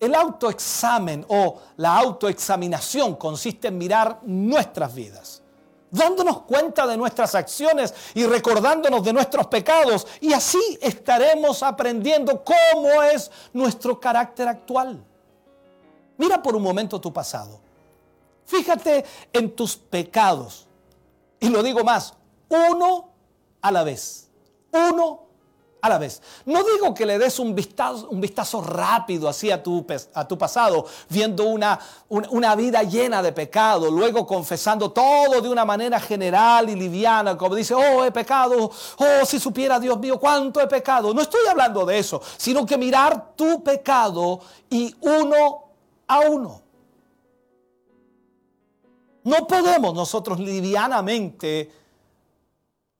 el 0.01 0.15
autoexamen 0.15 1.23
o 1.29 1.59
la 1.77 1.95
autoexaminación 1.95 3.15
consiste 3.15 3.67
en 3.67 3.77
mirar 3.77 4.19
nuestras 4.23 4.93
vidas, 4.95 5.43
dándonos 5.91 6.41
cuenta 6.41 6.87
de 6.87 6.97
nuestras 6.97 7.35
acciones 7.35 7.93
y 8.15 8.25
recordándonos 8.25 9.03
de 9.03 9.13
nuestros 9.13 9.45
pecados. 9.45 10.07
Y 10.19 10.33
así 10.33 10.79
estaremos 10.81 11.61
aprendiendo 11.61 12.43
cómo 12.43 13.03
es 13.03 13.29
nuestro 13.53 13.99
carácter 13.99 14.47
actual. 14.47 15.05
Mira 16.17 16.41
por 16.41 16.55
un 16.55 16.63
momento 16.63 16.99
tu 16.99 17.13
pasado. 17.13 17.61
Fíjate 18.45 19.05
en 19.31 19.55
tus 19.55 19.77
pecados. 19.77 20.67
Y 21.39 21.49
lo 21.49 21.61
digo 21.61 21.83
más, 21.83 22.15
uno 22.49 23.11
a 23.61 23.71
la 23.71 23.83
vez. 23.83 24.29
Uno 24.71 25.30
a 25.81 25.89
la 25.89 25.97
vez. 25.97 26.21
No 26.45 26.63
digo 26.63 26.93
que 26.93 27.05
le 27.05 27.17
des 27.17 27.39
un 27.39 27.55
vistazo, 27.55 28.61
rápido 28.61 29.27
así 29.27 29.49
a 29.49 29.61
tu, 29.61 29.85
a 30.13 30.27
tu 30.27 30.37
pasado, 30.37 30.85
viendo 31.09 31.45
una, 31.45 31.79
una, 32.09 32.55
vida 32.55 32.83
llena 32.83 33.23
de 33.23 33.31
pecado, 33.31 33.89
luego 33.89 34.27
confesando 34.27 34.91
todo 34.91 35.41
de 35.41 35.49
una 35.49 35.65
manera 35.65 35.99
general 35.99 36.69
y 36.69 36.75
liviana, 36.75 37.35
como 37.37 37.55
dice, 37.55 37.73
oh, 37.73 38.03
he 38.05 38.11
pecado, 38.11 38.69
oh, 38.97 39.25
si 39.25 39.39
supiera 39.39 39.79
Dios 39.79 39.99
mío 39.99 40.19
cuánto 40.19 40.61
he 40.61 40.67
pecado. 40.67 41.13
No 41.13 41.21
estoy 41.21 41.47
hablando 41.49 41.85
de 41.85 41.97
eso, 41.97 42.21
sino 42.37 42.65
que 42.65 42.77
mirar 42.77 43.33
tu 43.35 43.63
pecado 43.63 44.39
y 44.69 44.95
uno 45.01 45.63
a 46.07 46.19
uno. 46.19 46.61
No 49.23 49.47
podemos 49.47 49.93
nosotros 49.93 50.39
livianamente 50.39 51.80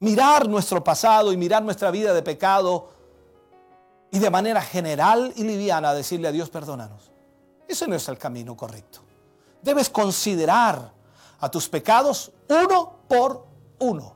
mirar 0.01 0.49
nuestro 0.49 0.83
pasado 0.83 1.31
y 1.31 1.37
mirar 1.37 1.63
nuestra 1.63 1.89
vida 1.91 2.13
de 2.13 2.21
pecado 2.21 2.89
y 4.11 4.19
de 4.19 4.29
manera 4.29 4.61
general 4.61 5.31
y 5.35 5.43
liviana 5.43 5.93
decirle 5.93 6.27
a 6.27 6.31
Dios, 6.31 6.49
perdónanos. 6.49 7.11
Ese 7.67 7.87
no 7.87 7.95
es 7.95 8.07
el 8.09 8.17
camino 8.17 8.57
correcto. 8.57 8.99
Debes 9.61 9.89
considerar 9.89 10.91
a 11.39 11.49
tus 11.49 11.69
pecados 11.69 12.31
uno 12.49 12.97
por 13.07 13.45
uno. 13.79 14.15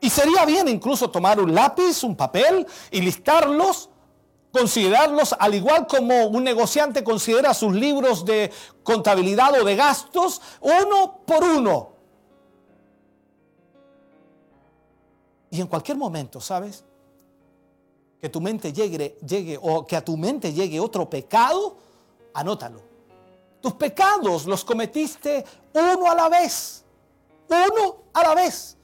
Y 0.00 0.10
sería 0.10 0.44
bien 0.44 0.68
incluso 0.68 1.10
tomar 1.10 1.40
un 1.40 1.54
lápiz, 1.54 2.04
un 2.04 2.14
papel 2.14 2.66
y 2.90 3.00
listarlos, 3.00 3.88
considerarlos 4.52 5.34
al 5.38 5.54
igual 5.54 5.86
como 5.86 6.26
un 6.26 6.44
negociante 6.44 7.02
considera 7.02 7.54
sus 7.54 7.72
libros 7.72 8.24
de 8.24 8.52
contabilidad 8.82 9.58
o 9.60 9.64
de 9.64 9.76
gastos, 9.76 10.42
uno 10.60 11.22
por 11.24 11.42
uno. 11.42 11.91
Y 15.52 15.60
en 15.60 15.66
cualquier 15.66 15.98
momento, 15.98 16.40
¿sabes? 16.40 16.82
Que 18.18 18.30
tu 18.30 18.40
mente 18.40 18.72
llegue, 18.72 19.18
llegue 19.24 19.58
o 19.60 19.86
que 19.86 19.96
a 19.96 20.02
tu 20.02 20.16
mente 20.16 20.50
llegue 20.50 20.80
otro 20.80 21.10
pecado, 21.10 21.76
anótalo. 22.32 22.80
Tus 23.60 23.74
pecados 23.74 24.46
los 24.46 24.64
cometiste 24.64 25.44
uno 25.74 26.10
a 26.10 26.14
la 26.14 26.30
vez. 26.30 26.82
Uno 27.50 27.96
a 28.14 28.22
la 28.22 28.34
vez. 28.34 28.78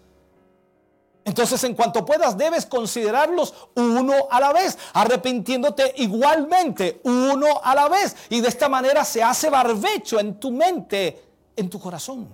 Entonces, 1.24 1.64
en 1.64 1.74
cuanto 1.74 2.04
puedas, 2.04 2.36
debes 2.36 2.66
considerarlos 2.66 3.54
uno 3.74 4.12
a 4.30 4.38
la 4.38 4.52
vez, 4.52 4.76
arrepintiéndote 4.92 5.94
igualmente 5.96 7.00
uno 7.04 7.46
a 7.62 7.74
la 7.74 7.88
vez. 7.88 8.14
Y 8.28 8.42
de 8.42 8.48
esta 8.48 8.68
manera 8.68 9.06
se 9.06 9.22
hace 9.22 9.48
barbecho 9.48 10.20
en 10.20 10.38
tu 10.38 10.50
mente, 10.50 11.24
en 11.56 11.70
tu 11.70 11.80
corazón. 11.80 12.28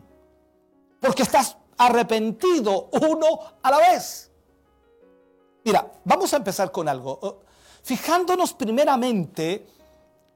Porque 0.98 1.22
estás 1.22 1.56
arrepentido 1.76 2.90
uno 3.08 3.40
a 3.62 3.70
la 3.70 3.78
vez. 3.78 4.30
Mira, 5.64 5.90
vamos 6.04 6.32
a 6.32 6.36
empezar 6.36 6.70
con 6.70 6.88
algo. 6.88 7.18
Oh, 7.22 7.40
fijándonos 7.82 8.52
primeramente 8.52 9.66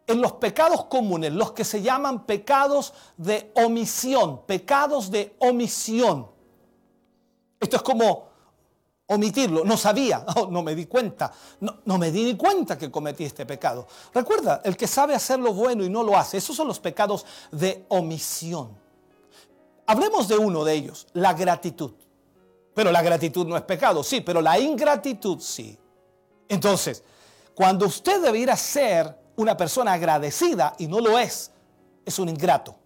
en 0.07 0.23
los 0.23 0.33
pecados 0.33 0.87
comunes, 0.87 1.33
los 1.33 1.53
que 1.53 1.65
se 1.65 1.83
llaman 1.83 2.25
pecados 2.25 2.95
de 3.17 3.53
omisión, 3.55 4.43
pecados 4.47 5.11
de 5.11 5.37
omisión. 5.39 6.29
Esto 7.61 7.77
es 7.77 7.83
como 7.83 8.29
omitirlo, 9.07 9.65
no 9.65 9.77
sabía, 9.77 10.25
oh, 10.37 10.47
no 10.47 10.63
me 10.63 10.75
di 10.75 10.87
cuenta, 10.87 11.31
no, 11.61 11.79
no, 11.85 11.99
me 11.99 12.11
di 12.11 12.25
ni 12.25 12.37
cuenta 12.37 12.79
que 12.79 12.91
cometí 12.91 13.25
este 13.25 13.45
pecado. 13.45 13.87
Recuerda, 14.15 14.63
el 14.65 14.77
que 14.77 14.87
sabe 14.87 15.15
hacer 15.15 15.39
lo 15.39 15.53
bueno 15.53 15.85
y 15.85 15.91
no 15.91 16.03
lo 16.03 16.17
hace, 16.17 16.39
esos 16.39 16.57
son 16.57 16.69
los 16.69 16.81
pecados 16.81 17.27
de 17.53 17.85
omisión. 17.89 18.88
Hablemos 19.89 20.29
de 20.29 20.37
uno 20.37 20.65
de 20.65 20.75
ellos, 20.75 21.07
la 21.15 21.33
gratitud. 21.33 21.93
Pero 22.75 22.93
la 22.93 23.01
gratitud 23.01 23.47
no 23.47 23.57
es 23.57 23.63
pecado, 23.63 24.05
sí, 24.05 24.21
pero 24.21 24.43
la 24.43 24.59
ingratitud 24.59 25.41
sí. 25.41 25.79
Entonces, 26.47 27.03
cuando 27.55 27.87
usted 27.87 28.21
debiera 28.21 28.55
ser 28.55 29.17
una 29.37 29.57
persona 29.57 29.95
agradecida 29.95 30.75
y 30.79 30.87
no 30.87 31.01
lo 31.01 31.19
es, 31.19 31.51
es 32.05 32.19
un 32.19 32.29
ingrato. 32.29 32.77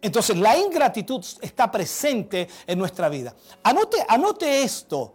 Entonces, 0.00 0.36
la 0.36 0.58
ingratitud 0.58 1.24
está 1.40 1.70
presente 1.70 2.48
en 2.66 2.76
nuestra 2.76 3.08
vida. 3.08 3.32
Anote, 3.62 4.04
anote 4.08 4.64
esto. 4.64 5.14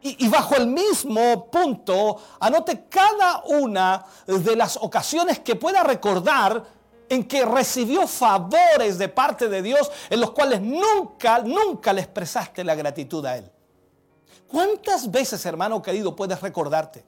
Y, 0.00 0.24
y, 0.24 0.28
bajo 0.30 0.56
el 0.56 0.66
mismo 0.66 1.50
punto, 1.50 2.16
anote 2.40 2.86
cada 2.88 3.42
una 3.44 4.02
de 4.26 4.56
las 4.56 4.78
ocasiones 4.78 5.40
que 5.40 5.56
pueda 5.56 5.82
recordar 5.82 6.64
en 7.14 7.24
que 7.24 7.44
recibió 7.44 8.06
favores 8.06 8.98
de 8.98 9.08
parte 9.08 9.48
de 9.48 9.62
Dios 9.62 9.90
en 10.10 10.20
los 10.20 10.32
cuales 10.32 10.60
nunca, 10.60 11.38
nunca 11.38 11.92
le 11.92 12.00
expresaste 12.00 12.64
la 12.64 12.74
gratitud 12.74 13.24
a 13.24 13.36
Él. 13.38 13.50
¿Cuántas 14.48 15.10
veces, 15.10 15.44
hermano 15.46 15.80
querido, 15.80 16.14
puedes 16.14 16.40
recordarte? 16.40 17.04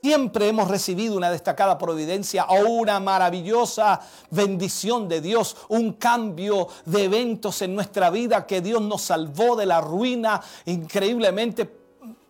Siempre 0.00 0.48
hemos 0.48 0.68
recibido 0.68 1.16
una 1.16 1.30
destacada 1.30 1.76
providencia 1.76 2.44
o 2.44 2.68
una 2.68 3.00
maravillosa 3.00 4.00
bendición 4.30 5.08
de 5.08 5.20
Dios, 5.20 5.56
un 5.68 5.94
cambio 5.94 6.68
de 6.84 7.04
eventos 7.04 7.60
en 7.62 7.74
nuestra 7.74 8.08
vida 8.10 8.46
que 8.46 8.60
Dios 8.60 8.80
nos 8.80 9.02
salvó 9.02 9.56
de 9.56 9.66
la 9.66 9.80
ruina 9.80 10.40
increíblemente. 10.66 11.68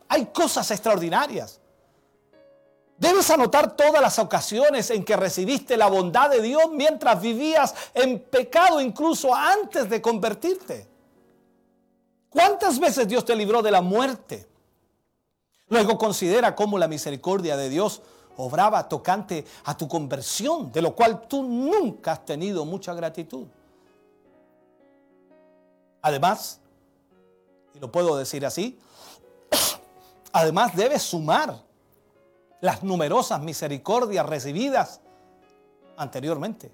Hay 0.08 0.26
cosas 0.26 0.70
extraordinarias. 0.70 1.57
Debes 2.98 3.30
anotar 3.30 3.76
todas 3.76 4.02
las 4.02 4.18
ocasiones 4.18 4.90
en 4.90 5.04
que 5.04 5.16
recibiste 5.16 5.76
la 5.76 5.86
bondad 5.86 6.30
de 6.30 6.42
Dios 6.42 6.64
mientras 6.72 7.20
vivías 7.20 7.72
en 7.94 8.18
pecado, 8.18 8.80
incluso 8.80 9.32
antes 9.32 9.88
de 9.88 10.02
convertirte. 10.02 10.88
¿Cuántas 12.28 12.80
veces 12.80 13.06
Dios 13.06 13.24
te 13.24 13.36
libró 13.36 13.62
de 13.62 13.70
la 13.70 13.82
muerte? 13.82 14.48
Luego 15.68 15.96
considera 15.96 16.56
cómo 16.56 16.76
la 16.76 16.88
misericordia 16.88 17.56
de 17.56 17.68
Dios 17.68 18.02
obraba 18.36 18.88
tocante 18.88 19.44
a 19.64 19.76
tu 19.76 19.86
conversión, 19.86 20.72
de 20.72 20.82
lo 20.82 20.94
cual 20.94 21.28
tú 21.28 21.44
nunca 21.44 22.12
has 22.12 22.24
tenido 22.24 22.64
mucha 22.64 22.94
gratitud. 22.94 23.46
Además, 26.02 26.60
y 27.74 27.78
lo 27.78 27.92
puedo 27.92 28.16
decir 28.16 28.44
así, 28.44 28.76
además 30.32 30.74
debes 30.74 31.02
sumar 31.02 31.67
las 32.60 32.82
numerosas 32.82 33.40
misericordias 33.40 34.26
recibidas 34.26 35.00
anteriormente. 35.96 36.70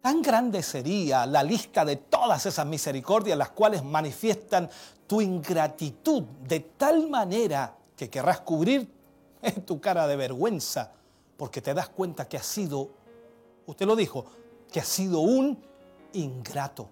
Tan 0.00 0.20
grande 0.20 0.62
sería 0.62 1.26
la 1.26 1.42
lista 1.42 1.84
de 1.84 1.96
todas 1.96 2.44
esas 2.46 2.66
misericordias 2.66 3.38
las 3.38 3.50
cuales 3.50 3.84
manifiestan 3.84 4.68
tu 5.06 5.20
ingratitud 5.20 6.22
de 6.22 6.60
tal 6.60 7.08
manera 7.08 7.76
que 7.96 8.10
querrás 8.10 8.40
cubrir 8.40 8.90
tu 9.66 9.80
cara 9.80 10.06
de 10.06 10.16
vergüenza 10.16 10.92
porque 11.36 11.60
te 11.60 11.74
das 11.74 11.88
cuenta 11.88 12.28
que 12.28 12.36
has 12.36 12.46
sido, 12.46 12.90
usted 13.66 13.86
lo 13.86 13.96
dijo, 13.96 14.26
que 14.72 14.80
has 14.80 14.88
sido 14.88 15.20
un 15.20 15.58
ingrato. 16.12 16.88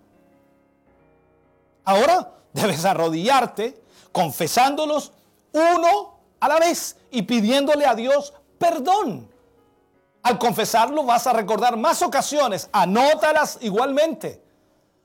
Ahora 1.85 2.33
debes 2.53 2.85
arrodillarte 2.85 3.83
confesándolos 4.13 5.13
uno 5.53 6.20
a 6.41 6.49
la 6.49 6.59
vez 6.59 6.97
y 7.11 7.23
pidiéndole 7.23 7.87
a 7.87 7.95
Dios 7.95 8.33
perdón. 8.59 9.29
Al 10.23 10.39
confesarlo 10.39 11.05
vas 11.05 11.27
a 11.27 11.33
recordar 11.33 11.77
más 11.77 12.03
ocasiones, 12.03 12.69
anótalas 12.73 13.59
igualmente. 13.63 14.43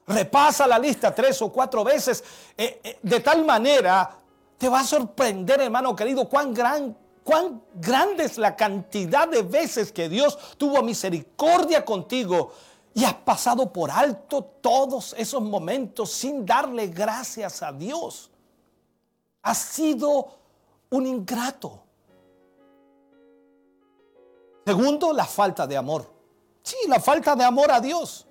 Repasa 0.08 0.68
la 0.68 0.78
lista 0.78 1.16
tres 1.16 1.42
o 1.42 1.52
cuatro 1.52 1.84
veces. 1.84 2.24
Eh, 2.58 2.82
eh, 2.84 3.00
de 3.02 3.20
tal 3.22 3.46
manera 3.46 4.18
te 4.58 4.70
va 4.70 4.82
a 4.82 4.84
sorprender, 4.84 5.62
hermano 5.62 5.96
querido, 5.96 6.28
cuán, 6.28 6.54
gran, 6.54 6.96
cuán 7.24 7.62
grande 7.74 8.26
es 8.26 8.38
la 8.38 8.56
cantidad 8.56 9.28
de 9.28 9.42
veces 9.42 9.92
que 9.92 10.10
Dios 10.10 10.38
tuvo 10.58 10.84
misericordia 10.84 11.84
contigo 11.84 12.52
y 12.94 13.04
has 13.04 13.14
pasado 13.14 13.72
por 13.72 13.90
alto 13.90 14.44
todos 14.62 15.16
esos 15.18 15.42
momentos 15.42 16.12
sin 16.12 16.46
darle 16.46 16.88
gracias 16.88 17.64
a 17.64 17.72
Dios. 17.72 18.30
Has 19.42 19.58
sido 19.58 20.45
un 20.96 21.08
ingrato. 21.08 21.84
Segundo, 24.66 25.14
la 25.14 25.26
falta 25.26 25.68
de 25.68 25.78
amor. 25.78 26.10
Sí, 26.64 26.78
la 26.88 27.00
falta 27.00 27.36
de 27.36 27.44
amor 27.44 27.72
a 27.72 27.80
Dios. 27.80 28.26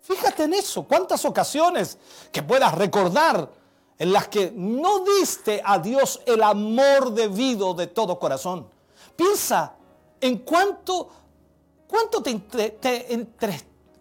Fíjate 0.00 0.44
en 0.44 0.54
eso, 0.54 0.84
cuántas 0.84 1.24
ocasiones 1.24 1.98
que 2.30 2.42
puedas 2.42 2.72
recordar 2.74 3.50
en 3.98 4.12
las 4.12 4.28
que 4.28 4.52
no 4.54 5.00
diste 5.00 5.60
a 5.64 5.78
Dios 5.78 6.20
el 6.24 6.42
amor 6.42 7.12
debido 7.12 7.74
de 7.74 7.88
todo 7.88 8.18
corazón. 8.18 8.68
Piensa 9.16 9.74
en 10.20 10.38
cuánto, 10.38 11.08
cuánto 11.88 12.22
te, 12.22 12.38
te, 12.38 13.28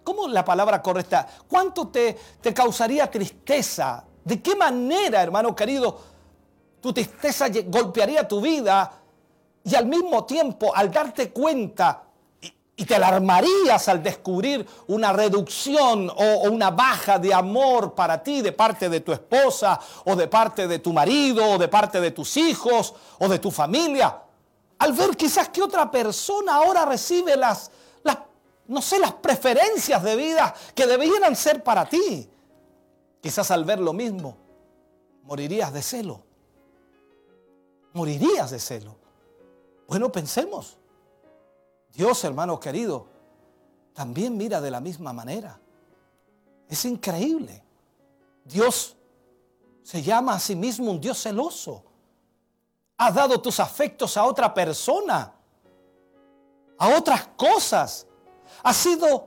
¿cómo 0.04 0.28
la 0.28 0.46
palabra 0.46 0.82
correcta? 0.82 1.28
¿Cuánto 1.48 1.88
te, 1.88 2.16
te 2.40 2.54
causaría 2.54 3.10
tristeza? 3.10 4.04
¿De 4.24 4.42
qué 4.42 4.56
manera, 4.56 5.24
hermano 5.24 5.56
querido, 5.56 6.00
tu 6.82 6.94
tristeza 6.94 7.48
golpearía 7.66 8.28
tu 8.28 8.42
vida 8.42 8.92
y 9.64 9.76
al 9.76 9.86
mismo 9.86 10.26
tiempo 10.26 10.74
al 10.76 10.92
darte 10.92 11.32
cuenta 11.32 12.04
y, 12.42 12.86
te 12.86 12.96
alarmarías 12.96 13.90
al 13.90 14.04
descubrir 14.04 14.66
una 14.88 15.12
reducción 15.12 16.10
o, 16.10 16.14
o 16.14 16.52
una 16.52 16.70
baja 16.70 17.18
de 17.18 17.34
amor 17.34 17.96
para 17.96 18.22
ti 18.22 18.42
de 18.42 18.52
parte 18.52 18.88
de 18.88 19.02
tu 19.02 19.12
esposa 19.12 19.80
o 20.06 20.16
de 20.16 20.28
parte 20.28 20.68
de 20.68 20.80
tu 20.80 20.94
marido 20.94 21.44
o 21.52 21.58
de 21.58 21.68
parte 21.68 22.00
de 22.00 22.12
tus 22.12 22.38
hijos 22.38 22.94
o 23.20 23.28
de 23.28 23.40
tu 23.40 23.50
familia. 23.50 24.22
Al 24.80 24.94
ver 24.94 25.18
quizás 25.18 25.50
que 25.50 25.64
otra 25.64 25.90
persona 25.90 26.56
ahora 26.56 26.86
recibe 26.86 27.36
las, 27.36 27.72
las 28.04 28.20
no 28.68 28.82
sé, 28.82 29.00
las 29.00 29.14
preferencias 29.14 30.04
de 30.04 30.16
vida 30.16 30.54
que 30.76 30.86
debieran 30.86 31.36
ser 31.36 31.64
para 31.64 31.86
ti. 31.86 32.30
Quizás 33.22 33.50
al 33.50 33.66
ver 33.66 33.80
lo 33.80 33.94
mismo, 33.94 34.38
morirías 35.24 35.74
de 35.74 35.82
celo. 35.82 36.27
Morirías 37.98 38.52
de 38.52 38.60
celo. 38.60 38.96
Bueno, 39.88 40.12
pensemos. 40.12 40.78
Dios, 41.92 42.24
hermano 42.24 42.60
querido, 42.60 43.08
también 43.94 44.38
mira 44.38 44.62
de 44.62 44.70
la 44.70 44.80
misma 44.80 45.14
manera. 45.14 45.60
Es 46.70 46.86
increíble. 46.86 47.64
Dios 48.46 48.96
se 49.82 50.04
llama 50.04 50.36
a 50.36 50.40
sí 50.40 50.56
mismo 50.56 50.92
un 50.92 51.02
Dios 51.02 51.18
celoso. 51.24 51.84
Has 52.98 53.16
dado 53.16 53.42
tus 53.42 53.60
afectos 53.60 54.16
a 54.16 54.26
otra 54.26 54.54
persona, 54.54 55.34
a 56.78 56.90
otras 56.96 57.30
cosas. 57.36 58.06
Ha 58.62 58.74
sido, 58.76 59.27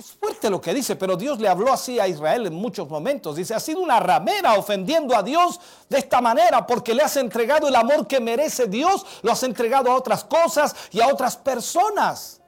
es 0.00 0.12
fuerte 0.12 0.48
lo 0.48 0.60
que 0.60 0.72
dice, 0.72 0.96
pero 0.96 1.14
Dios 1.14 1.38
le 1.38 1.48
habló 1.48 1.70
así 1.70 2.00
a 2.00 2.08
Israel 2.08 2.46
en 2.46 2.54
muchos 2.54 2.88
momentos. 2.88 3.36
Dice, 3.36 3.54
ha 3.54 3.60
sido 3.60 3.80
una 3.80 4.00
ramera 4.00 4.54
ofendiendo 4.54 5.14
a 5.14 5.22
Dios 5.22 5.60
de 5.90 5.98
esta 5.98 6.22
manera 6.22 6.66
porque 6.66 6.94
le 6.94 7.02
has 7.02 7.16
entregado 7.16 7.68
el 7.68 7.76
amor 7.76 8.06
que 8.06 8.18
merece 8.18 8.66
Dios, 8.66 9.04
lo 9.20 9.30
has 9.30 9.42
entregado 9.42 9.90
a 9.90 9.96
otras 9.96 10.24
cosas 10.24 10.74
y 10.90 11.02
a 11.02 11.08
otras 11.08 11.36
personas. 11.36 12.40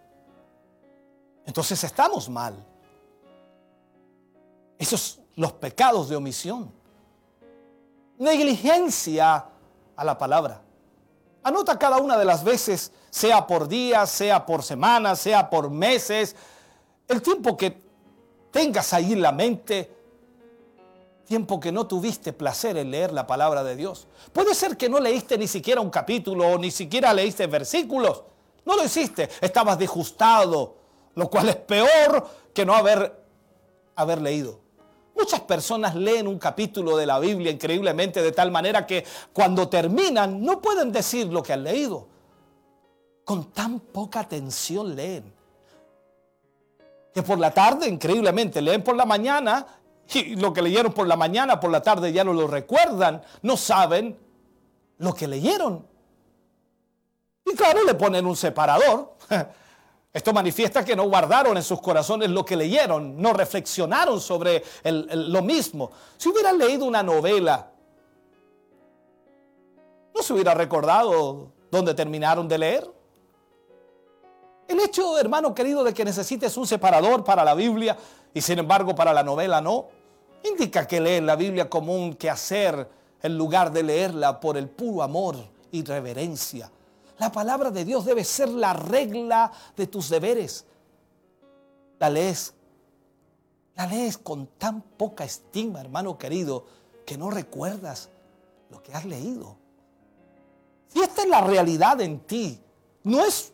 Entonces 1.44 1.84
estamos 1.84 2.28
mal. 2.30 2.55
Esos 4.78 5.20
los 5.36 5.53
pecados 5.53 6.09
de 6.09 6.16
omisión. 6.16 6.72
Negligencia 8.16 9.44
a 9.94 10.05
la 10.05 10.16
palabra. 10.16 10.62
Anota 11.42 11.78
cada 11.78 11.98
una 11.98 12.16
de 12.16 12.24
las 12.24 12.44
veces, 12.44 12.92
sea 13.11 13.46
por 13.46 13.68
días, 13.68 14.09
sea 14.11 14.46
por 14.46 14.62
semanas, 14.62 15.18
sea 15.18 15.50
por 15.50 15.70
meses, 15.70 16.34
el 17.12 17.22
tiempo 17.22 17.56
que 17.56 17.80
tengas 18.50 18.92
ahí 18.92 19.12
en 19.12 19.22
la 19.22 19.32
mente, 19.32 19.90
tiempo 21.24 21.60
que 21.60 21.72
no 21.72 21.86
tuviste 21.86 22.32
placer 22.32 22.76
en 22.76 22.90
leer 22.90 23.12
la 23.12 23.26
palabra 23.26 23.62
de 23.62 23.76
Dios. 23.76 24.06
Puede 24.32 24.54
ser 24.54 24.76
que 24.76 24.88
no 24.88 24.98
leíste 25.00 25.38
ni 25.38 25.46
siquiera 25.46 25.80
un 25.80 25.90
capítulo 25.90 26.46
o 26.46 26.58
ni 26.58 26.70
siquiera 26.70 27.12
leíste 27.14 27.46
versículos. 27.46 28.22
No 28.64 28.76
lo 28.76 28.84
hiciste, 28.84 29.28
estabas 29.40 29.78
disgustado, 29.78 30.76
lo 31.14 31.28
cual 31.28 31.48
es 31.48 31.56
peor 31.56 32.28
que 32.54 32.64
no 32.64 32.74
haber, 32.74 33.24
haber 33.96 34.20
leído. 34.20 34.60
Muchas 35.14 35.40
personas 35.40 35.94
leen 35.94 36.26
un 36.26 36.38
capítulo 36.38 36.96
de 36.96 37.06
la 37.06 37.18
Biblia 37.18 37.50
increíblemente 37.50 38.22
de 38.22 38.32
tal 38.32 38.50
manera 38.50 38.86
que 38.86 39.04
cuando 39.32 39.68
terminan 39.68 40.42
no 40.42 40.60
pueden 40.60 40.90
decir 40.90 41.26
lo 41.26 41.42
que 41.42 41.52
han 41.52 41.64
leído. 41.64 42.08
Con 43.24 43.52
tan 43.52 43.80
poca 43.80 44.20
atención 44.20 44.96
leen. 44.96 45.41
Que 47.14 47.22
por 47.22 47.38
la 47.38 47.50
tarde, 47.50 47.88
increíblemente, 47.88 48.62
leen 48.62 48.82
por 48.82 48.96
la 48.96 49.04
mañana 49.04 49.66
y 50.14 50.36
lo 50.36 50.52
que 50.52 50.62
leyeron 50.62 50.92
por 50.92 51.06
la 51.06 51.16
mañana, 51.16 51.60
por 51.60 51.70
la 51.70 51.82
tarde 51.82 52.12
ya 52.12 52.24
no 52.24 52.32
lo 52.32 52.46
recuerdan, 52.46 53.22
no 53.42 53.56
saben 53.56 54.18
lo 54.98 55.14
que 55.14 55.26
leyeron. 55.26 55.86
Y 57.44 57.54
claro, 57.54 57.84
le 57.84 57.94
ponen 57.94 58.26
un 58.26 58.36
separador. 58.36 59.16
Esto 60.12 60.32
manifiesta 60.32 60.84
que 60.84 60.94
no 60.94 61.04
guardaron 61.04 61.56
en 61.56 61.62
sus 61.62 61.80
corazones 61.80 62.28
lo 62.28 62.44
que 62.44 62.54
leyeron, 62.54 63.20
no 63.20 63.32
reflexionaron 63.32 64.20
sobre 64.20 64.62
lo 64.84 65.42
mismo. 65.42 65.90
Si 66.18 66.28
hubieran 66.28 66.58
leído 66.58 66.84
una 66.84 67.02
novela, 67.02 67.70
no 70.14 70.22
se 70.22 70.34
hubiera 70.34 70.52
recordado 70.52 71.52
dónde 71.70 71.94
terminaron 71.94 72.46
de 72.46 72.58
leer. 72.58 73.01
El 74.72 74.80
hecho, 74.80 75.18
hermano 75.18 75.54
querido, 75.54 75.84
de 75.84 75.92
que 75.92 76.02
necesites 76.02 76.56
un 76.56 76.66
separador 76.66 77.22
para 77.22 77.44
la 77.44 77.54
Biblia 77.54 77.94
y 78.32 78.40
sin 78.40 78.58
embargo 78.58 78.94
para 78.94 79.12
la 79.12 79.22
novela 79.22 79.60
no, 79.60 79.88
indica 80.50 80.86
que 80.86 80.98
lees 80.98 81.22
la 81.22 81.36
Biblia 81.36 81.68
como 81.68 81.94
un 81.94 82.14
quehacer 82.14 82.88
en 83.20 83.36
lugar 83.36 83.70
de 83.70 83.82
leerla 83.82 84.40
por 84.40 84.56
el 84.56 84.70
puro 84.70 85.02
amor 85.02 85.36
y 85.72 85.84
reverencia. 85.84 86.70
La 87.18 87.30
palabra 87.30 87.70
de 87.70 87.84
Dios 87.84 88.06
debe 88.06 88.24
ser 88.24 88.48
la 88.48 88.72
regla 88.72 89.52
de 89.76 89.88
tus 89.88 90.08
deberes. 90.08 90.64
La 91.98 92.08
lees, 92.08 92.54
la 93.76 93.86
lees 93.86 94.16
con 94.16 94.46
tan 94.56 94.80
poca 94.80 95.24
estima, 95.24 95.82
hermano 95.82 96.16
querido, 96.16 96.64
que 97.04 97.18
no 97.18 97.30
recuerdas 97.30 98.08
lo 98.70 98.82
que 98.82 98.94
has 98.94 99.04
leído. 99.04 99.54
Si 100.88 100.98
esta 101.02 101.24
es 101.24 101.28
la 101.28 101.42
realidad 101.42 102.00
en 102.00 102.20
ti, 102.20 102.58
no 103.04 103.22
es, 103.22 103.51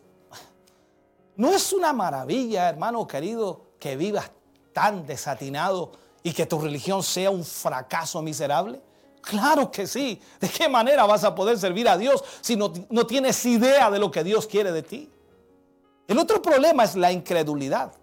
no 1.39 1.53
es 1.53 1.71
una 1.71 1.93
maravilla, 1.93 2.67
hermano 2.67 3.07
querido, 3.07 3.61
que 3.79 3.95
vivas 3.95 4.29
tan 4.73 5.07
desatinado 5.07 5.93
y 6.21 6.33
que 6.33 6.45
tu 6.45 6.59
religión 6.59 7.01
sea 7.01 7.31
un 7.31 7.45
fracaso 7.45 8.21
miserable. 8.21 8.81
Claro 9.21 9.71
que 9.71 9.87
sí. 9.87 10.21
¿De 10.41 10.49
qué 10.49 10.67
manera 10.67 11.05
vas 11.05 11.23
a 11.23 11.33
poder 11.33 11.57
servir 11.57 11.87
a 11.87 11.97
Dios 11.97 12.21
si 12.41 12.57
no, 12.57 12.73
no 12.89 13.07
tienes 13.07 13.45
idea 13.45 13.89
de 13.89 13.99
lo 13.99 14.11
que 14.11 14.21
Dios 14.21 14.47
quiere 14.47 14.73
de 14.73 14.83
ti? 14.83 15.09
El 16.09 16.19
otro 16.19 16.41
problema 16.41 16.83
es 16.83 16.97
la 16.97 17.09
incredulidad. 17.09 17.93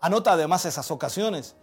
Anota 0.00 0.32
además 0.32 0.64
esas 0.64 0.90
ocasiones 0.90 1.54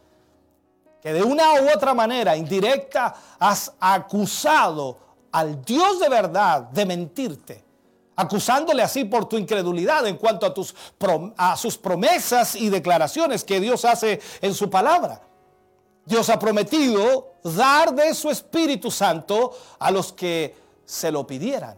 que 1.01 1.11
de 1.11 1.21
una 1.21 1.61
u 1.61 1.69
otra 1.75 1.93
manera 1.93 2.37
indirecta 2.37 3.13
has 3.39 3.73
acusado 3.77 4.99
al 5.33 5.65
Dios 5.65 5.99
de 5.99 6.07
verdad 6.07 6.61
de 6.61 6.85
mentirte, 6.85 7.66
acusándole 8.17 8.81
así 8.81 9.05
por 9.05 9.29
tu 9.29 9.37
incredulidad 9.37 10.05
en 10.07 10.17
cuanto 10.17 10.45
a, 10.45 10.53
tus, 10.53 10.75
a 11.37 11.55
sus 11.55 11.77
promesas 11.77 12.55
y 12.55 12.69
declaraciones 12.69 13.43
que 13.43 13.59
Dios 13.59 13.85
hace 13.85 14.19
en 14.41 14.53
su 14.53 14.69
palabra. 14.69 15.21
Dios 16.03 16.29
ha 16.29 16.39
prometido 16.39 17.33
dar 17.43 17.93
de 17.93 18.13
su 18.15 18.29
Espíritu 18.29 18.89
Santo 18.89 19.55
a 19.77 19.91
los 19.91 20.11
que 20.11 20.55
se 20.83 21.11
lo 21.11 21.27
pidieran. 21.27 21.77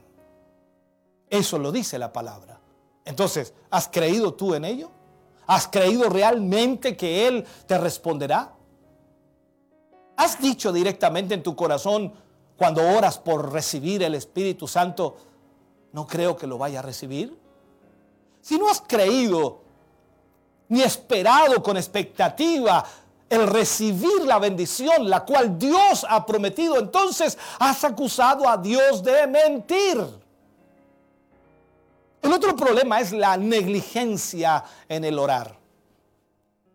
Eso 1.29 1.59
lo 1.59 1.71
dice 1.71 1.99
la 1.99 2.13
palabra. 2.13 2.59
Entonces, 3.03 3.53
¿has 3.69 3.89
creído 3.89 4.33
tú 4.33 4.55
en 4.55 4.63
ello? 4.63 4.91
¿Has 5.45 5.67
creído 5.67 6.09
realmente 6.09 6.95
que 6.95 7.27
Él 7.27 7.45
te 7.65 7.77
responderá? 7.77 8.53
¿Has 10.15 10.39
dicho 10.39 10.71
directamente 10.71 11.33
en 11.33 11.43
tu 11.43 11.55
corazón 11.55 12.13
cuando 12.55 12.87
oras 12.87 13.17
por 13.17 13.51
recibir 13.51 14.03
el 14.03 14.15
Espíritu 14.15 14.67
Santo, 14.67 15.17
no 15.91 16.07
creo 16.07 16.37
que 16.37 16.47
lo 16.47 16.57
vaya 16.57 16.79
a 16.79 16.81
recibir? 16.81 17.37
Si 18.41 18.57
no 18.57 18.69
has 18.69 18.81
creído 18.81 19.61
ni 20.69 20.81
esperado 20.81 21.61
con 21.61 21.77
expectativa 21.77 22.85
el 23.29 23.47
recibir 23.47 24.25
la 24.25 24.39
bendición, 24.39 25.09
la 25.09 25.23
cual 25.23 25.57
Dios 25.59 26.05
ha 26.09 26.25
prometido, 26.25 26.79
entonces 26.79 27.37
has 27.59 27.83
acusado 27.83 28.47
a 28.47 28.57
Dios 28.57 29.03
de 29.03 29.27
mentir. 29.27 29.97
El 32.21 32.33
otro 32.33 32.55
problema 32.55 32.99
es 32.99 33.11
la 33.11 33.37
negligencia 33.37 34.63
en 34.87 35.05
el 35.05 35.19
orar. 35.19 35.58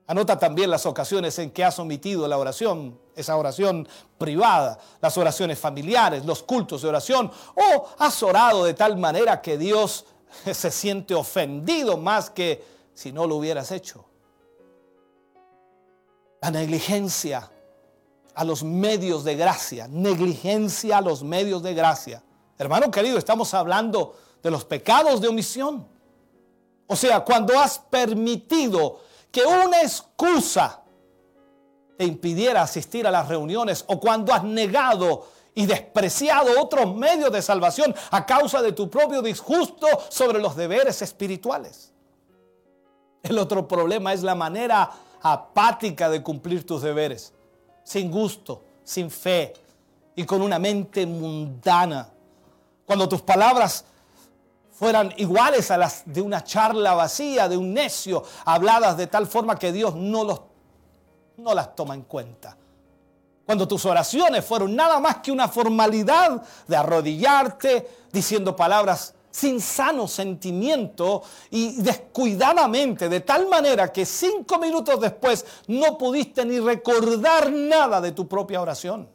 Anota 0.07 0.39
también 0.39 0.71
las 0.71 0.85
ocasiones 0.85 1.39
en 1.39 1.51
que 1.51 1.65
has 1.65 1.79
omitido 1.79 2.29
la 2.29 2.37
oración, 2.37 2.99
esa 3.17 3.37
oración 3.37 3.89
privada, 4.19 4.79
las 5.01 5.17
oraciones 5.17 5.59
familiares, 5.59 6.27
los 6.27 6.43
cultos 6.43 6.83
de 6.83 6.89
oración, 6.89 7.31
o 7.55 7.89
has 7.99 8.23
orado 8.23 8.65
de 8.65 8.75
tal 8.75 8.99
manera 8.99 9.41
que 9.41 9.57
Dios 9.57 10.05
se 10.53 10.71
siente 10.71 11.15
ofendido 11.15 11.97
más 11.97 12.29
que 12.29 12.63
si 12.93 13.13
no 13.13 13.27
lo 13.27 13.37
hubieras 13.37 13.73
hecho. 13.73 14.05
La 16.43 16.51
negligencia 16.51 17.51
a 18.35 18.45
los 18.45 18.63
medios 18.63 19.25
de 19.25 19.37
gracia, 19.37 19.89
negligencia 19.89 20.99
a 20.99 21.01
los 21.01 21.23
medios 21.23 21.63
de 21.63 21.73
gracia. 21.73 22.23
Hermano 22.59 22.91
querido, 22.91 23.17
estamos 23.17 23.55
hablando 23.55 24.17
de 24.43 24.51
los 24.51 24.67
pecados 24.67 25.23
de 25.23 25.29
omisión. 25.29 25.89
O 26.87 26.95
sea, 26.95 27.21
cuando 27.21 27.59
has 27.59 27.79
permitido 27.79 29.01
que 29.35 29.45
una 29.45 29.83
excusa 29.83 30.81
te 31.99 32.05
impidiera 32.05 32.63
asistir 32.63 33.05
a 33.05 33.11
las 33.11 33.27
reuniones 33.27 33.85
o 33.89 33.99
cuando 33.99 34.33
has 34.33 34.45
negado 34.45 35.27
y 35.57 35.67
despreciado 35.67 36.63
otros 36.63 36.95
medios 36.95 37.33
de 37.33 37.43
salvación 37.43 37.93
a 38.13 38.25
causa 38.25 38.63
de 38.63 38.71
tu 38.71 38.89
propio 38.89 39.23
disgusto 39.23 39.89
sobre 40.09 40.39
los 40.39 40.55
deberes 40.55 41.03
espirituales. 41.03 41.93
El 43.25 43.37
otro 43.39 43.67
problema 43.67 44.13
es 44.13 44.23
la 44.23 44.37
manera 44.37 44.89
apática 45.21 46.09
de 46.09 46.23
cumplir 46.23 46.65
tus 46.65 46.83
deberes, 46.83 47.33
sin 47.83 48.13
gusto, 48.13 48.63
sin 48.85 49.11
fe 49.11 49.53
y 50.15 50.25
con 50.25 50.43
una 50.43 50.61
mente 50.61 51.07
mundana. 51.07 52.09
Cuando 52.87 53.09
tus 53.09 53.23
palabras 53.23 53.85
fueran 54.75 55.13
iguales 55.17 55.71
a 55.71 55.79
las 55.79 56.03
de 56.05 56.21
una 56.21 56.43
charla 56.43 56.95
vacía, 56.95 57.49
de 57.49 57.57
un 57.57 57.73
necio, 57.73 58.25
habladas 58.45 58.97
de 58.97 59.07
tal 59.07 59.27
forma 59.27 59.59
que 59.59 59.73
Dios 59.73 59.95
no, 59.95 60.25
los, 60.25 60.41
no 61.37 61.55
las 61.55 61.75
toma 61.77 61.95
en 61.95 62.03
cuenta. 62.03 62.57
Cuando 63.47 63.69
tus 63.69 63.85
oraciones 63.85 64.45
fueron 64.45 64.75
nada 64.75 64.99
más 64.99 65.17
que 65.17 65.31
una 65.31 65.49
formalidad 65.49 66.43
de 66.67 66.77
arrodillarte 66.77 68.07
diciendo 68.11 68.57
palabras 68.57 69.15
sin 69.31 69.61
sano 69.61 70.09
sentimiento 70.09 71.23
y 71.51 71.83
descuidadamente, 71.83 73.09
de 73.09 73.21
tal 73.21 73.49
manera 73.49 73.93
que 73.93 74.07
cinco 74.07 74.59
minutos 74.59 75.01
después 75.01 75.45
no 75.67 75.99
pudiste 75.99 76.45
ni 76.45 76.59
recordar 76.59 77.51
nada 77.51 78.01
de 78.01 78.13
tu 78.13 78.27
propia 78.27 78.61
oración. 78.61 79.09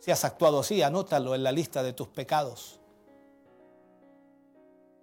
Si 0.00 0.10
has 0.10 0.24
actuado 0.24 0.60
así, 0.60 0.82
anótalo 0.82 1.34
en 1.34 1.42
la 1.42 1.52
lista 1.52 1.82
de 1.82 1.92
tus 1.92 2.08
pecados. 2.08 2.80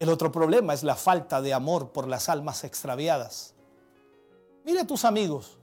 El 0.01 0.09
otro 0.09 0.31
problema 0.31 0.73
es 0.73 0.81
la 0.81 0.95
falta 0.95 1.43
de 1.43 1.53
amor 1.53 1.91
por 1.91 2.07
las 2.07 2.27
almas 2.27 2.63
extraviadas. 2.63 3.53
Mira 4.65 4.81
a 4.81 4.87
tus 4.87 5.05
amigos, 5.05 5.59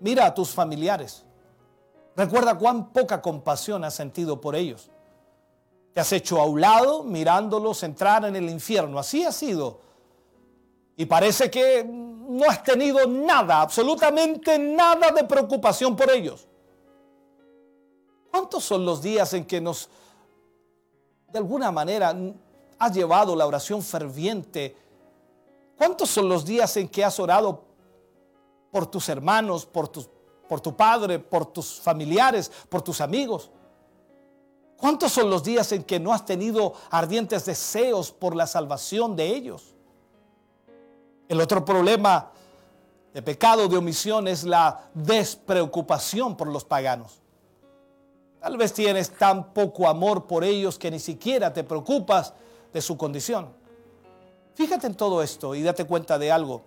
mira 0.00 0.26
a 0.26 0.34
tus 0.34 0.50
familiares. 0.50 1.24
Recuerda 2.16 2.58
cuán 2.58 2.92
poca 2.92 3.22
compasión 3.22 3.84
has 3.84 3.94
sentido 3.94 4.40
por 4.40 4.56
ellos. 4.56 4.90
Te 5.94 6.00
has 6.00 6.12
hecho 6.12 6.40
a 6.40 6.46
un 6.46 6.60
lado 6.60 7.04
mirándolos 7.04 7.84
entrar 7.84 8.24
en 8.24 8.34
el 8.34 8.50
infierno. 8.50 8.98
Así 8.98 9.22
ha 9.22 9.30
sido. 9.30 9.78
Y 10.96 11.06
parece 11.06 11.48
que 11.48 11.84
no 11.84 12.50
has 12.50 12.64
tenido 12.64 13.06
nada, 13.06 13.60
absolutamente 13.60 14.58
nada 14.58 15.12
de 15.12 15.22
preocupación 15.22 15.94
por 15.94 16.10
ellos. 16.10 16.48
¿Cuántos 18.32 18.64
son 18.64 18.84
los 18.84 19.00
días 19.00 19.32
en 19.32 19.44
que 19.44 19.60
nos, 19.60 19.88
de 21.28 21.38
alguna 21.38 21.70
manera, 21.70 22.12
has 22.80 22.94
llevado 22.94 23.36
la 23.36 23.46
oración 23.46 23.82
ferviente? 23.82 24.74
¿Cuántos 25.76 26.10
son 26.10 26.28
los 26.28 26.44
días 26.44 26.76
en 26.78 26.88
que 26.88 27.04
has 27.04 27.20
orado 27.20 27.62
por 28.72 28.86
tus 28.86 29.08
hermanos, 29.10 29.66
por, 29.66 29.90
por 30.48 30.60
tu 30.60 30.74
padre, 30.74 31.18
por 31.18 31.44
tus 31.46 31.78
familiares, 31.78 32.50
por 32.70 32.80
tus 32.80 33.02
amigos? 33.02 33.50
¿Cuántos 34.78 35.12
son 35.12 35.28
los 35.28 35.44
días 35.44 35.70
en 35.72 35.84
que 35.84 36.00
no 36.00 36.10
has 36.10 36.24
tenido 36.24 36.72
ardientes 36.90 37.44
deseos 37.44 38.10
por 38.10 38.34
la 38.34 38.46
salvación 38.46 39.14
de 39.14 39.26
ellos? 39.26 39.74
El 41.28 41.38
otro 41.38 41.62
problema 41.62 42.30
de 43.12 43.20
pecado 43.20 43.68
de 43.68 43.76
omisión 43.76 44.26
es 44.26 44.42
la 44.42 44.88
despreocupación 44.94 46.34
por 46.34 46.48
los 46.48 46.64
paganos. 46.64 47.20
Tal 48.40 48.56
vez 48.56 48.72
tienes 48.72 49.10
tan 49.10 49.52
poco 49.52 49.86
amor 49.86 50.26
por 50.26 50.44
ellos 50.44 50.78
que 50.78 50.90
ni 50.90 50.98
siquiera 50.98 51.52
te 51.52 51.62
preocupas 51.62 52.32
de 52.72 52.80
su 52.80 52.96
condición. 52.96 53.52
Fíjate 54.54 54.86
en 54.86 54.94
todo 54.94 55.22
esto 55.22 55.54
y 55.54 55.62
date 55.62 55.84
cuenta 55.84 56.18
de 56.18 56.30
algo, 56.30 56.62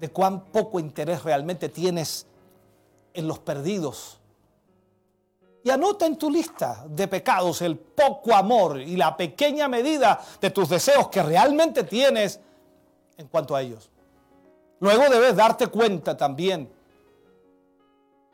de 0.00 0.08
cuán 0.10 0.46
poco 0.46 0.80
interés 0.80 1.22
realmente 1.22 1.68
tienes 1.68 2.26
en 3.14 3.28
los 3.28 3.38
perdidos. 3.38 4.18
Y 5.64 5.70
anota 5.70 6.06
en 6.06 6.18
tu 6.18 6.28
lista 6.28 6.84
de 6.88 7.06
pecados 7.06 7.62
el 7.62 7.78
poco 7.78 8.34
amor 8.34 8.80
y 8.80 8.96
la 8.96 9.16
pequeña 9.16 9.68
medida 9.68 10.20
de 10.40 10.50
tus 10.50 10.68
deseos 10.68 11.08
que 11.08 11.22
realmente 11.22 11.84
tienes 11.84 12.40
en 13.16 13.28
cuanto 13.28 13.54
a 13.54 13.62
ellos. 13.62 13.88
Luego 14.80 15.08
debes 15.08 15.36
darte 15.36 15.68
cuenta 15.68 16.16
también 16.16 16.68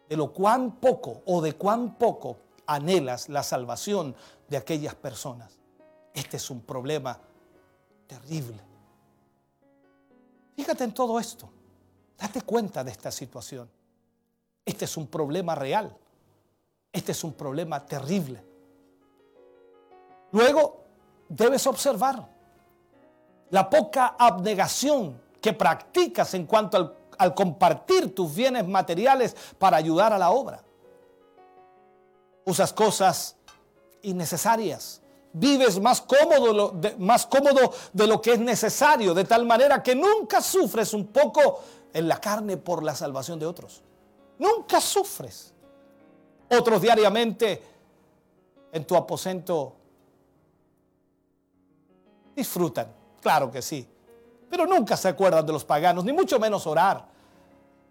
de 0.08 0.16
lo 0.16 0.32
cuán 0.32 0.76
poco 0.76 1.20
o 1.26 1.42
de 1.42 1.52
cuán 1.52 1.96
poco 1.96 2.38
anhelas 2.66 3.28
la 3.28 3.42
salvación 3.42 4.16
de 4.48 4.56
aquellas 4.56 4.94
personas. 4.94 5.57
Este 6.18 6.36
es 6.36 6.50
un 6.50 6.62
problema 6.62 7.16
terrible. 8.08 8.60
Fíjate 10.56 10.82
en 10.82 10.92
todo 10.92 11.20
esto. 11.20 11.48
Date 12.18 12.42
cuenta 12.42 12.82
de 12.82 12.90
esta 12.90 13.12
situación. 13.12 13.70
Este 14.64 14.84
es 14.84 14.96
un 14.96 15.06
problema 15.06 15.54
real. 15.54 15.96
Este 16.92 17.12
es 17.12 17.22
un 17.22 17.34
problema 17.34 17.86
terrible. 17.86 18.44
Luego 20.32 20.82
debes 21.28 21.64
observar 21.68 22.28
la 23.50 23.70
poca 23.70 24.16
abnegación 24.18 25.22
que 25.40 25.52
practicas 25.52 26.34
en 26.34 26.46
cuanto 26.46 26.96
al 27.16 27.32
compartir 27.32 28.12
tus 28.12 28.34
bienes 28.34 28.66
materiales 28.66 29.36
para 29.56 29.76
ayudar 29.76 30.12
a 30.12 30.18
la 30.18 30.30
obra. 30.30 30.64
Usas 32.44 32.72
cosas 32.72 33.36
innecesarias. 34.02 35.00
Vives 35.32 35.78
más 35.80 36.00
cómodo, 36.00 36.74
más 36.98 37.26
cómodo 37.26 37.72
de 37.92 38.06
lo 38.06 38.20
que 38.20 38.32
es 38.32 38.38
necesario, 38.38 39.14
de 39.14 39.24
tal 39.24 39.44
manera 39.44 39.82
que 39.82 39.94
nunca 39.94 40.40
sufres 40.40 40.94
un 40.94 41.08
poco 41.08 41.60
en 41.92 42.08
la 42.08 42.20
carne 42.20 42.56
por 42.56 42.82
la 42.82 42.94
salvación 42.94 43.38
de 43.38 43.46
otros. 43.46 43.82
Nunca 44.38 44.80
sufres. 44.80 45.52
Otros 46.50 46.80
diariamente 46.80 47.62
en 48.72 48.84
tu 48.84 48.96
aposento 48.96 49.74
disfrutan, 52.34 52.94
claro 53.20 53.50
que 53.50 53.60
sí, 53.60 53.86
pero 54.48 54.66
nunca 54.66 54.96
se 54.96 55.08
acuerdan 55.08 55.44
de 55.44 55.52
los 55.52 55.64
paganos, 55.64 56.04
ni 56.04 56.12
mucho 56.12 56.38
menos 56.38 56.66
orar. 56.66 57.17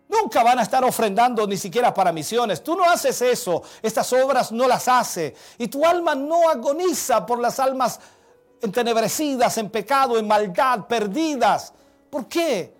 Nunca 0.09 0.41
van 0.41 0.59
a 0.59 0.63
estar 0.63 0.83
ofrendando 0.85 1.45
ni 1.45 1.57
siquiera 1.57 1.93
para 1.93 2.13
misiones. 2.13 2.63
Tú 2.63 2.75
no 2.75 2.83
haces 2.85 3.21
eso. 3.21 3.61
Estas 3.81 4.11
obras 4.13 4.51
no 4.51 4.67
las 4.67 4.87
hace. 4.87 5.35
Y 5.57 5.67
tu 5.67 5.85
alma 5.85 6.15
no 6.15 6.49
agoniza 6.49 7.25
por 7.25 7.39
las 7.39 7.59
almas 7.59 7.99
entenebrecidas, 8.61 9.57
en 9.57 9.69
pecado, 9.69 10.17
en 10.17 10.27
maldad, 10.27 10.87
perdidas. 10.87 11.73
¿Por 12.09 12.27
qué? 12.27 12.73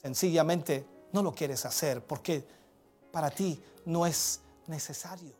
Sencillamente 0.00 0.86
no 1.12 1.22
lo 1.22 1.34
quieres 1.34 1.64
hacer 1.66 2.02
porque 2.04 2.46
para 3.10 3.30
ti 3.30 3.60
no 3.84 4.06
es 4.06 4.40
necesario. 4.66 5.34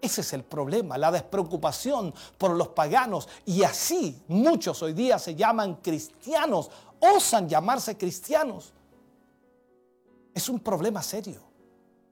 Ese 0.00 0.20
es 0.20 0.32
el 0.34 0.44
problema, 0.44 0.98
la 0.98 1.10
despreocupación 1.10 2.12
por 2.36 2.50
los 2.50 2.68
paganos. 2.68 3.26
Y 3.46 3.62
así 3.62 4.22
muchos 4.28 4.82
hoy 4.82 4.92
día 4.92 5.18
se 5.18 5.34
llaman 5.34 5.76
cristianos, 5.76 6.70
osan 7.00 7.48
llamarse 7.48 7.96
cristianos. 7.96 8.73
Es 10.34 10.48
un 10.48 10.58
problema 10.60 11.02
serio. 11.02 11.40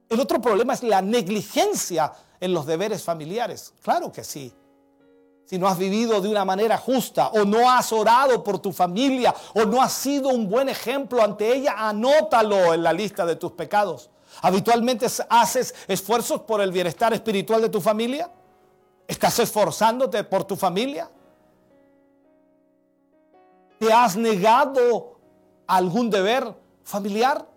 El 0.09 0.21
otro 0.21 0.41
problema 0.41 0.75
es 0.75 0.83
la 0.83 1.03
negligencia 1.03 2.13
en 2.39 2.53
los 2.53 2.67
deberes 2.67 3.03
familiares. 3.03 3.73
Claro 3.83 4.13
que 4.13 4.23
sí. 4.23 4.53
Si 5.47 5.59
no 5.59 5.67
has 5.67 5.77
vivido 5.77 6.21
de 6.21 6.29
una 6.29 6.45
manera 6.45 6.79
justa 6.79 7.29
o 7.29 7.45
no 7.45 7.71
has 7.71 7.93
orado 7.93 8.43
por 8.45 8.59
tu 8.59 8.73
familia 8.73 9.35
o 9.55 9.65
no 9.65 9.83
has 9.83 9.93
sido 9.93 10.29
un 10.29 10.49
buen 10.49 10.69
ejemplo 10.69 11.23
ante 11.23 11.53
ella, 11.55 11.75
anótalo 11.77 12.73
en 12.73 12.83
la 12.83 12.93
lista 12.93 13.27
de 13.27 13.37
tus 13.37 13.53
pecados. 13.53 14.11
¿Habitualmente 14.41 15.07
haces 15.29 15.75
esfuerzos 15.89 16.43
por 16.43 16.61
el 16.61 16.73
bienestar 16.73 17.13
espiritual 17.13 17.61
de 17.61 17.69
tu 17.69 17.81
familia? 17.81 18.31
¿Estás 19.07 19.39
esforzándote 19.41 20.25
por 20.25 20.45
tu 20.45 20.57
familia? 20.57 21.11
¿Te 23.79 23.93
has 23.93 24.17
negado 24.17 25.19
algún 25.67 26.09
deber 26.09 26.55
familiar? 26.85 27.52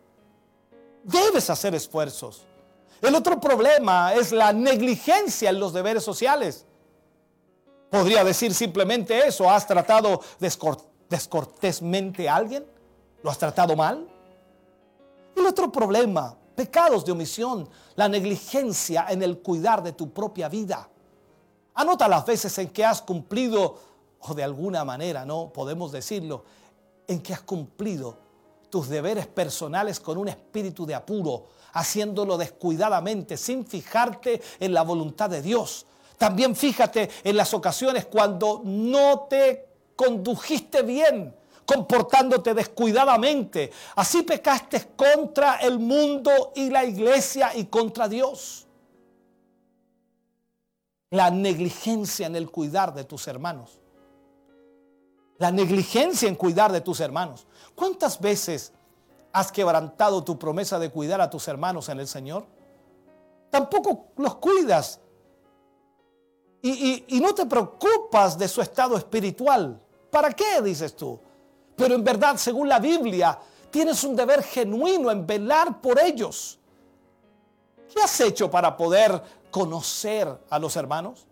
Debes 1.05 1.51
hacer 1.51 1.75
esfuerzos. 1.75 2.41
El 2.99 3.13
otro 3.13 3.39
problema 3.39 4.15
es 4.15 4.31
la 4.31 4.51
negligencia 4.51 5.51
en 5.51 5.59
los 5.59 5.71
deberes 5.71 6.03
sociales. 6.03 6.65
Podría 7.91 8.23
decir 8.23 8.55
simplemente 8.55 9.27
eso. 9.27 9.47
¿Has 9.47 9.67
tratado 9.67 10.21
descortésmente 11.07 12.27
a 12.27 12.35
alguien? 12.35 12.65
¿Lo 13.21 13.29
has 13.29 13.37
tratado 13.37 13.75
mal? 13.75 14.07
El 15.35 15.45
otro 15.45 15.71
problema 15.71 16.35
pecados 16.55 17.05
de 17.05 17.11
omisión, 17.11 17.69
la 17.95 18.09
negligencia 18.09 19.05
en 19.09 19.21
el 19.21 19.39
cuidar 19.39 19.83
de 19.83 19.91
tu 19.91 20.11
propia 20.11 20.49
vida. 20.49 20.89
Anota 21.75 22.07
las 22.07 22.25
veces 22.25 22.57
en 22.57 22.69
que 22.69 22.83
has 22.83 23.01
cumplido, 23.01 23.77
o 24.21 24.33
de 24.33 24.43
alguna 24.43 24.83
manera, 24.83 25.23
no 25.23 25.51
podemos 25.53 25.91
decirlo, 25.91 26.45
en 27.07 27.21
que 27.21 27.33
has 27.33 27.41
cumplido 27.41 28.24
tus 28.75 28.89
deberes 28.89 29.25
personales 29.25 30.01
con 30.01 30.17
un 30.17 30.27
espíritu 30.27 30.85
de 30.85 30.93
apuro, 30.93 31.45
haciéndolo 31.71 32.37
descuidadamente, 32.37 33.37
sin 33.37 33.65
fijarte 33.65 34.41
en 34.59 34.73
la 34.73 34.81
voluntad 34.81 35.29
de 35.29 35.41
Dios. 35.41 35.85
También 36.17 36.57
fíjate 36.57 37.09
en 37.23 37.37
las 37.37 37.53
ocasiones 37.53 38.07
cuando 38.07 38.63
no 38.65 39.27
te 39.29 39.65
condujiste 39.95 40.81
bien, 40.81 41.33
comportándote 41.65 42.53
descuidadamente. 42.53 43.71
Así 43.95 44.23
pecaste 44.23 44.89
contra 44.93 45.55
el 45.55 45.79
mundo 45.79 46.51
y 46.53 46.69
la 46.69 46.83
iglesia 46.83 47.55
y 47.55 47.67
contra 47.67 48.09
Dios. 48.09 48.67
La 51.11 51.31
negligencia 51.31 52.27
en 52.27 52.35
el 52.35 52.51
cuidar 52.51 52.93
de 52.93 53.05
tus 53.05 53.25
hermanos. 53.29 53.79
La 55.37 55.49
negligencia 55.49 56.27
en 56.27 56.35
cuidar 56.35 56.73
de 56.73 56.81
tus 56.81 56.99
hermanos. 56.99 57.47
¿Cuántas 57.75 58.19
veces 58.19 58.71
has 59.33 59.51
quebrantado 59.51 60.23
tu 60.23 60.39
promesa 60.39 60.79
de 60.79 60.89
cuidar 60.89 61.19
a 61.19 61.29
tus 61.29 61.47
hermanos 61.47 61.89
en 61.89 61.99
el 61.99 62.07
Señor? 62.07 62.45
Tampoco 63.49 64.07
los 64.17 64.35
cuidas. 64.35 64.99
Y, 66.61 67.19
no 67.21 67.35
te 67.35 67.45
preocupas 67.45 68.37
de 68.39 68.47
su 68.47 68.59
estado 68.59 68.97
espiritual. 68.97 69.79
¿Para 70.09 70.31
qué, 70.31 70.61
dices 70.63 70.95
tú? 70.95 71.19
Pero 71.75 71.93
en 71.93 72.03
verdad, 72.03 72.37
según 72.37 72.67
la 72.67 72.79
Biblia, 72.79 73.37
tienes 73.69 74.03
un 74.03 74.15
deber 74.15 74.41
genuino 74.41 75.11
en 75.11 75.27
velar 75.27 75.79
por 75.79 75.99
ellos. 75.99 76.57
¿Qué 77.93 78.01
has 78.01 78.19
hecho 78.19 78.49
para 78.49 78.75
poder 78.75 79.21
conocer 79.51 80.27
a 80.49 80.57
los 80.57 80.75
hermanos? 80.75 81.27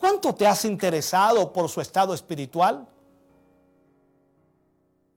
¿Cuánto 0.00 0.34
te 0.34 0.46
has 0.46 0.64
interesado 0.64 1.52
por 1.52 1.68
su 1.68 1.80
estado 1.80 2.12
espiritual? 2.12 2.88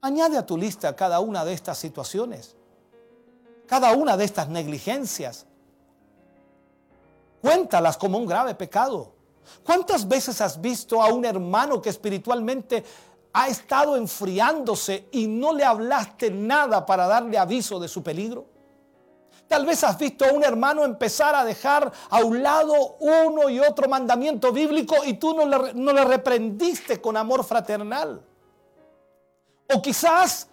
Añade 0.04 0.36
a 0.36 0.44
tu 0.44 0.58
lista 0.58 0.94
cada 0.94 1.18
una 1.20 1.46
de 1.46 1.54
estas 1.54 1.78
situaciones, 1.78 2.54
cada 3.66 3.92
una 3.92 4.18
de 4.18 4.26
estas 4.26 4.50
negligencias. 4.50 5.46
Cuéntalas 7.40 7.96
como 7.96 8.18
un 8.18 8.26
grave 8.26 8.54
pecado. 8.54 9.14
¿Cuántas 9.64 10.06
veces 10.06 10.42
has 10.42 10.60
visto 10.60 11.00
a 11.00 11.06
un 11.06 11.24
hermano 11.24 11.80
que 11.80 11.88
espiritualmente 11.88 12.84
ha 13.32 13.48
estado 13.48 13.96
enfriándose 13.96 15.08
y 15.10 15.26
no 15.26 15.54
le 15.54 15.64
hablaste 15.64 16.30
nada 16.30 16.84
para 16.84 17.06
darle 17.06 17.38
aviso 17.38 17.80
de 17.80 17.88
su 17.88 18.02
peligro? 18.02 18.44
Tal 19.48 19.64
vez 19.64 19.84
has 19.84 19.96
visto 19.96 20.26
a 20.26 20.32
un 20.32 20.44
hermano 20.44 20.84
empezar 20.84 21.34
a 21.34 21.46
dejar 21.46 21.90
a 22.10 22.18
un 22.22 22.42
lado 22.42 22.98
uno 23.00 23.48
y 23.48 23.58
otro 23.58 23.88
mandamiento 23.88 24.52
bíblico 24.52 24.96
y 25.02 25.14
tú 25.14 25.32
no 25.32 25.46
le, 25.46 25.72
no 25.72 25.94
le 25.94 26.04
reprendiste 26.04 27.00
con 27.00 27.16
amor 27.16 27.42
fraternal. 27.42 28.22
O 29.74 29.82
quizás 29.82 30.46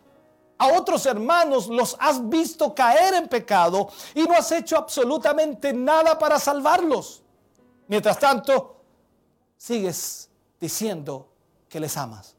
a 0.58 0.68
otros 0.74 1.06
hermanos 1.06 1.68
los 1.68 1.96
has 2.00 2.28
visto 2.28 2.74
caer 2.74 3.14
en 3.14 3.28
pecado 3.28 3.90
y 4.16 4.24
no 4.24 4.34
has 4.34 4.52
hecho 4.52 4.78
absolutamente 4.78 5.74
nada 5.74 6.18
para 6.18 6.40
salvarlos. 6.40 7.22
Mientras 7.88 8.18
tanto, 8.18 8.78
sigues 9.58 10.30
diciendo 10.60 11.28
que 11.70 11.80
les 11.80 11.96
amas. 11.98 12.36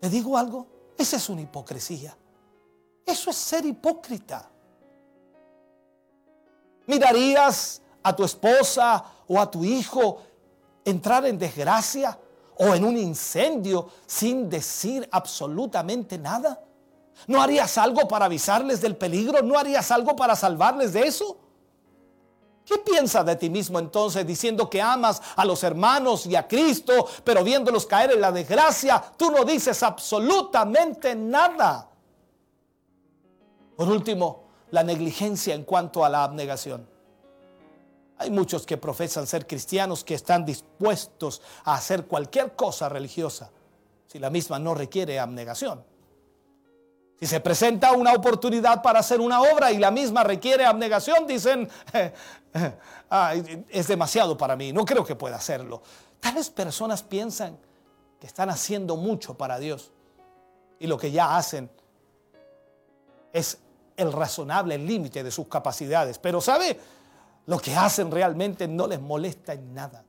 ¿Te 0.00 0.08
digo 0.08 0.38
algo? 0.38 0.66
Esa 0.96 1.16
es 1.16 1.28
una 1.28 1.42
hipocresía. 1.42 2.16
Eso 3.04 3.30
es 3.30 3.36
ser 3.36 3.66
hipócrita. 3.66 4.48
¿Mirarías 6.86 7.82
a 8.02 8.16
tu 8.16 8.24
esposa 8.24 9.04
o 9.28 9.38
a 9.38 9.50
tu 9.50 9.64
hijo 9.64 10.22
entrar 10.84 11.26
en 11.26 11.38
desgracia 11.38 12.18
o 12.62 12.74
en 12.74 12.84
un 12.84 12.96
incendio 12.98 13.88
sin 14.06 14.50
decir 14.50 15.08
absolutamente 15.10 16.18
nada? 16.18 16.62
¿No 17.26 17.40
harías 17.40 17.78
algo 17.78 18.06
para 18.06 18.26
avisarles 18.26 18.82
del 18.82 18.96
peligro? 18.96 19.42
¿No 19.42 19.58
harías 19.58 19.90
algo 19.90 20.14
para 20.14 20.36
salvarles 20.36 20.92
de 20.92 21.06
eso? 21.06 21.38
¿Qué 22.66 22.76
piensas 22.78 23.24
de 23.24 23.36
ti 23.36 23.48
mismo 23.48 23.78
entonces 23.78 24.26
diciendo 24.26 24.68
que 24.68 24.80
amas 24.80 25.22
a 25.36 25.44
los 25.46 25.64
hermanos 25.64 26.26
y 26.26 26.36
a 26.36 26.46
Cristo, 26.46 27.08
pero 27.24 27.42
viéndolos 27.42 27.86
caer 27.86 28.12
en 28.12 28.20
la 28.20 28.30
desgracia, 28.30 29.02
tú 29.16 29.30
no 29.30 29.44
dices 29.44 29.82
absolutamente 29.82 31.14
nada? 31.16 31.88
Por 33.74 33.88
último, 33.88 34.44
la 34.70 34.82
negligencia 34.82 35.54
en 35.54 35.64
cuanto 35.64 36.04
a 36.04 36.10
la 36.10 36.24
abnegación. 36.24 36.86
Hay 38.20 38.30
muchos 38.30 38.66
que 38.66 38.76
profesan 38.76 39.26
ser 39.26 39.46
cristianos 39.46 40.04
que 40.04 40.12
están 40.12 40.44
dispuestos 40.44 41.40
a 41.64 41.72
hacer 41.72 42.04
cualquier 42.04 42.54
cosa 42.54 42.86
religiosa 42.86 43.50
si 44.06 44.18
la 44.18 44.28
misma 44.28 44.58
no 44.58 44.74
requiere 44.74 45.18
abnegación. 45.18 45.82
Si 47.18 47.26
se 47.26 47.40
presenta 47.40 47.92
una 47.92 48.12
oportunidad 48.12 48.82
para 48.82 48.98
hacer 48.98 49.22
una 49.22 49.40
obra 49.40 49.72
y 49.72 49.78
la 49.78 49.90
misma 49.90 50.22
requiere 50.22 50.66
abnegación, 50.66 51.26
dicen, 51.26 51.66
"Ah, 53.10 53.34
es 53.70 53.88
demasiado 53.88 54.36
para 54.36 54.54
mí, 54.54 54.70
no 54.70 54.84
creo 54.84 55.02
que 55.02 55.16
pueda 55.16 55.36
hacerlo. 55.36 55.80
Tales 56.20 56.50
personas 56.50 57.02
piensan 57.02 57.56
que 58.20 58.26
están 58.26 58.50
haciendo 58.50 58.96
mucho 58.96 59.32
para 59.32 59.58
Dios 59.58 59.92
y 60.78 60.86
lo 60.86 60.98
que 60.98 61.10
ya 61.10 61.38
hacen 61.38 61.70
es 63.32 63.56
el 63.96 64.12
razonable 64.12 64.76
límite 64.76 65.22
de 65.22 65.30
sus 65.30 65.48
capacidades. 65.48 66.18
Pero 66.18 66.42
¿sabe? 66.42 66.78
Lo 67.50 67.58
que 67.58 67.74
hacen 67.74 68.12
realmente 68.12 68.68
no 68.68 68.86
les 68.86 69.00
molesta 69.00 69.54
en 69.54 69.74
nada. 69.74 70.04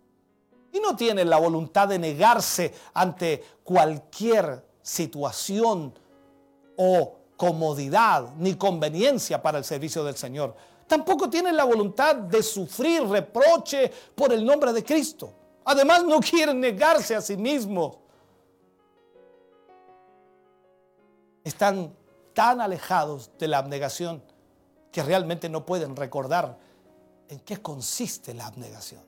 Y 0.72 0.80
no 0.80 0.96
tienen 0.96 1.28
la 1.28 1.40
voluntad 1.40 1.88
de 1.88 1.98
negarse 1.98 2.72
ante 2.94 3.44
cualquier 3.64 4.64
situación 4.80 5.92
o 6.78 7.16
comodidad 7.36 8.36
ni 8.38 8.54
conveniencia 8.54 9.42
para 9.42 9.58
el 9.58 9.64
servicio 9.64 10.04
del 10.04 10.16
Señor. 10.16 10.54
Tampoco 10.86 11.32
tienen 11.32 11.58
la 11.58 11.64
voluntad 11.64 12.16
de 12.16 12.44
sufrir 12.44 13.08
reproche 13.08 13.92
por 14.14 14.32
el 14.32 14.46
nombre 14.46 14.72
de 14.72 14.84
Cristo. 14.84 15.34
Además 15.66 16.04
no 16.04 16.20
quieren 16.20 16.60
negarse 16.60 17.16
a 17.16 17.22
sí 17.22 17.38
mismos. 17.38 17.98
Están 21.44 21.92
tan 22.36 22.62
alejados 22.62 23.32
de 23.40 23.48
la 23.48 23.58
abnegación 23.58 24.22
que 24.92 25.02
realmente 25.02 25.50
no 25.50 25.66
pueden 25.66 25.96
recordar 25.96 26.70
en 27.32 27.40
qué 27.40 27.62
consiste 27.62 28.34
la 28.34 28.48
abnegación. 28.48 29.02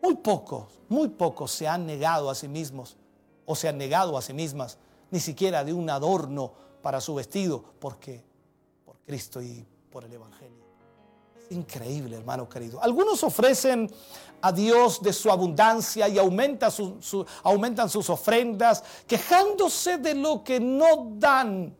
Muy 0.00 0.14
pocos, 0.14 0.68
muy 0.88 1.08
pocos 1.08 1.50
se 1.50 1.66
han 1.66 1.84
negado 1.84 2.30
a 2.30 2.34
sí 2.34 2.46
mismos 2.46 2.96
o 3.44 3.56
se 3.56 3.68
han 3.68 3.76
negado 3.76 4.16
a 4.16 4.22
sí 4.22 4.32
mismas, 4.32 4.78
ni 5.10 5.18
siquiera 5.18 5.64
de 5.64 5.72
un 5.72 5.90
adorno 5.90 6.52
para 6.80 7.00
su 7.00 7.16
vestido, 7.16 7.62
porque 7.80 8.22
por 8.84 8.98
Cristo 9.00 9.42
y 9.42 9.66
por 9.90 10.04
el 10.04 10.12
Evangelio. 10.12 10.62
Es 11.36 11.50
increíble, 11.50 12.16
hermano 12.16 12.48
querido. 12.48 12.80
Algunos 12.80 13.22
ofrecen 13.24 13.90
a 14.40 14.52
Dios 14.52 15.02
de 15.02 15.12
su 15.12 15.28
abundancia 15.28 16.08
y 16.08 16.18
aumentan 16.18 16.70
sus 16.70 18.10
ofrendas, 18.10 18.84
quejándose 19.08 19.98
de 19.98 20.14
lo 20.14 20.44
que 20.44 20.60
no 20.60 21.14
dan 21.16 21.76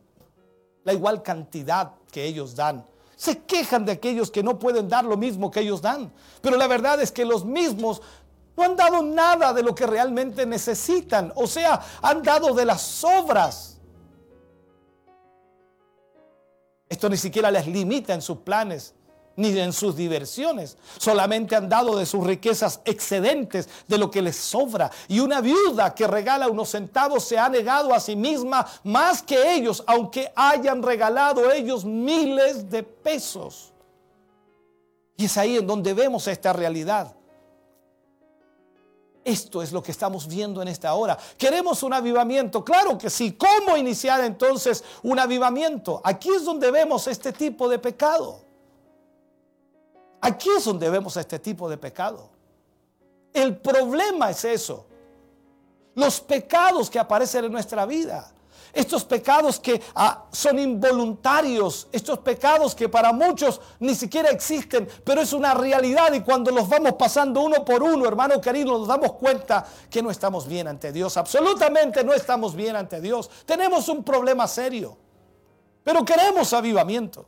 la 0.83 0.91
igual 0.91 1.23
cantidad 1.23 1.93
que 2.11 2.25
ellos 2.25 2.55
dan. 2.55 2.85
Se 3.15 3.43
quejan 3.43 3.85
de 3.85 3.93
aquellos 3.93 4.31
que 4.31 4.43
no 4.43 4.59
pueden 4.59 4.89
dar 4.89 5.05
lo 5.05 5.17
mismo 5.17 5.51
que 5.51 5.61
ellos 5.61 5.81
dan. 5.81 6.11
Pero 6.41 6.57
la 6.57 6.67
verdad 6.67 7.01
es 7.01 7.11
que 7.11 7.25
los 7.25 7.45
mismos 7.45 8.01
no 8.55 8.63
han 8.63 8.75
dado 8.75 9.01
nada 9.01 9.53
de 9.53 9.63
lo 9.63 9.73
que 9.73 9.87
realmente 9.87 10.45
necesitan. 10.45 11.31
O 11.35 11.47
sea, 11.47 11.81
han 12.01 12.23
dado 12.23 12.53
de 12.53 12.65
las 12.65 12.81
sobras. 12.81 13.79
Esto 16.89 17.09
ni 17.09 17.17
siquiera 17.17 17.49
les 17.49 17.67
limita 17.67 18.13
en 18.13 18.21
sus 18.21 18.37
planes 18.39 18.93
ni 19.35 19.57
en 19.57 19.73
sus 19.73 19.95
diversiones. 19.95 20.77
Solamente 20.97 21.55
han 21.55 21.69
dado 21.69 21.97
de 21.97 22.05
sus 22.05 22.25
riquezas 22.25 22.81
excedentes 22.85 23.67
de 23.87 23.97
lo 23.97 24.11
que 24.11 24.21
les 24.21 24.35
sobra. 24.35 24.91
Y 25.07 25.19
una 25.19 25.41
viuda 25.41 25.93
que 25.93 26.07
regala 26.07 26.47
unos 26.47 26.69
centavos 26.69 27.23
se 27.23 27.37
ha 27.37 27.49
negado 27.49 27.93
a 27.93 27.99
sí 27.99 28.15
misma 28.15 28.65
más 28.83 29.21
que 29.21 29.55
ellos, 29.55 29.83
aunque 29.87 30.31
hayan 30.35 30.83
regalado 30.83 31.51
ellos 31.51 31.85
miles 31.85 32.69
de 32.69 32.83
pesos. 32.83 33.73
Y 35.17 35.25
es 35.25 35.37
ahí 35.37 35.57
en 35.57 35.67
donde 35.67 35.93
vemos 35.93 36.27
esta 36.27 36.53
realidad. 36.53 37.15
Esto 39.25 39.63
es 39.63 39.71
lo 39.71 39.81
que 39.81 39.91
estamos 39.91 40.27
viendo 40.27 40.61
en 40.61 40.67
esta 40.67 40.93
hora. 40.93 41.17
¿Queremos 41.37 41.81
un 41.81 41.93
avivamiento? 41.93 42.63
Claro 42.63 42.97
que 42.97 43.09
sí. 43.09 43.31
¿Cómo 43.31 43.77
iniciar 43.77 44.21
entonces 44.21 44.83
un 45.01 45.17
avivamiento? 45.17 46.01
Aquí 46.03 46.29
es 46.29 46.43
donde 46.43 46.69
vemos 46.71 47.07
este 47.07 47.31
tipo 47.31 47.69
de 47.69 47.79
pecado. 47.79 48.52
Aquí 50.23 50.49
es 50.57 50.63
donde 50.63 50.89
vemos 50.89 51.17
este 51.17 51.37
tipo 51.37 51.69
de 51.69 51.77
pecado. 51.77 52.29
El 53.33 53.57
problema 53.57 54.29
es 54.29 54.45
eso. 54.45 54.85
Los 55.95 56.21
pecados 56.21 56.89
que 56.89 56.97
aparecen 56.97 57.43
en 57.43 57.51
nuestra 57.51 57.85
vida. 57.85 58.31
Estos 58.71 59.03
pecados 59.03 59.59
que 59.59 59.81
ah, 59.95 60.23
son 60.31 60.59
involuntarios, 60.59 61.89
estos 61.91 62.19
pecados 62.19 62.73
que 62.73 62.87
para 62.87 63.11
muchos 63.11 63.59
ni 63.81 63.93
siquiera 63.93 64.29
existen, 64.29 64.87
pero 65.03 65.21
es 65.21 65.33
una 65.33 65.53
realidad 65.53 66.13
y 66.13 66.21
cuando 66.21 66.51
los 66.51 66.69
vamos 66.69 66.93
pasando 66.93 67.41
uno 67.41 67.63
por 67.65 67.83
uno, 67.83 68.07
hermano 68.07 68.39
querido, 68.39 68.77
nos 68.77 68.87
damos 68.87 69.11
cuenta 69.13 69.67
que 69.91 70.01
no 70.01 70.09
estamos 70.09 70.47
bien 70.47 70.69
ante 70.69 70.93
Dios. 70.93 71.17
Absolutamente 71.17 72.01
no 72.03 72.13
estamos 72.13 72.55
bien 72.55 72.77
ante 72.77 73.01
Dios. 73.01 73.29
Tenemos 73.45 73.89
un 73.89 74.03
problema 74.03 74.47
serio, 74.47 74.97
pero 75.83 76.05
queremos 76.05 76.53
avivamiento 76.53 77.25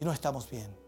y 0.00 0.04
no 0.04 0.12
estamos 0.12 0.50
bien. 0.50 0.79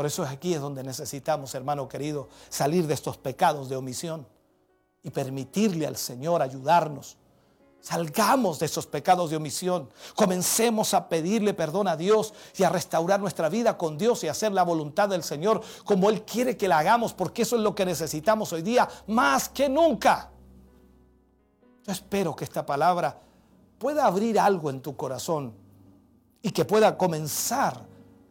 Por 0.00 0.06
eso 0.06 0.24
es 0.24 0.30
aquí 0.30 0.54
es 0.54 0.62
donde 0.62 0.82
necesitamos, 0.82 1.54
hermano 1.54 1.86
querido, 1.86 2.30
salir 2.48 2.86
de 2.86 2.94
estos 2.94 3.18
pecados 3.18 3.68
de 3.68 3.76
omisión 3.76 4.26
y 5.02 5.10
permitirle 5.10 5.86
al 5.86 5.98
Señor 5.98 6.40
ayudarnos. 6.40 7.18
Salgamos 7.82 8.58
de 8.58 8.64
esos 8.64 8.86
pecados 8.86 9.28
de 9.28 9.36
omisión. 9.36 9.90
Comencemos 10.16 10.94
a 10.94 11.06
pedirle 11.06 11.52
perdón 11.52 11.86
a 11.86 11.98
Dios 11.98 12.32
y 12.56 12.62
a 12.62 12.70
restaurar 12.70 13.20
nuestra 13.20 13.50
vida 13.50 13.76
con 13.76 13.98
Dios 13.98 14.24
y 14.24 14.28
hacer 14.28 14.52
la 14.52 14.62
voluntad 14.62 15.10
del 15.10 15.22
Señor 15.22 15.60
como 15.84 16.08
Él 16.08 16.22
quiere 16.22 16.56
que 16.56 16.66
la 16.66 16.78
hagamos, 16.78 17.12
porque 17.12 17.42
eso 17.42 17.56
es 17.56 17.62
lo 17.62 17.74
que 17.74 17.84
necesitamos 17.84 18.54
hoy 18.54 18.62
día 18.62 18.88
más 19.06 19.50
que 19.50 19.68
nunca. 19.68 20.30
Yo 21.84 21.92
espero 21.92 22.34
que 22.34 22.44
esta 22.44 22.64
palabra 22.64 23.20
pueda 23.78 24.06
abrir 24.06 24.40
algo 24.40 24.70
en 24.70 24.80
tu 24.80 24.96
corazón 24.96 25.52
y 26.40 26.52
que 26.52 26.64
pueda 26.64 26.96
comenzar 26.96 27.89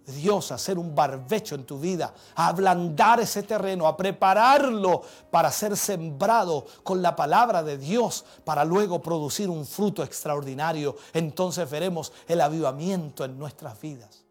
Dios 0.10 0.52
a 0.52 0.56
hacer 0.56 0.77
un 0.77 0.94
barbecho 0.94 1.56
en 1.56 1.65
tu 1.65 1.80
vida, 1.80 2.14
a 2.36 2.48
ablandar 2.48 3.19
ese 3.19 3.44
terreno, 3.44 3.88
a 3.88 3.95
prepararlo 3.95 5.02
para 5.31 5.52
ser 5.52 5.77
sembrado 5.77 6.65
con 6.84 7.02
la 7.02 7.15
palabra 7.15 7.64
de 7.64 7.77
Dios, 7.77 8.26
para 8.44 8.65
luego 8.65 9.02
producir 9.02 9.49
un 9.49 9.65
fruto 9.65 10.03
extraordinario. 10.03 10.95
Entonces 11.14 11.69
veremos 11.69 12.11
el 12.27 12.41
avivamiento 12.41 13.23
en 13.23 13.38
nuestras 13.40 13.80
vidas. 13.80 14.26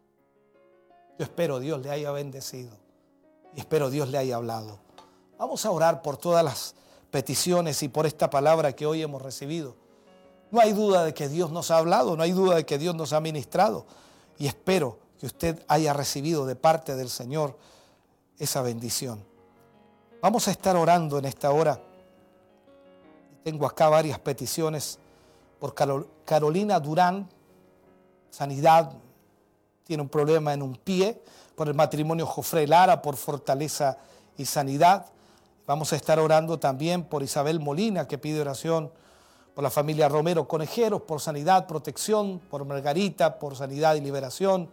Yo 1.17 1.23
espero 1.23 1.59
Dios 1.59 1.81
le 1.81 1.89
haya 1.89 2.11
bendecido 2.11 2.71
y 3.55 3.59
espero 3.59 3.89
Dios 3.89 4.09
le 4.09 4.17
haya 4.17 4.35
hablado. 4.35 4.79
Vamos 5.37 5.65
a 5.65 5.71
orar 5.71 6.01
por 6.01 6.17
todas 6.17 6.43
las 6.43 6.75
peticiones 7.11 7.81
y 7.83 7.89
por 7.89 8.05
esta 8.05 8.29
palabra 8.29 8.73
que 8.73 8.85
hoy 8.85 9.01
hemos 9.01 9.21
recibido. 9.21 9.75
No 10.51 10.59
hay 10.59 10.73
duda 10.73 11.03
de 11.03 11.13
que 11.13 11.29
Dios 11.29 11.51
nos 11.51 11.71
ha 11.71 11.77
hablado, 11.77 12.15
no 12.15 12.23
hay 12.23 12.31
duda 12.31 12.55
de 12.55 12.65
que 12.65 12.77
Dios 12.77 12.95
nos 12.95 13.13
ha 13.13 13.19
ministrado 13.19 13.85
y 14.37 14.47
espero 14.47 14.97
que 15.19 15.25
usted 15.25 15.61
haya 15.67 15.93
recibido 15.93 16.45
de 16.45 16.55
parte 16.55 16.95
del 16.95 17.09
Señor 17.09 17.57
esa 18.37 18.61
bendición. 18.61 19.23
Vamos 20.21 20.47
a 20.47 20.51
estar 20.51 20.75
orando 20.77 21.17
en 21.17 21.25
esta 21.25 21.51
hora. 21.51 21.81
Tengo 23.43 23.65
acá 23.65 23.89
varias 23.89 24.17
peticiones 24.19 24.97
por 25.59 25.75
Carolina 26.23 26.79
Durán, 26.79 27.27
sanidad, 28.29 28.93
tiene 29.83 30.03
un 30.03 30.09
problema 30.09 30.53
en 30.53 30.61
un 30.61 30.75
pie, 30.75 31.21
por 31.55 31.67
el 31.67 31.73
matrimonio 31.73 32.25
Jofre 32.25 32.65
Lara, 32.65 33.01
por 33.01 33.17
fortaleza 33.17 33.97
y 34.37 34.45
sanidad. 34.45 35.07
Vamos 35.67 35.91
a 35.91 35.97
estar 35.97 36.17
orando 36.19 36.59
también 36.59 37.03
por 37.03 37.23
Isabel 37.23 37.59
Molina, 37.59 38.07
que 38.07 38.17
pide 38.17 38.39
oración 38.39 38.89
por 39.53 39.63
la 39.65 39.69
familia 39.69 40.07
Romero 40.07 40.47
Conejeros, 40.47 41.01
por 41.01 41.19
sanidad, 41.19 41.67
protección, 41.67 42.39
por 42.39 42.63
Margarita, 42.63 43.37
por 43.37 43.57
sanidad 43.57 43.95
y 43.95 44.01
liberación 44.01 44.69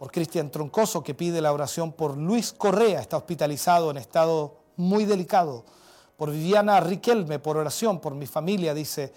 por 0.00 0.10
Cristian 0.10 0.50
Troncoso, 0.50 1.02
que 1.02 1.12
pide 1.12 1.42
la 1.42 1.52
oración 1.52 1.92
por 1.92 2.16
Luis 2.16 2.54
Correa, 2.54 3.02
está 3.02 3.18
hospitalizado 3.18 3.90
en 3.90 3.98
estado 3.98 4.56
muy 4.76 5.04
delicado, 5.04 5.62
por 6.16 6.30
Viviana 6.30 6.80
Riquelme, 6.80 7.38
por 7.38 7.58
oración, 7.58 8.00
por 8.00 8.14
mi 8.14 8.26
familia, 8.26 8.72
dice, 8.72 9.12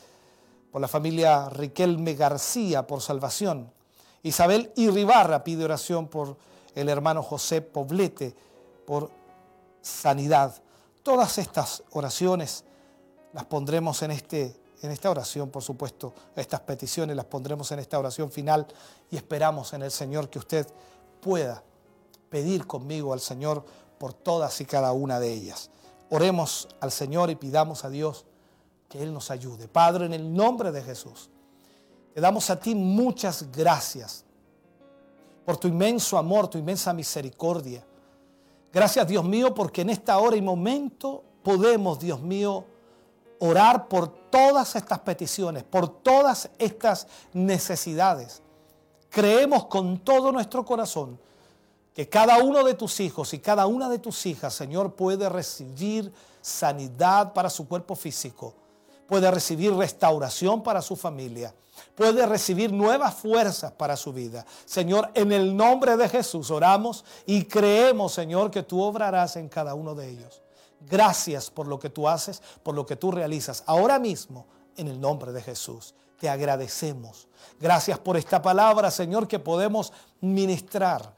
por 0.74 0.82
la 0.82 0.90
familia 0.90 1.48
Riquelme 1.48 2.16
García, 2.16 2.86
por 2.86 3.00
salvación. 3.00 3.72
Isabel 4.24 4.74
Irribarra 4.76 5.42
pide 5.46 5.64
oración 5.64 6.10
por 6.10 6.36
el 6.76 6.90
hermano 6.90 7.24
José 7.24 7.62
Poblete, 7.62 8.36
por 8.86 9.10
sanidad. 9.82 10.54
Todas 11.02 11.38
estas 11.38 11.82
oraciones 11.92 12.66
las 13.32 13.46
pondremos 13.46 14.02
en 14.02 14.12
este 14.12 14.54
en 14.84 14.92
esta 14.92 15.10
oración, 15.10 15.50
por 15.50 15.64
supuesto, 15.64 16.14
estas 16.36 16.60
peticiones 16.62 17.16
las 17.16 17.26
pondremos 17.26 17.72
en 17.72 17.80
esta 17.80 17.98
oración 17.98 18.30
final 18.30 18.68
y 19.10 19.16
esperamos 19.16 19.72
en 19.74 19.84
el 19.84 19.92
Señor 19.92 20.30
que 20.30 20.40
usted 20.40 20.68
pueda 21.22 21.64
pedir 22.30 22.68
conmigo 22.68 23.14
al 23.14 23.22
Señor 23.22 23.64
por 23.98 24.14
todas 24.14 24.60
y 24.60 24.66
cada 24.66 24.92
una 24.92 25.20
de 25.20 25.32
ellas. 25.32 25.70
Oremos 26.10 26.68
al 26.82 26.92
Señor 26.92 27.30
y 27.30 27.36
pidamos 27.36 27.86
a 27.86 27.90
Dios 27.90 28.26
que 28.90 29.02
Él 29.02 29.14
nos 29.14 29.32
ayude. 29.32 29.68
Padre, 29.68 30.06
en 30.06 30.14
el 30.14 30.34
nombre 30.34 30.72
de 30.72 30.84
Jesús, 30.84 31.30
te 32.14 32.20
damos 32.20 32.50
a 32.50 32.60
ti 32.60 32.76
muchas 32.76 33.52
gracias 33.52 34.26
por 35.46 35.58
tu 35.58 35.68
inmenso 35.68 36.18
amor, 36.18 36.48
tu 36.48 36.58
inmensa 36.58 36.94
misericordia. 36.94 37.86
Gracias, 38.72 39.08
Dios 39.08 39.24
mío, 39.24 39.54
porque 39.54 39.82
en 39.82 39.92
esta 39.92 40.18
hora 40.20 40.36
y 40.36 40.42
momento 40.42 41.24
podemos, 41.42 42.00
Dios 42.00 42.22
mío, 42.22 42.66
orar 43.46 43.90
por 43.90 44.08
todas 44.30 44.74
estas 44.78 45.00
peticiones, 45.00 45.64
por 45.64 46.02
todas 46.02 46.50
estas 46.58 47.08
necesidades. 47.34 48.42
Creemos 49.10 49.66
con 49.66 50.00
todo 50.00 50.32
nuestro 50.32 50.64
corazón 50.64 51.20
que 51.94 52.08
cada 52.08 52.38
uno 52.42 52.64
de 52.64 52.74
tus 52.74 53.02
hijos 53.02 53.34
y 53.34 53.40
cada 53.40 53.68
una 53.68 53.90
de 53.90 54.00
tus 54.00 54.26
hijas, 54.26 54.54
Señor, 54.54 54.94
puede 54.94 55.28
recibir 55.28 56.12
sanidad 56.42 57.34
para 57.34 57.50
su 57.50 57.68
cuerpo 57.68 57.96
físico, 57.96 58.54
puede 59.08 59.30
recibir 59.30 59.74
restauración 59.74 60.64
para 60.64 60.82
su 60.82 60.96
familia, 60.96 61.54
puede 61.96 62.26
recibir 62.26 62.72
nuevas 62.72 63.14
fuerzas 63.14 63.74
para 63.74 63.98
su 63.98 64.14
vida. 64.14 64.46
Señor, 64.64 65.12
en 65.16 65.34
el 65.34 65.56
nombre 65.56 65.98
de 65.98 66.08
Jesús 66.08 66.50
oramos 66.50 67.04
y 67.26 67.44
creemos, 67.44 68.14
Señor, 68.14 68.50
que 68.52 68.64
tú 68.64 68.82
obrarás 68.82 69.36
en 69.36 69.50
cada 69.50 69.74
uno 69.74 69.96
de 69.96 70.10
ellos. 70.10 70.43
Gracias 70.90 71.50
por 71.50 71.68
lo 71.68 71.80
que 71.80 71.90
tú 71.90 72.08
haces, 72.08 72.42
por 72.62 72.76
lo 72.76 72.86
que 72.86 72.96
tú 72.96 73.12
realizas. 73.12 73.64
Ahora 73.66 74.00
mismo, 74.00 74.46
en 74.76 74.88
el 74.88 75.00
nombre 75.00 75.32
de 75.32 75.42
Jesús, 75.42 75.94
te 76.20 76.30
agradecemos. 76.30 77.28
Gracias 77.60 78.00
por 78.00 78.18
esta 78.18 78.42
palabra, 78.42 78.92
Señor, 78.92 79.28
que 79.28 79.40
podemos 79.40 79.92
ministrar, 80.22 81.14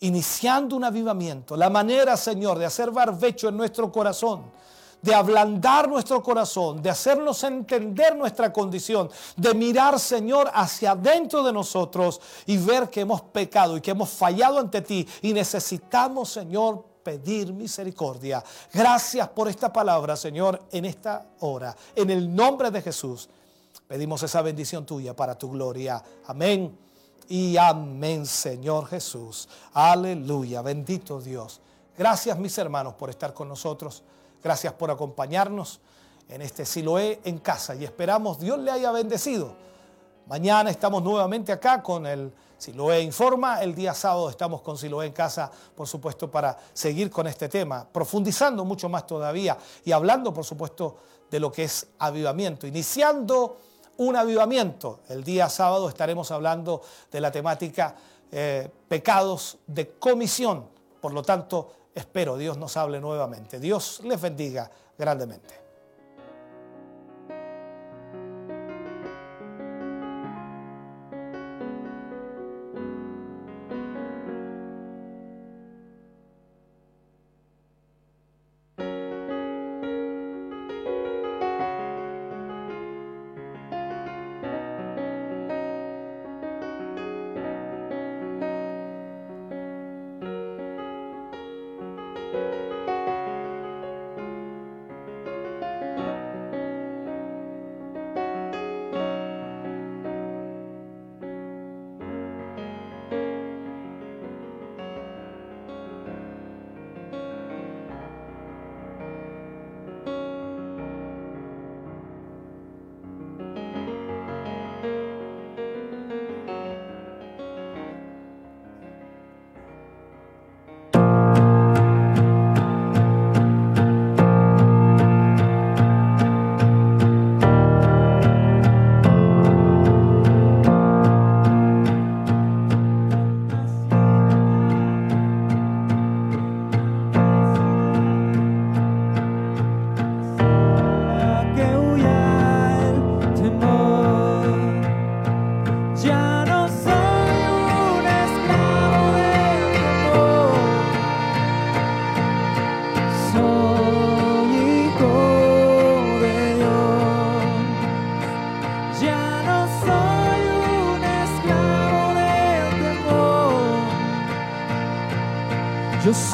iniciando 0.00 0.76
un 0.76 0.84
avivamiento. 0.84 1.56
La 1.56 1.70
manera, 1.70 2.16
Señor, 2.16 2.58
de 2.58 2.66
hacer 2.66 2.90
barbecho 2.90 3.48
en 3.48 3.56
nuestro 3.56 3.90
corazón 3.90 4.44
de 5.02 5.14
ablandar 5.14 5.88
nuestro 5.88 6.22
corazón, 6.22 6.82
de 6.82 6.90
hacernos 6.90 7.42
entender 7.44 8.16
nuestra 8.16 8.52
condición, 8.52 9.08
de 9.36 9.54
mirar, 9.54 10.00
Señor, 10.00 10.50
hacia 10.52 10.92
adentro 10.92 11.44
de 11.44 11.52
nosotros 11.52 12.20
y 12.44 12.56
ver 12.56 12.90
que 12.90 13.02
hemos 13.02 13.22
pecado 13.22 13.76
y 13.76 13.80
que 13.80 13.92
hemos 13.92 14.10
fallado 14.10 14.58
ante 14.58 14.80
ti 14.80 15.06
y 15.22 15.32
necesitamos, 15.32 16.30
Señor, 16.30 16.84
pedir 17.06 17.52
misericordia. 17.52 18.42
Gracias 18.72 19.28
por 19.28 19.46
esta 19.46 19.72
palabra, 19.72 20.16
Señor, 20.16 20.60
en 20.72 20.86
esta 20.86 21.24
hora. 21.38 21.76
En 21.94 22.10
el 22.10 22.34
nombre 22.34 22.68
de 22.72 22.82
Jesús, 22.82 23.28
pedimos 23.86 24.24
esa 24.24 24.42
bendición 24.42 24.84
tuya 24.84 25.14
para 25.14 25.38
tu 25.38 25.48
gloria. 25.48 26.02
Amén. 26.26 26.76
Y 27.28 27.56
amén, 27.56 28.26
Señor 28.26 28.88
Jesús. 28.88 29.48
Aleluya. 29.72 30.62
Bendito 30.62 31.20
Dios. 31.20 31.60
Gracias, 31.96 32.36
mis 32.40 32.58
hermanos, 32.58 32.94
por 32.94 33.08
estar 33.08 33.32
con 33.32 33.48
nosotros. 33.48 34.02
Gracias 34.42 34.72
por 34.72 34.90
acompañarnos 34.90 35.78
en 36.28 36.42
este 36.42 36.66
Siloé 36.66 37.20
en 37.22 37.38
casa. 37.38 37.76
Y 37.76 37.84
esperamos 37.84 38.40
Dios 38.40 38.58
le 38.58 38.72
haya 38.72 38.90
bendecido. 38.90 39.54
Mañana 40.26 40.70
estamos 40.70 41.04
nuevamente 41.04 41.52
acá 41.52 41.84
con 41.84 42.04
el 42.04 42.32
Siloé 42.58 43.02
Informa. 43.02 43.62
El 43.62 43.74
día 43.74 43.94
sábado 43.94 44.30
estamos 44.30 44.62
con 44.62 44.78
Siloé 44.78 45.06
en 45.06 45.12
casa, 45.12 45.50
por 45.74 45.86
supuesto, 45.86 46.30
para 46.30 46.56
seguir 46.72 47.10
con 47.10 47.26
este 47.26 47.48
tema, 47.48 47.86
profundizando 47.90 48.64
mucho 48.64 48.88
más 48.88 49.06
todavía 49.06 49.56
y 49.84 49.92
hablando, 49.92 50.32
por 50.32 50.44
supuesto, 50.44 50.96
de 51.30 51.40
lo 51.40 51.50
que 51.52 51.64
es 51.64 51.88
avivamiento, 51.98 52.66
iniciando 52.66 53.58
un 53.98 54.16
avivamiento. 54.16 55.00
El 55.08 55.24
día 55.24 55.48
sábado 55.48 55.88
estaremos 55.88 56.30
hablando 56.30 56.82
de 57.10 57.20
la 57.20 57.30
temática 57.30 57.94
eh, 58.30 58.70
pecados 58.88 59.58
de 59.66 59.90
comisión. 59.98 60.68
Por 61.00 61.12
lo 61.12 61.22
tanto, 61.22 61.72
espero 61.94 62.36
Dios 62.36 62.56
nos 62.56 62.76
hable 62.76 63.00
nuevamente. 63.00 63.60
Dios 63.60 64.00
les 64.04 64.20
bendiga 64.20 64.70
grandemente. 64.98 65.65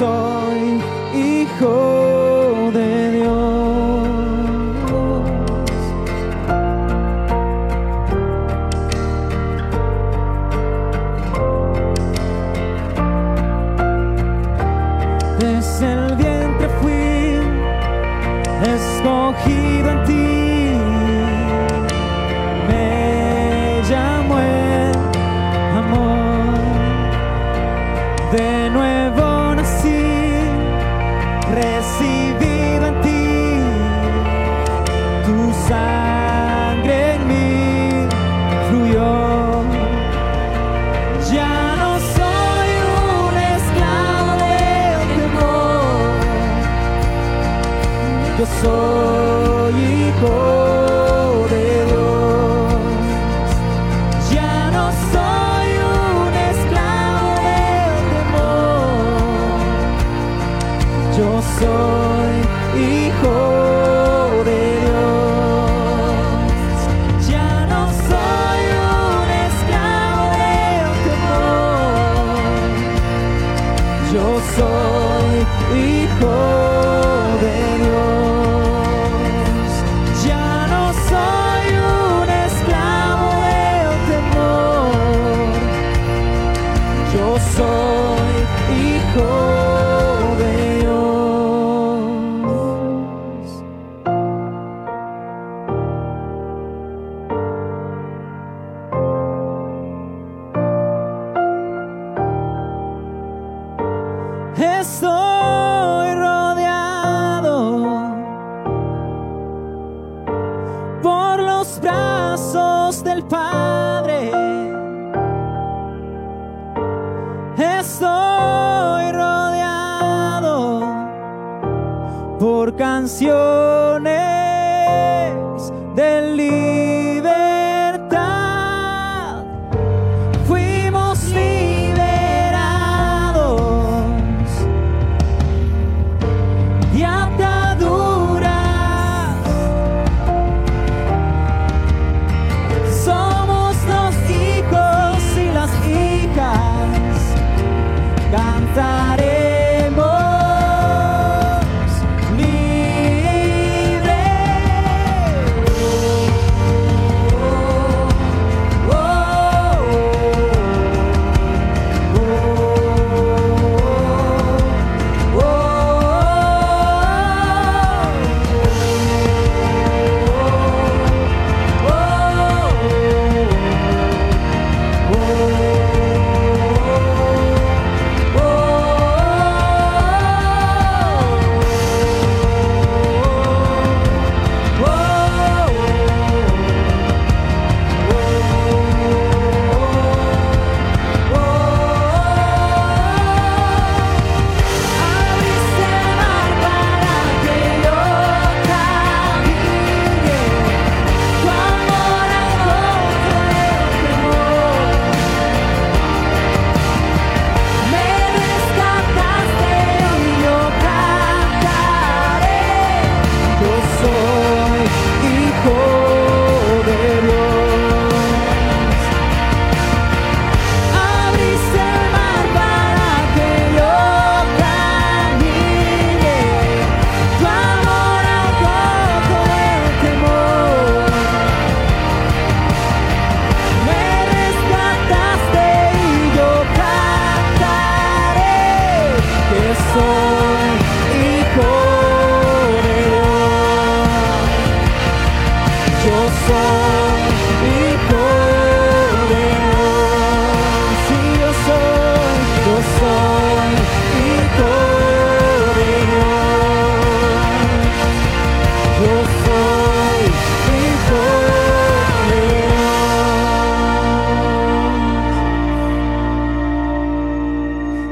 sol. 0.02 0.41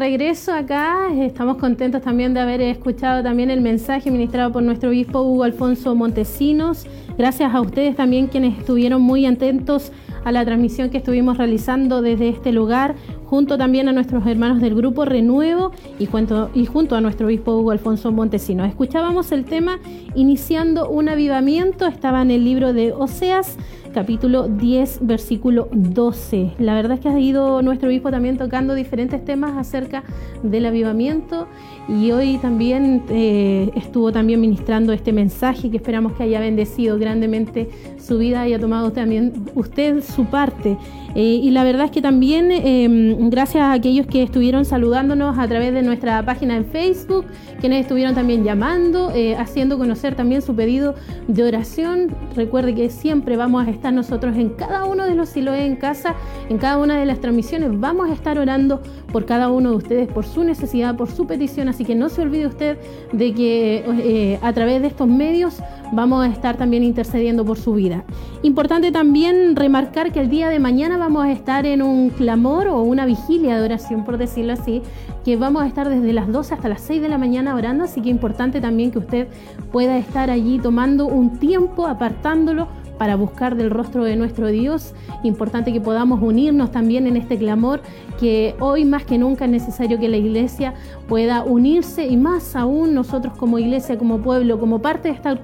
regreso 0.00 0.54
acá, 0.54 1.12
estamos 1.14 1.58
contentos 1.58 2.00
también 2.00 2.32
de 2.32 2.40
haber 2.40 2.62
escuchado 2.62 3.22
también 3.22 3.50
el 3.50 3.60
mensaje 3.60 4.10
ministrado 4.10 4.50
por 4.50 4.62
nuestro 4.62 4.88
obispo 4.88 5.20
Hugo 5.20 5.44
Alfonso 5.44 5.94
Montesinos. 5.94 6.86
Gracias 7.18 7.54
a 7.54 7.60
ustedes 7.60 7.96
también 7.96 8.28
quienes 8.28 8.58
estuvieron 8.58 9.02
muy 9.02 9.26
atentos 9.26 9.92
a 10.24 10.32
la 10.32 10.42
transmisión 10.46 10.88
que 10.88 10.96
estuvimos 10.96 11.36
realizando 11.36 12.00
desde 12.00 12.30
este 12.30 12.50
lugar, 12.50 12.94
junto 13.30 13.56
también 13.56 13.88
a 13.88 13.92
nuestros 13.92 14.26
hermanos 14.26 14.60
del 14.60 14.74
grupo 14.74 15.04
Renuevo 15.04 15.70
y 16.00 16.06
junto, 16.06 16.50
y 16.52 16.66
junto 16.66 16.96
a 16.96 17.00
nuestro 17.00 17.28
obispo 17.28 17.56
Hugo 17.56 17.70
Alfonso 17.70 18.10
Montesinos. 18.10 18.68
Escuchábamos 18.68 19.30
el 19.30 19.44
tema 19.44 19.78
Iniciando 20.16 20.90
un 20.90 21.08
avivamiento, 21.08 21.86
estaba 21.86 22.22
en 22.22 22.32
el 22.32 22.44
libro 22.44 22.72
de 22.72 22.92
Oseas 22.92 23.56
capítulo 23.92 24.48
10, 24.48 25.00
versículo 25.02 25.68
12. 25.72 26.52
La 26.58 26.74
verdad 26.74 26.92
es 26.92 27.00
que 27.00 27.08
ha 27.08 27.18
ido 27.18 27.62
nuestro 27.62 27.88
obispo 27.88 28.10
también 28.10 28.36
tocando 28.36 28.74
diferentes 28.74 29.24
temas 29.24 29.56
acerca 29.56 30.04
del 30.42 30.66
avivamiento 30.66 31.48
y 31.88 32.10
hoy 32.12 32.38
también 32.38 33.02
eh, 33.08 33.70
estuvo 33.74 34.12
también 34.12 34.40
ministrando 34.40 34.92
este 34.92 35.12
mensaje 35.12 35.70
que 35.70 35.76
esperamos 35.76 36.12
que 36.12 36.22
haya 36.22 36.40
bendecido 36.40 36.98
grandemente 36.98 37.68
su 37.98 38.18
vida 38.18 38.46
y 38.48 38.54
ha 38.54 38.58
tomado 38.58 38.92
también 38.92 39.32
usted 39.54 40.02
su 40.02 40.26
parte. 40.26 40.76
Eh, 41.14 41.40
y 41.42 41.50
la 41.50 41.64
verdad 41.64 41.86
es 41.86 41.90
que 41.90 42.02
también 42.02 42.52
em, 42.52 43.19
gracias 43.28 43.62
a 43.62 43.72
aquellos 43.72 44.06
que 44.06 44.22
estuvieron 44.22 44.64
saludándonos 44.64 45.38
a 45.38 45.46
través 45.46 45.74
de 45.74 45.82
nuestra 45.82 46.24
página 46.24 46.56
en 46.56 46.64
Facebook, 46.64 47.26
quienes 47.60 47.82
estuvieron 47.82 48.14
también 48.14 48.44
llamando, 48.44 49.10
eh, 49.14 49.36
haciendo 49.36 49.76
conocer 49.76 50.14
también 50.14 50.40
su 50.40 50.54
pedido 50.54 50.94
de 51.28 51.44
oración. 51.44 52.14
Recuerde 52.34 52.74
que 52.74 52.88
siempre 52.88 53.36
vamos 53.36 53.66
a 53.66 53.70
estar 53.70 53.92
nosotros 53.92 54.36
en 54.36 54.50
cada 54.50 54.86
uno 54.86 55.04
de 55.04 55.14
los 55.14 55.28
siloes 55.28 55.66
en 55.66 55.76
casa, 55.76 56.14
en 56.48 56.56
cada 56.56 56.78
una 56.78 56.98
de 56.98 57.04
las 57.04 57.20
transmisiones, 57.20 57.78
vamos 57.78 58.08
a 58.08 58.14
estar 58.14 58.38
orando 58.38 58.80
por 59.12 59.26
cada 59.26 59.50
uno 59.50 59.70
de 59.70 59.76
ustedes, 59.76 60.08
por 60.08 60.24
su 60.24 60.44
necesidad, 60.44 60.96
por 60.96 61.10
su 61.10 61.26
petición. 61.26 61.68
Así 61.68 61.84
que 61.84 61.94
no 61.94 62.08
se 62.08 62.22
olvide 62.22 62.46
usted 62.46 62.78
de 63.12 63.34
que 63.34 63.84
eh, 63.86 64.38
a 64.40 64.52
través 64.52 64.80
de 64.80 64.88
estos 64.88 65.08
medios 65.08 65.60
vamos 65.92 66.24
a 66.24 66.28
estar 66.28 66.56
también 66.56 66.84
intercediendo 66.84 67.44
por 67.44 67.58
su 67.58 67.74
vida. 67.74 68.04
Importante 68.42 68.92
también 68.92 69.56
remarcar 69.56 70.12
que 70.12 70.20
el 70.20 70.30
día 70.30 70.48
de 70.48 70.58
mañana 70.58 70.96
vamos 70.96 71.24
a 71.24 71.32
estar 71.32 71.66
en 71.66 71.82
un 71.82 72.10
clamor 72.10 72.68
o 72.68 72.80
una 72.82 73.06
vigilia 73.10 73.58
de 73.58 73.64
oración, 73.64 74.04
por 74.04 74.18
decirlo 74.18 74.52
así, 74.52 74.82
que 75.24 75.36
vamos 75.36 75.62
a 75.62 75.66
estar 75.66 75.88
desde 75.88 76.12
las 76.12 76.30
12 76.30 76.54
hasta 76.54 76.68
las 76.68 76.80
6 76.82 77.02
de 77.02 77.08
la 77.08 77.18
mañana 77.18 77.56
orando, 77.56 77.84
así 77.84 78.00
que 78.00 78.08
importante 78.08 78.60
también 78.60 78.92
que 78.92 78.98
usted 78.98 79.28
pueda 79.72 79.98
estar 79.98 80.30
allí 80.30 80.60
tomando 80.60 81.06
un 81.06 81.38
tiempo, 81.38 81.88
apartándolo 81.88 82.68
para 83.00 83.16
buscar 83.16 83.56
del 83.56 83.70
rostro 83.70 84.04
de 84.04 84.14
nuestro 84.14 84.48
Dios. 84.48 84.94
Importante 85.24 85.72
que 85.72 85.80
podamos 85.80 86.20
unirnos 86.22 86.70
también 86.70 87.06
en 87.06 87.16
este 87.16 87.38
clamor, 87.38 87.80
que 88.20 88.54
hoy 88.60 88.84
más 88.84 89.04
que 89.04 89.16
nunca 89.16 89.46
es 89.46 89.50
necesario 89.50 89.98
que 89.98 90.08
la 90.08 90.18
iglesia 90.18 90.74
pueda 91.08 91.42
unirse 91.42 92.06
y 92.06 92.16
más 92.16 92.54
aún 92.54 92.94
nosotros 92.94 93.32
como 93.38 93.58
iglesia, 93.58 93.96
como 93.96 94.18
pueblo, 94.18 94.60
como 94.60 94.80
parte 94.82 95.08
de 95.08 95.14
esta 95.14 95.40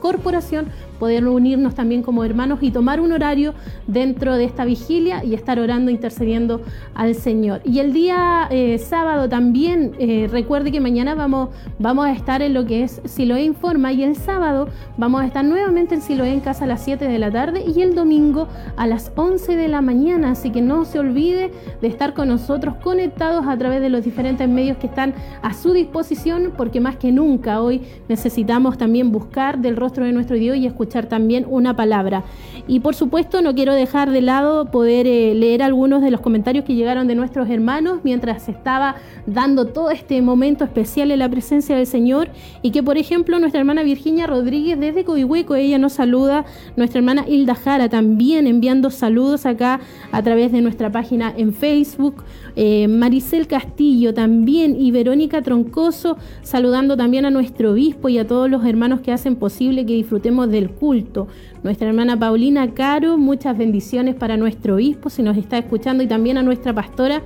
corporación, 0.00 0.66
poder 0.98 1.26
unirnos 1.26 1.74
también 1.74 2.02
como 2.02 2.24
hermanos 2.24 2.58
y 2.62 2.70
tomar 2.70 3.00
un 3.00 3.12
horario 3.12 3.54
dentro 3.86 4.36
de 4.36 4.44
esta 4.44 4.64
vigilia 4.64 5.24
y 5.24 5.34
estar 5.34 5.58
orando, 5.58 5.90
intercediendo 5.90 6.60
al 6.94 7.14
Señor. 7.14 7.60
Y 7.64 7.78
el 7.78 7.92
día 7.92 8.48
eh, 8.50 8.78
sábado 8.78 9.28
también, 9.28 9.92
eh, 9.98 10.28
recuerde 10.30 10.72
que 10.72 10.80
mañana 10.80 11.14
vamos, 11.14 11.50
vamos 11.78 12.06
a 12.06 12.12
estar 12.12 12.42
en 12.42 12.54
lo 12.54 12.66
que 12.66 12.82
es 12.82 13.00
Siloé 13.04 13.44
Informa 13.44 13.92
y 13.92 14.02
el 14.02 14.16
sábado 14.16 14.68
vamos 14.96 15.22
a 15.22 15.26
estar 15.26 15.44
nuevamente 15.44 15.94
en 15.94 16.02
Siloé 16.02 16.32
en 16.32 16.40
casa 16.40 16.64
a 16.64 16.68
las 16.68 16.82
7 16.82 17.06
de 17.06 17.18
la 17.18 17.30
tarde 17.30 17.64
y 17.64 17.82
el 17.82 17.94
domingo 17.94 18.48
a 18.76 18.86
las 18.86 19.12
11 19.14 19.56
de 19.56 19.68
la 19.68 19.80
mañana. 19.80 20.32
Así 20.32 20.50
que 20.50 20.60
no 20.60 20.84
se 20.84 20.98
olvide 20.98 21.50
de 21.80 21.88
estar 21.88 22.14
con 22.14 22.28
nosotros 22.28 22.74
conectados 22.82 23.46
a 23.46 23.56
través 23.56 23.80
de 23.80 23.88
los 23.88 24.04
diferentes 24.04 24.48
medios 24.48 24.76
que 24.78 24.86
están 24.86 25.14
a 25.42 25.54
su 25.54 25.72
disposición 25.72 26.52
porque 26.56 26.80
más 26.80 26.96
que 26.96 27.12
nunca 27.12 27.60
hoy 27.60 27.82
necesitamos 28.08 28.78
también 28.78 29.12
buscar 29.12 29.58
del 29.58 29.76
rostro 29.76 30.04
de 30.04 30.12
nuestro 30.12 30.36
Dios 30.36 30.56
y 30.56 30.66
escuchar 30.66 30.87
también 30.88 31.46
una 31.48 31.76
palabra. 31.76 32.24
Y 32.66 32.80
por 32.80 32.94
supuesto 32.94 33.40
no 33.40 33.54
quiero 33.54 33.74
dejar 33.74 34.10
de 34.10 34.20
lado 34.20 34.70
poder 34.70 35.06
eh, 35.06 35.34
leer 35.34 35.62
algunos 35.62 36.02
de 36.02 36.10
los 36.10 36.20
comentarios 36.20 36.64
que 36.64 36.74
llegaron 36.74 37.06
de 37.06 37.14
nuestros 37.14 37.48
hermanos 37.48 38.00
mientras 38.02 38.48
estaba 38.48 38.96
dando 39.26 39.66
todo 39.66 39.90
este 39.90 40.20
momento 40.22 40.64
especial 40.64 41.10
en 41.10 41.20
la 41.20 41.28
presencia 41.28 41.76
del 41.76 41.86
Señor. 41.86 42.28
Y 42.62 42.70
que 42.70 42.82
por 42.82 42.98
ejemplo 42.98 43.38
nuestra 43.38 43.60
hermana 43.60 43.82
Virginia 43.82 44.26
Rodríguez 44.26 44.78
desde 44.78 45.04
Coihueco, 45.04 45.54
ella 45.54 45.78
nos 45.78 45.94
saluda, 45.94 46.44
nuestra 46.76 46.98
hermana 46.98 47.24
Hilda 47.26 47.54
Jara 47.54 47.88
también 47.88 48.46
enviando 48.46 48.90
saludos 48.90 49.46
acá 49.46 49.80
a 50.12 50.22
través 50.22 50.52
de 50.52 50.60
nuestra 50.60 50.90
página 50.90 51.32
en 51.36 51.52
Facebook, 51.52 52.24
eh, 52.56 52.88
Maricel 52.88 53.46
Castillo 53.46 54.14
también 54.14 54.80
y 54.80 54.90
Verónica 54.90 55.42
Troncoso 55.42 56.16
saludando 56.42 56.96
también 56.96 57.24
a 57.24 57.30
nuestro 57.30 57.72
obispo 57.72 58.08
y 58.08 58.18
a 58.18 58.26
todos 58.26 58.50
los 58.50 58.64
hermanos 58.64 59.00
que 59.00 59.12
hacen 59.12 59.36
posible 59.36 59.86
que 59.86 59.92
disfrutemos 59.92 60.50
del 60.50 60.70
culto. 60.78 61.28
Nuestra 61.62 61.88
hermana 61.88 62.18
Paulina 62.18 62.72
Caro, 62.74 63.18
muchas 63.18 63.56
bendiciones 63.58 64.14
para 64.14 64.36
nuestro 64.36 64.76
obispo, 64.76 65.10
si 65.10 65.22
nos 65.22 65.36
está 65.36 65.58
escuchando, 65.58 66.02
y 66.02 66.06
también 66.06 66.38
a 66.38 66.42
nuestra 66.42 66.72
pastora 66.72 67.22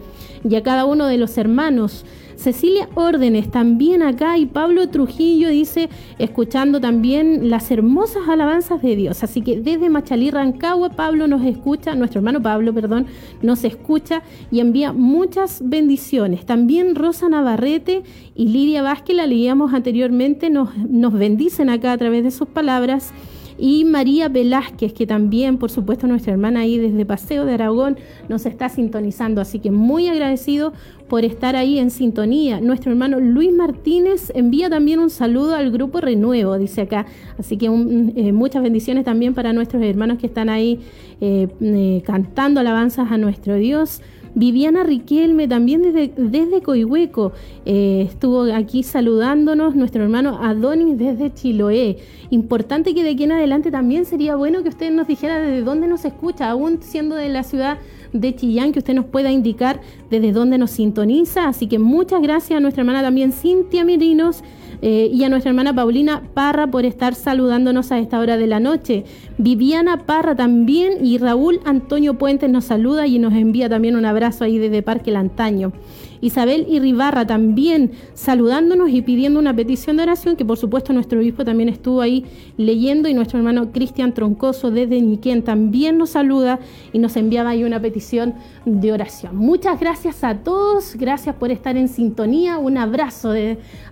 y 0.49 0.55
a 0.57 0.63
cada 0.63 0.85
uno 0.85 1.07
de 1.07 1.19
los 1.19 1.37
hermanos. 1.39 2.05
Cecilia 2.43 2.89
Órdenes 2.97 3.53
también 3.53 4.03
acá 4.03 4.37
y 4.37 4.47
Pablo 4.47 4.89
Trujillo 4.89 5.49
dice, 5.49 5.89
escuchando 6.19 6.81
también 6.81 7.51
las 7.51 7.71
hermosas 7.71 8.29
alabanzas 8.29 8.83
de 8.83 8.97
Dios. 8.97 9.23
Así 9.23 9.43
que 9.43 9.61
desde 9.61 9.89
Machalí, 9.89 10.31
Rancagua, 10.31 10.91
Pablo 10.91 11.29
nos 11.29 11.45
escucha, 11.45 11.95
nuestro 11.95 12.19
hermano 12.19 12.43
Pablo, 12.43 12.75
perdón, 12.75 13.07
nos 13.43 13.63
escucha 13.63 14.23
y 14.51 14.59
envía 14.59 14.93
muchas 14.93 15.63
bendiciones. 15.65 16.45
También 16.45 16.97
Rosa 16.97 17.29
Navarrete 17.29 18.03
y 18.35 18.49
Lidia 18.49 18.83
Vázquez, 18.83 19.17
la 19.17 19.27
leíamos 19.27 19.73
anteriormente, 19.73 20.51
nos, 20.51 20.77
nos 20.77 21.13
bendicen 21.13 21.71
acá 21.71 21.93
a 21.93 21.99
través 21.99 22.25
de 22.25 22.33
sus 22.33 22.49
palabras 22.49 23.13
y 23.65 23.85
María 23.85 24.29
Velázquez, 24.29 24.93
que 24.93 25.07
también, 25.07 25.57
por 25.57 25.71
supuesto, 25.71 26.09
nuestra 26.09 26.33
hermana 26.33 26.61
ahí 26.63 26.79
desde 26.79 27.07
Paseo 27.07 27.45
de 27.45 27.53
Aragón 27.53 27.97
nos 28.29 28.45
está 28.45 28.69
sintonizando. 28.69 29.41
Así 29.41 29.61
que 29.61 29.71
muy 29.71 30.09
agradecido 30.09 30.73
por 31.07 31.25
estar 31.25 31.55
ahí 31.55 31.79
en 31.79 31.93
sintonía. 31.93 32.61
Nuestro 32.61 32.91
hermano 32.91 33.21
Luis 33.21 33.55
Martínez 33.55 34.33
envía 34.35 34.69
también 34.69 34.99
un 34.99 35.11
saludo 35.11 35.55
al 35.55 35.71
grupo 35.71 36.01
Renuevo, 36.01 36.59
dice 36.59 36.81
acá. 36.81 37.07
Así 37.39 37.57
que 37.57 37.67
eh, 37.67 38.33
muchas 38.33 38.65
bendiciones 38.65 39.05
también 39.05 39.33
para 39.33 39.53
nuestros 39.53 39.81
hermanos 39.85 40.19
que 40.19 40.27
están 40.27 40.49
ahí 40.49 40.81
eh, 41.21 41.47
eh, 41.61 42.03
cantando 42.05 42.59
alabanzas 42.59 43.13
a 43.13 43.17
nuestro 43.17 43.55
Dios. 43.55 44.03
Viviana 44.35 44.83
Riquelme, 44.85 45.47
también 45.47 45.83
desde, 45.83 46.13
desde 46.17 46.63
Coihueco, 46.63 47.33
eh, 47.67 48.07
estuvo 48.09 48.45
aquí 48.53 48.83
saludándonos, 48.83 49.75
nuestro 49.75 50.03
hermano 50.03 50.39
Adonis 50.43 50.99
desde 50.99 51.33
Chiloé. 51.33 51.99
Importante 52.31 52.95
que 52.95 53.03
de 53.03 53.11
aquí 53.11 53.25
en 53.25 53.33
adelante 53.33 53.71
también 53.71 54.05
sería 54.05 54.37
bueno 54.37 54.63
que 54.63 54.71
usted 54.71 54.91
nos 54.91 55.07
dijera 55.07 55.39
desde 55.39 55.63
dónde 55.63 55.87
nos 55.87 56.05
escucha, 56.05 56.51
aún 56.51 56.83
siendo 56.83 57.15
de 57.17 57.29
la 57.29 57.43
ciudad 57.43 57.79
de 58.13 58.35
Chillán, 58.35 58.73
que 58.73 58.79
usted 58.79 58.95
nos 58.95 59.07
pueda 59.07 59.31
indicar 59.31 59.81
desde 60.11 60.33
dónde 60.33 60.59
nos 60.59 60.71
sintoniza. 60.71 61.49
Así 61.49 61.67
que 61.67 61.79
muchas 61.79 62.23
gracias 62.23 62.57
a 62.57 62.61
nuestra 62.61 62.83
hermana 62.83 63.03
también 63.03 63.33
Cintia 63.33 63.85
Mirinos 63.85 64.43
eh, 64.83 65.09
y 65.13 65.23
a 65.25 65.29
nuestra 65.29 65.51
hermana 65.51 65.75
Paulina 65.75 66.23
Parra 66.35 66.67
por 66.67 66.85
estar 66.85 67.15
saludándonos 67.15 67.93
a 67.93 67.99
esta 67.99 68.19
hora 68.19 68.37
de 68.37 68.47
la 68.47 68.61
noche. 68.61 69.05
Viviana 69.39 69.99
Parra 70.07 70.35
también 70.35 71.05
y 71.05 71.19
Raúl 71.19 71.61
Antonio 71.65 72.19
Puentes 72.19 72.51
nos 72.51 72.65
saluda 72.65 73.07
y 73.07 73.19
nos 73.19 73.33
envía 73.33 73.69
también 73.69 73.97
un 73.97 74.05
abrazo 74.05 74.45
ahí 74.45 74.59
desde 74.59 74.83
Parque 74.83 75.13
Lantaño. 75.13 75.73
Isabel 76.23 76.67
Irribarra 76.71 77.27
también 77.27 77.91
saludándonos 78.15 78.89
y 78.89 79.03
pidiendo 79.03 79.39
una 79.39 79.55
petición 79.55 79.99
de 79.99 80.05
oración, 80.05 80.37
que 80.37 80.45
por 80.47 80.57
supuesto 80.57 80.95
nuestro 80.95 81.19
obispo 81.19 81.45
también 81.45 81.69
estuvo 81.69 82.01
ahí 82.01 82.25
leyendo 82.57 83.09
y 83.09 83.15
nuestro 83.15 83.39
hermano 83.39 83.73
Cristian 83.73 84.15
Troncoso 84.15 84.71
desde 84.71 85.03
Niquén 85.03 85.43
también 85.43 85.99
nos 85.99 86.11
saluda 86.11 86.61
y 86.93 86.99
nos 86.99 87.17
enviaba 87.17 87.51
ahí 87.51 87.65
una 87.65 87.81
petición 87.81 88.35
de 88.65 88.93
oración. 88.93 89.37
Muchas 89.37 89.79
gracias 89.79 90.25
a 90.25 90.39
todos, 90.39 90.97
gracias 90.97 91.35
por 91.35 91.51
estar 91.51 91.77
en 91.77 91.89
sintonía, 91.89 92.57
un 92.57 92.79
abrazo 92.79 93.35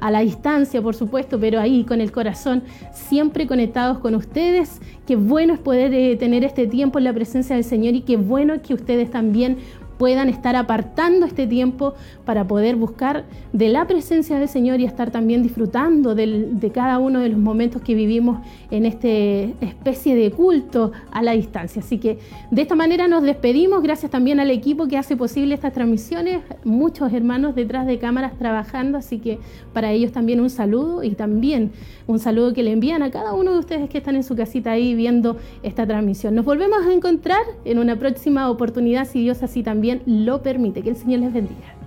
a 0.01 0.11
la 0.11 0.20
distancia 0.20 0.81
por 0.81 0.94
supuesto, 0.94 1.40
pero 1.40 1.61
ahí 1.61 1.85
con 1.85 2.01
el 2.01 2.12
corazón 2.12 2.62
siempre 2.93 3.48
conectados 3.48 3.98
con 3.98 4.15
ustedes. 4.15 4.81
Qué 5.07 5.16
bueno 5.16 5.55
es 5.55 5.59
poder 5.59 5.93
eh, 5.93 6.15
tener 6.16 6.44
este 6.44 6.69
tiempo 6.69 6.98
en 6.98 7.05
la 7.05 7.12
presencia 7.12 7.57
del 7.57 7.65
Señor 7.65 7.94
y 7.94 8.02
qué 8.02 8.16
bueno 8.16 8.62
que 8.62 8.74
ustedes 8.74 9.11
también 9.11 9.59
puedan 10.01 10.31
estar 10.31 10.56
apartando 10.56 11.27
este 11.27 11.47
tiempo 11.47 11.93
para 12.24 12.47
poder 12.47 12.74
buscar 12.74 13.27
de 13.52 13.68
la 13.68 13.86
presencia 13.86 14.39
del 14.39 14.48
Señor 14.48 14.81
y 14.81 14.86
estar 14.86 15.10
también 15.10 15.43
disfrutando 15.43 16.14
de 16.14 16.70
cada 16.72 16.98
uno 16.98 17.20
de 17.20 17.28
los 17.28 17.39
momentos 17.39 17.82
que 17.82 17.94
vivimos 17.94 18.39
en 18.70 18.86
esta 18.86 19.09
especie 19.09 20.14
de 20.14 20.31
culto 20.31 20.93
a 21.10 21.22
la 21.22 21.32
distancia. 21.32 21.82
Así 21.82 21.98
que 21.98 22.18
de 22.51 22.62
esta 22.62 22.74
manera 22.74 23.09
nos 23.09 23.22
despedimos, 23.22 23.82
gracias 23.82 24.10
también 24.10 24.40
al 24.40 24.51
equipo 24.51 24.89
que 24.89 24.97
hace 24.97 25.18
posible 25.18 25.55
estas 25.55 25.74
transmisiones, 25.74 26.40
muchos 26.64 27.12
hermanos 27.12 27.55
detrás 27.55 27.86
de 27.86 27.98
cámaras 27.98 28.39
trabajando, 28.39 28.97
así 28.97 29.18
que 29.18 29.39
para 29.74 29.93
ellos 29.93 30.12
también 30.12 30.40
un 30.40 30.48
saludo 30.48 31.05
y 31.05 31.10
también 31.10 31.72
un 32.06 32.18
saludo 32.18 32.55
que 32.55 32.62
le 32.62 32.72
envían 32.72 33.02
a 33.02 33.10
cada 33.10 33.35
uno 33.35 33.52
de 33.52 33.59
ustedes 33.59 33.90
que 33.90 33.98
están 33.98 34.16
en 34.16 34.22
su 34.22 34.35
casita 34.35 34.70
ahí 34.70 34.94
viendo 34.94 35.36
esta 35.62 35.86
transmisión. 35.86 36.35
Nos 36.35 36.47
volvemos 36.47 36.86
a 36.86 36.90
encontrar 36.90 37.43
en 37.66 37.78
una 37.78 37.98
próxima 37.98 38.48
oportunidad, 38.48 39.06
si 39.06 39.20
Dios 39.20 39.43
así 39.43 39.62
lo 40.07 40.43
permite. 40.43 40.83
Que 40.83 40.91
el 40.91 40.97
Señor 40.97 41.21
les 41.21 41.33
bendiga. 41.33 41.80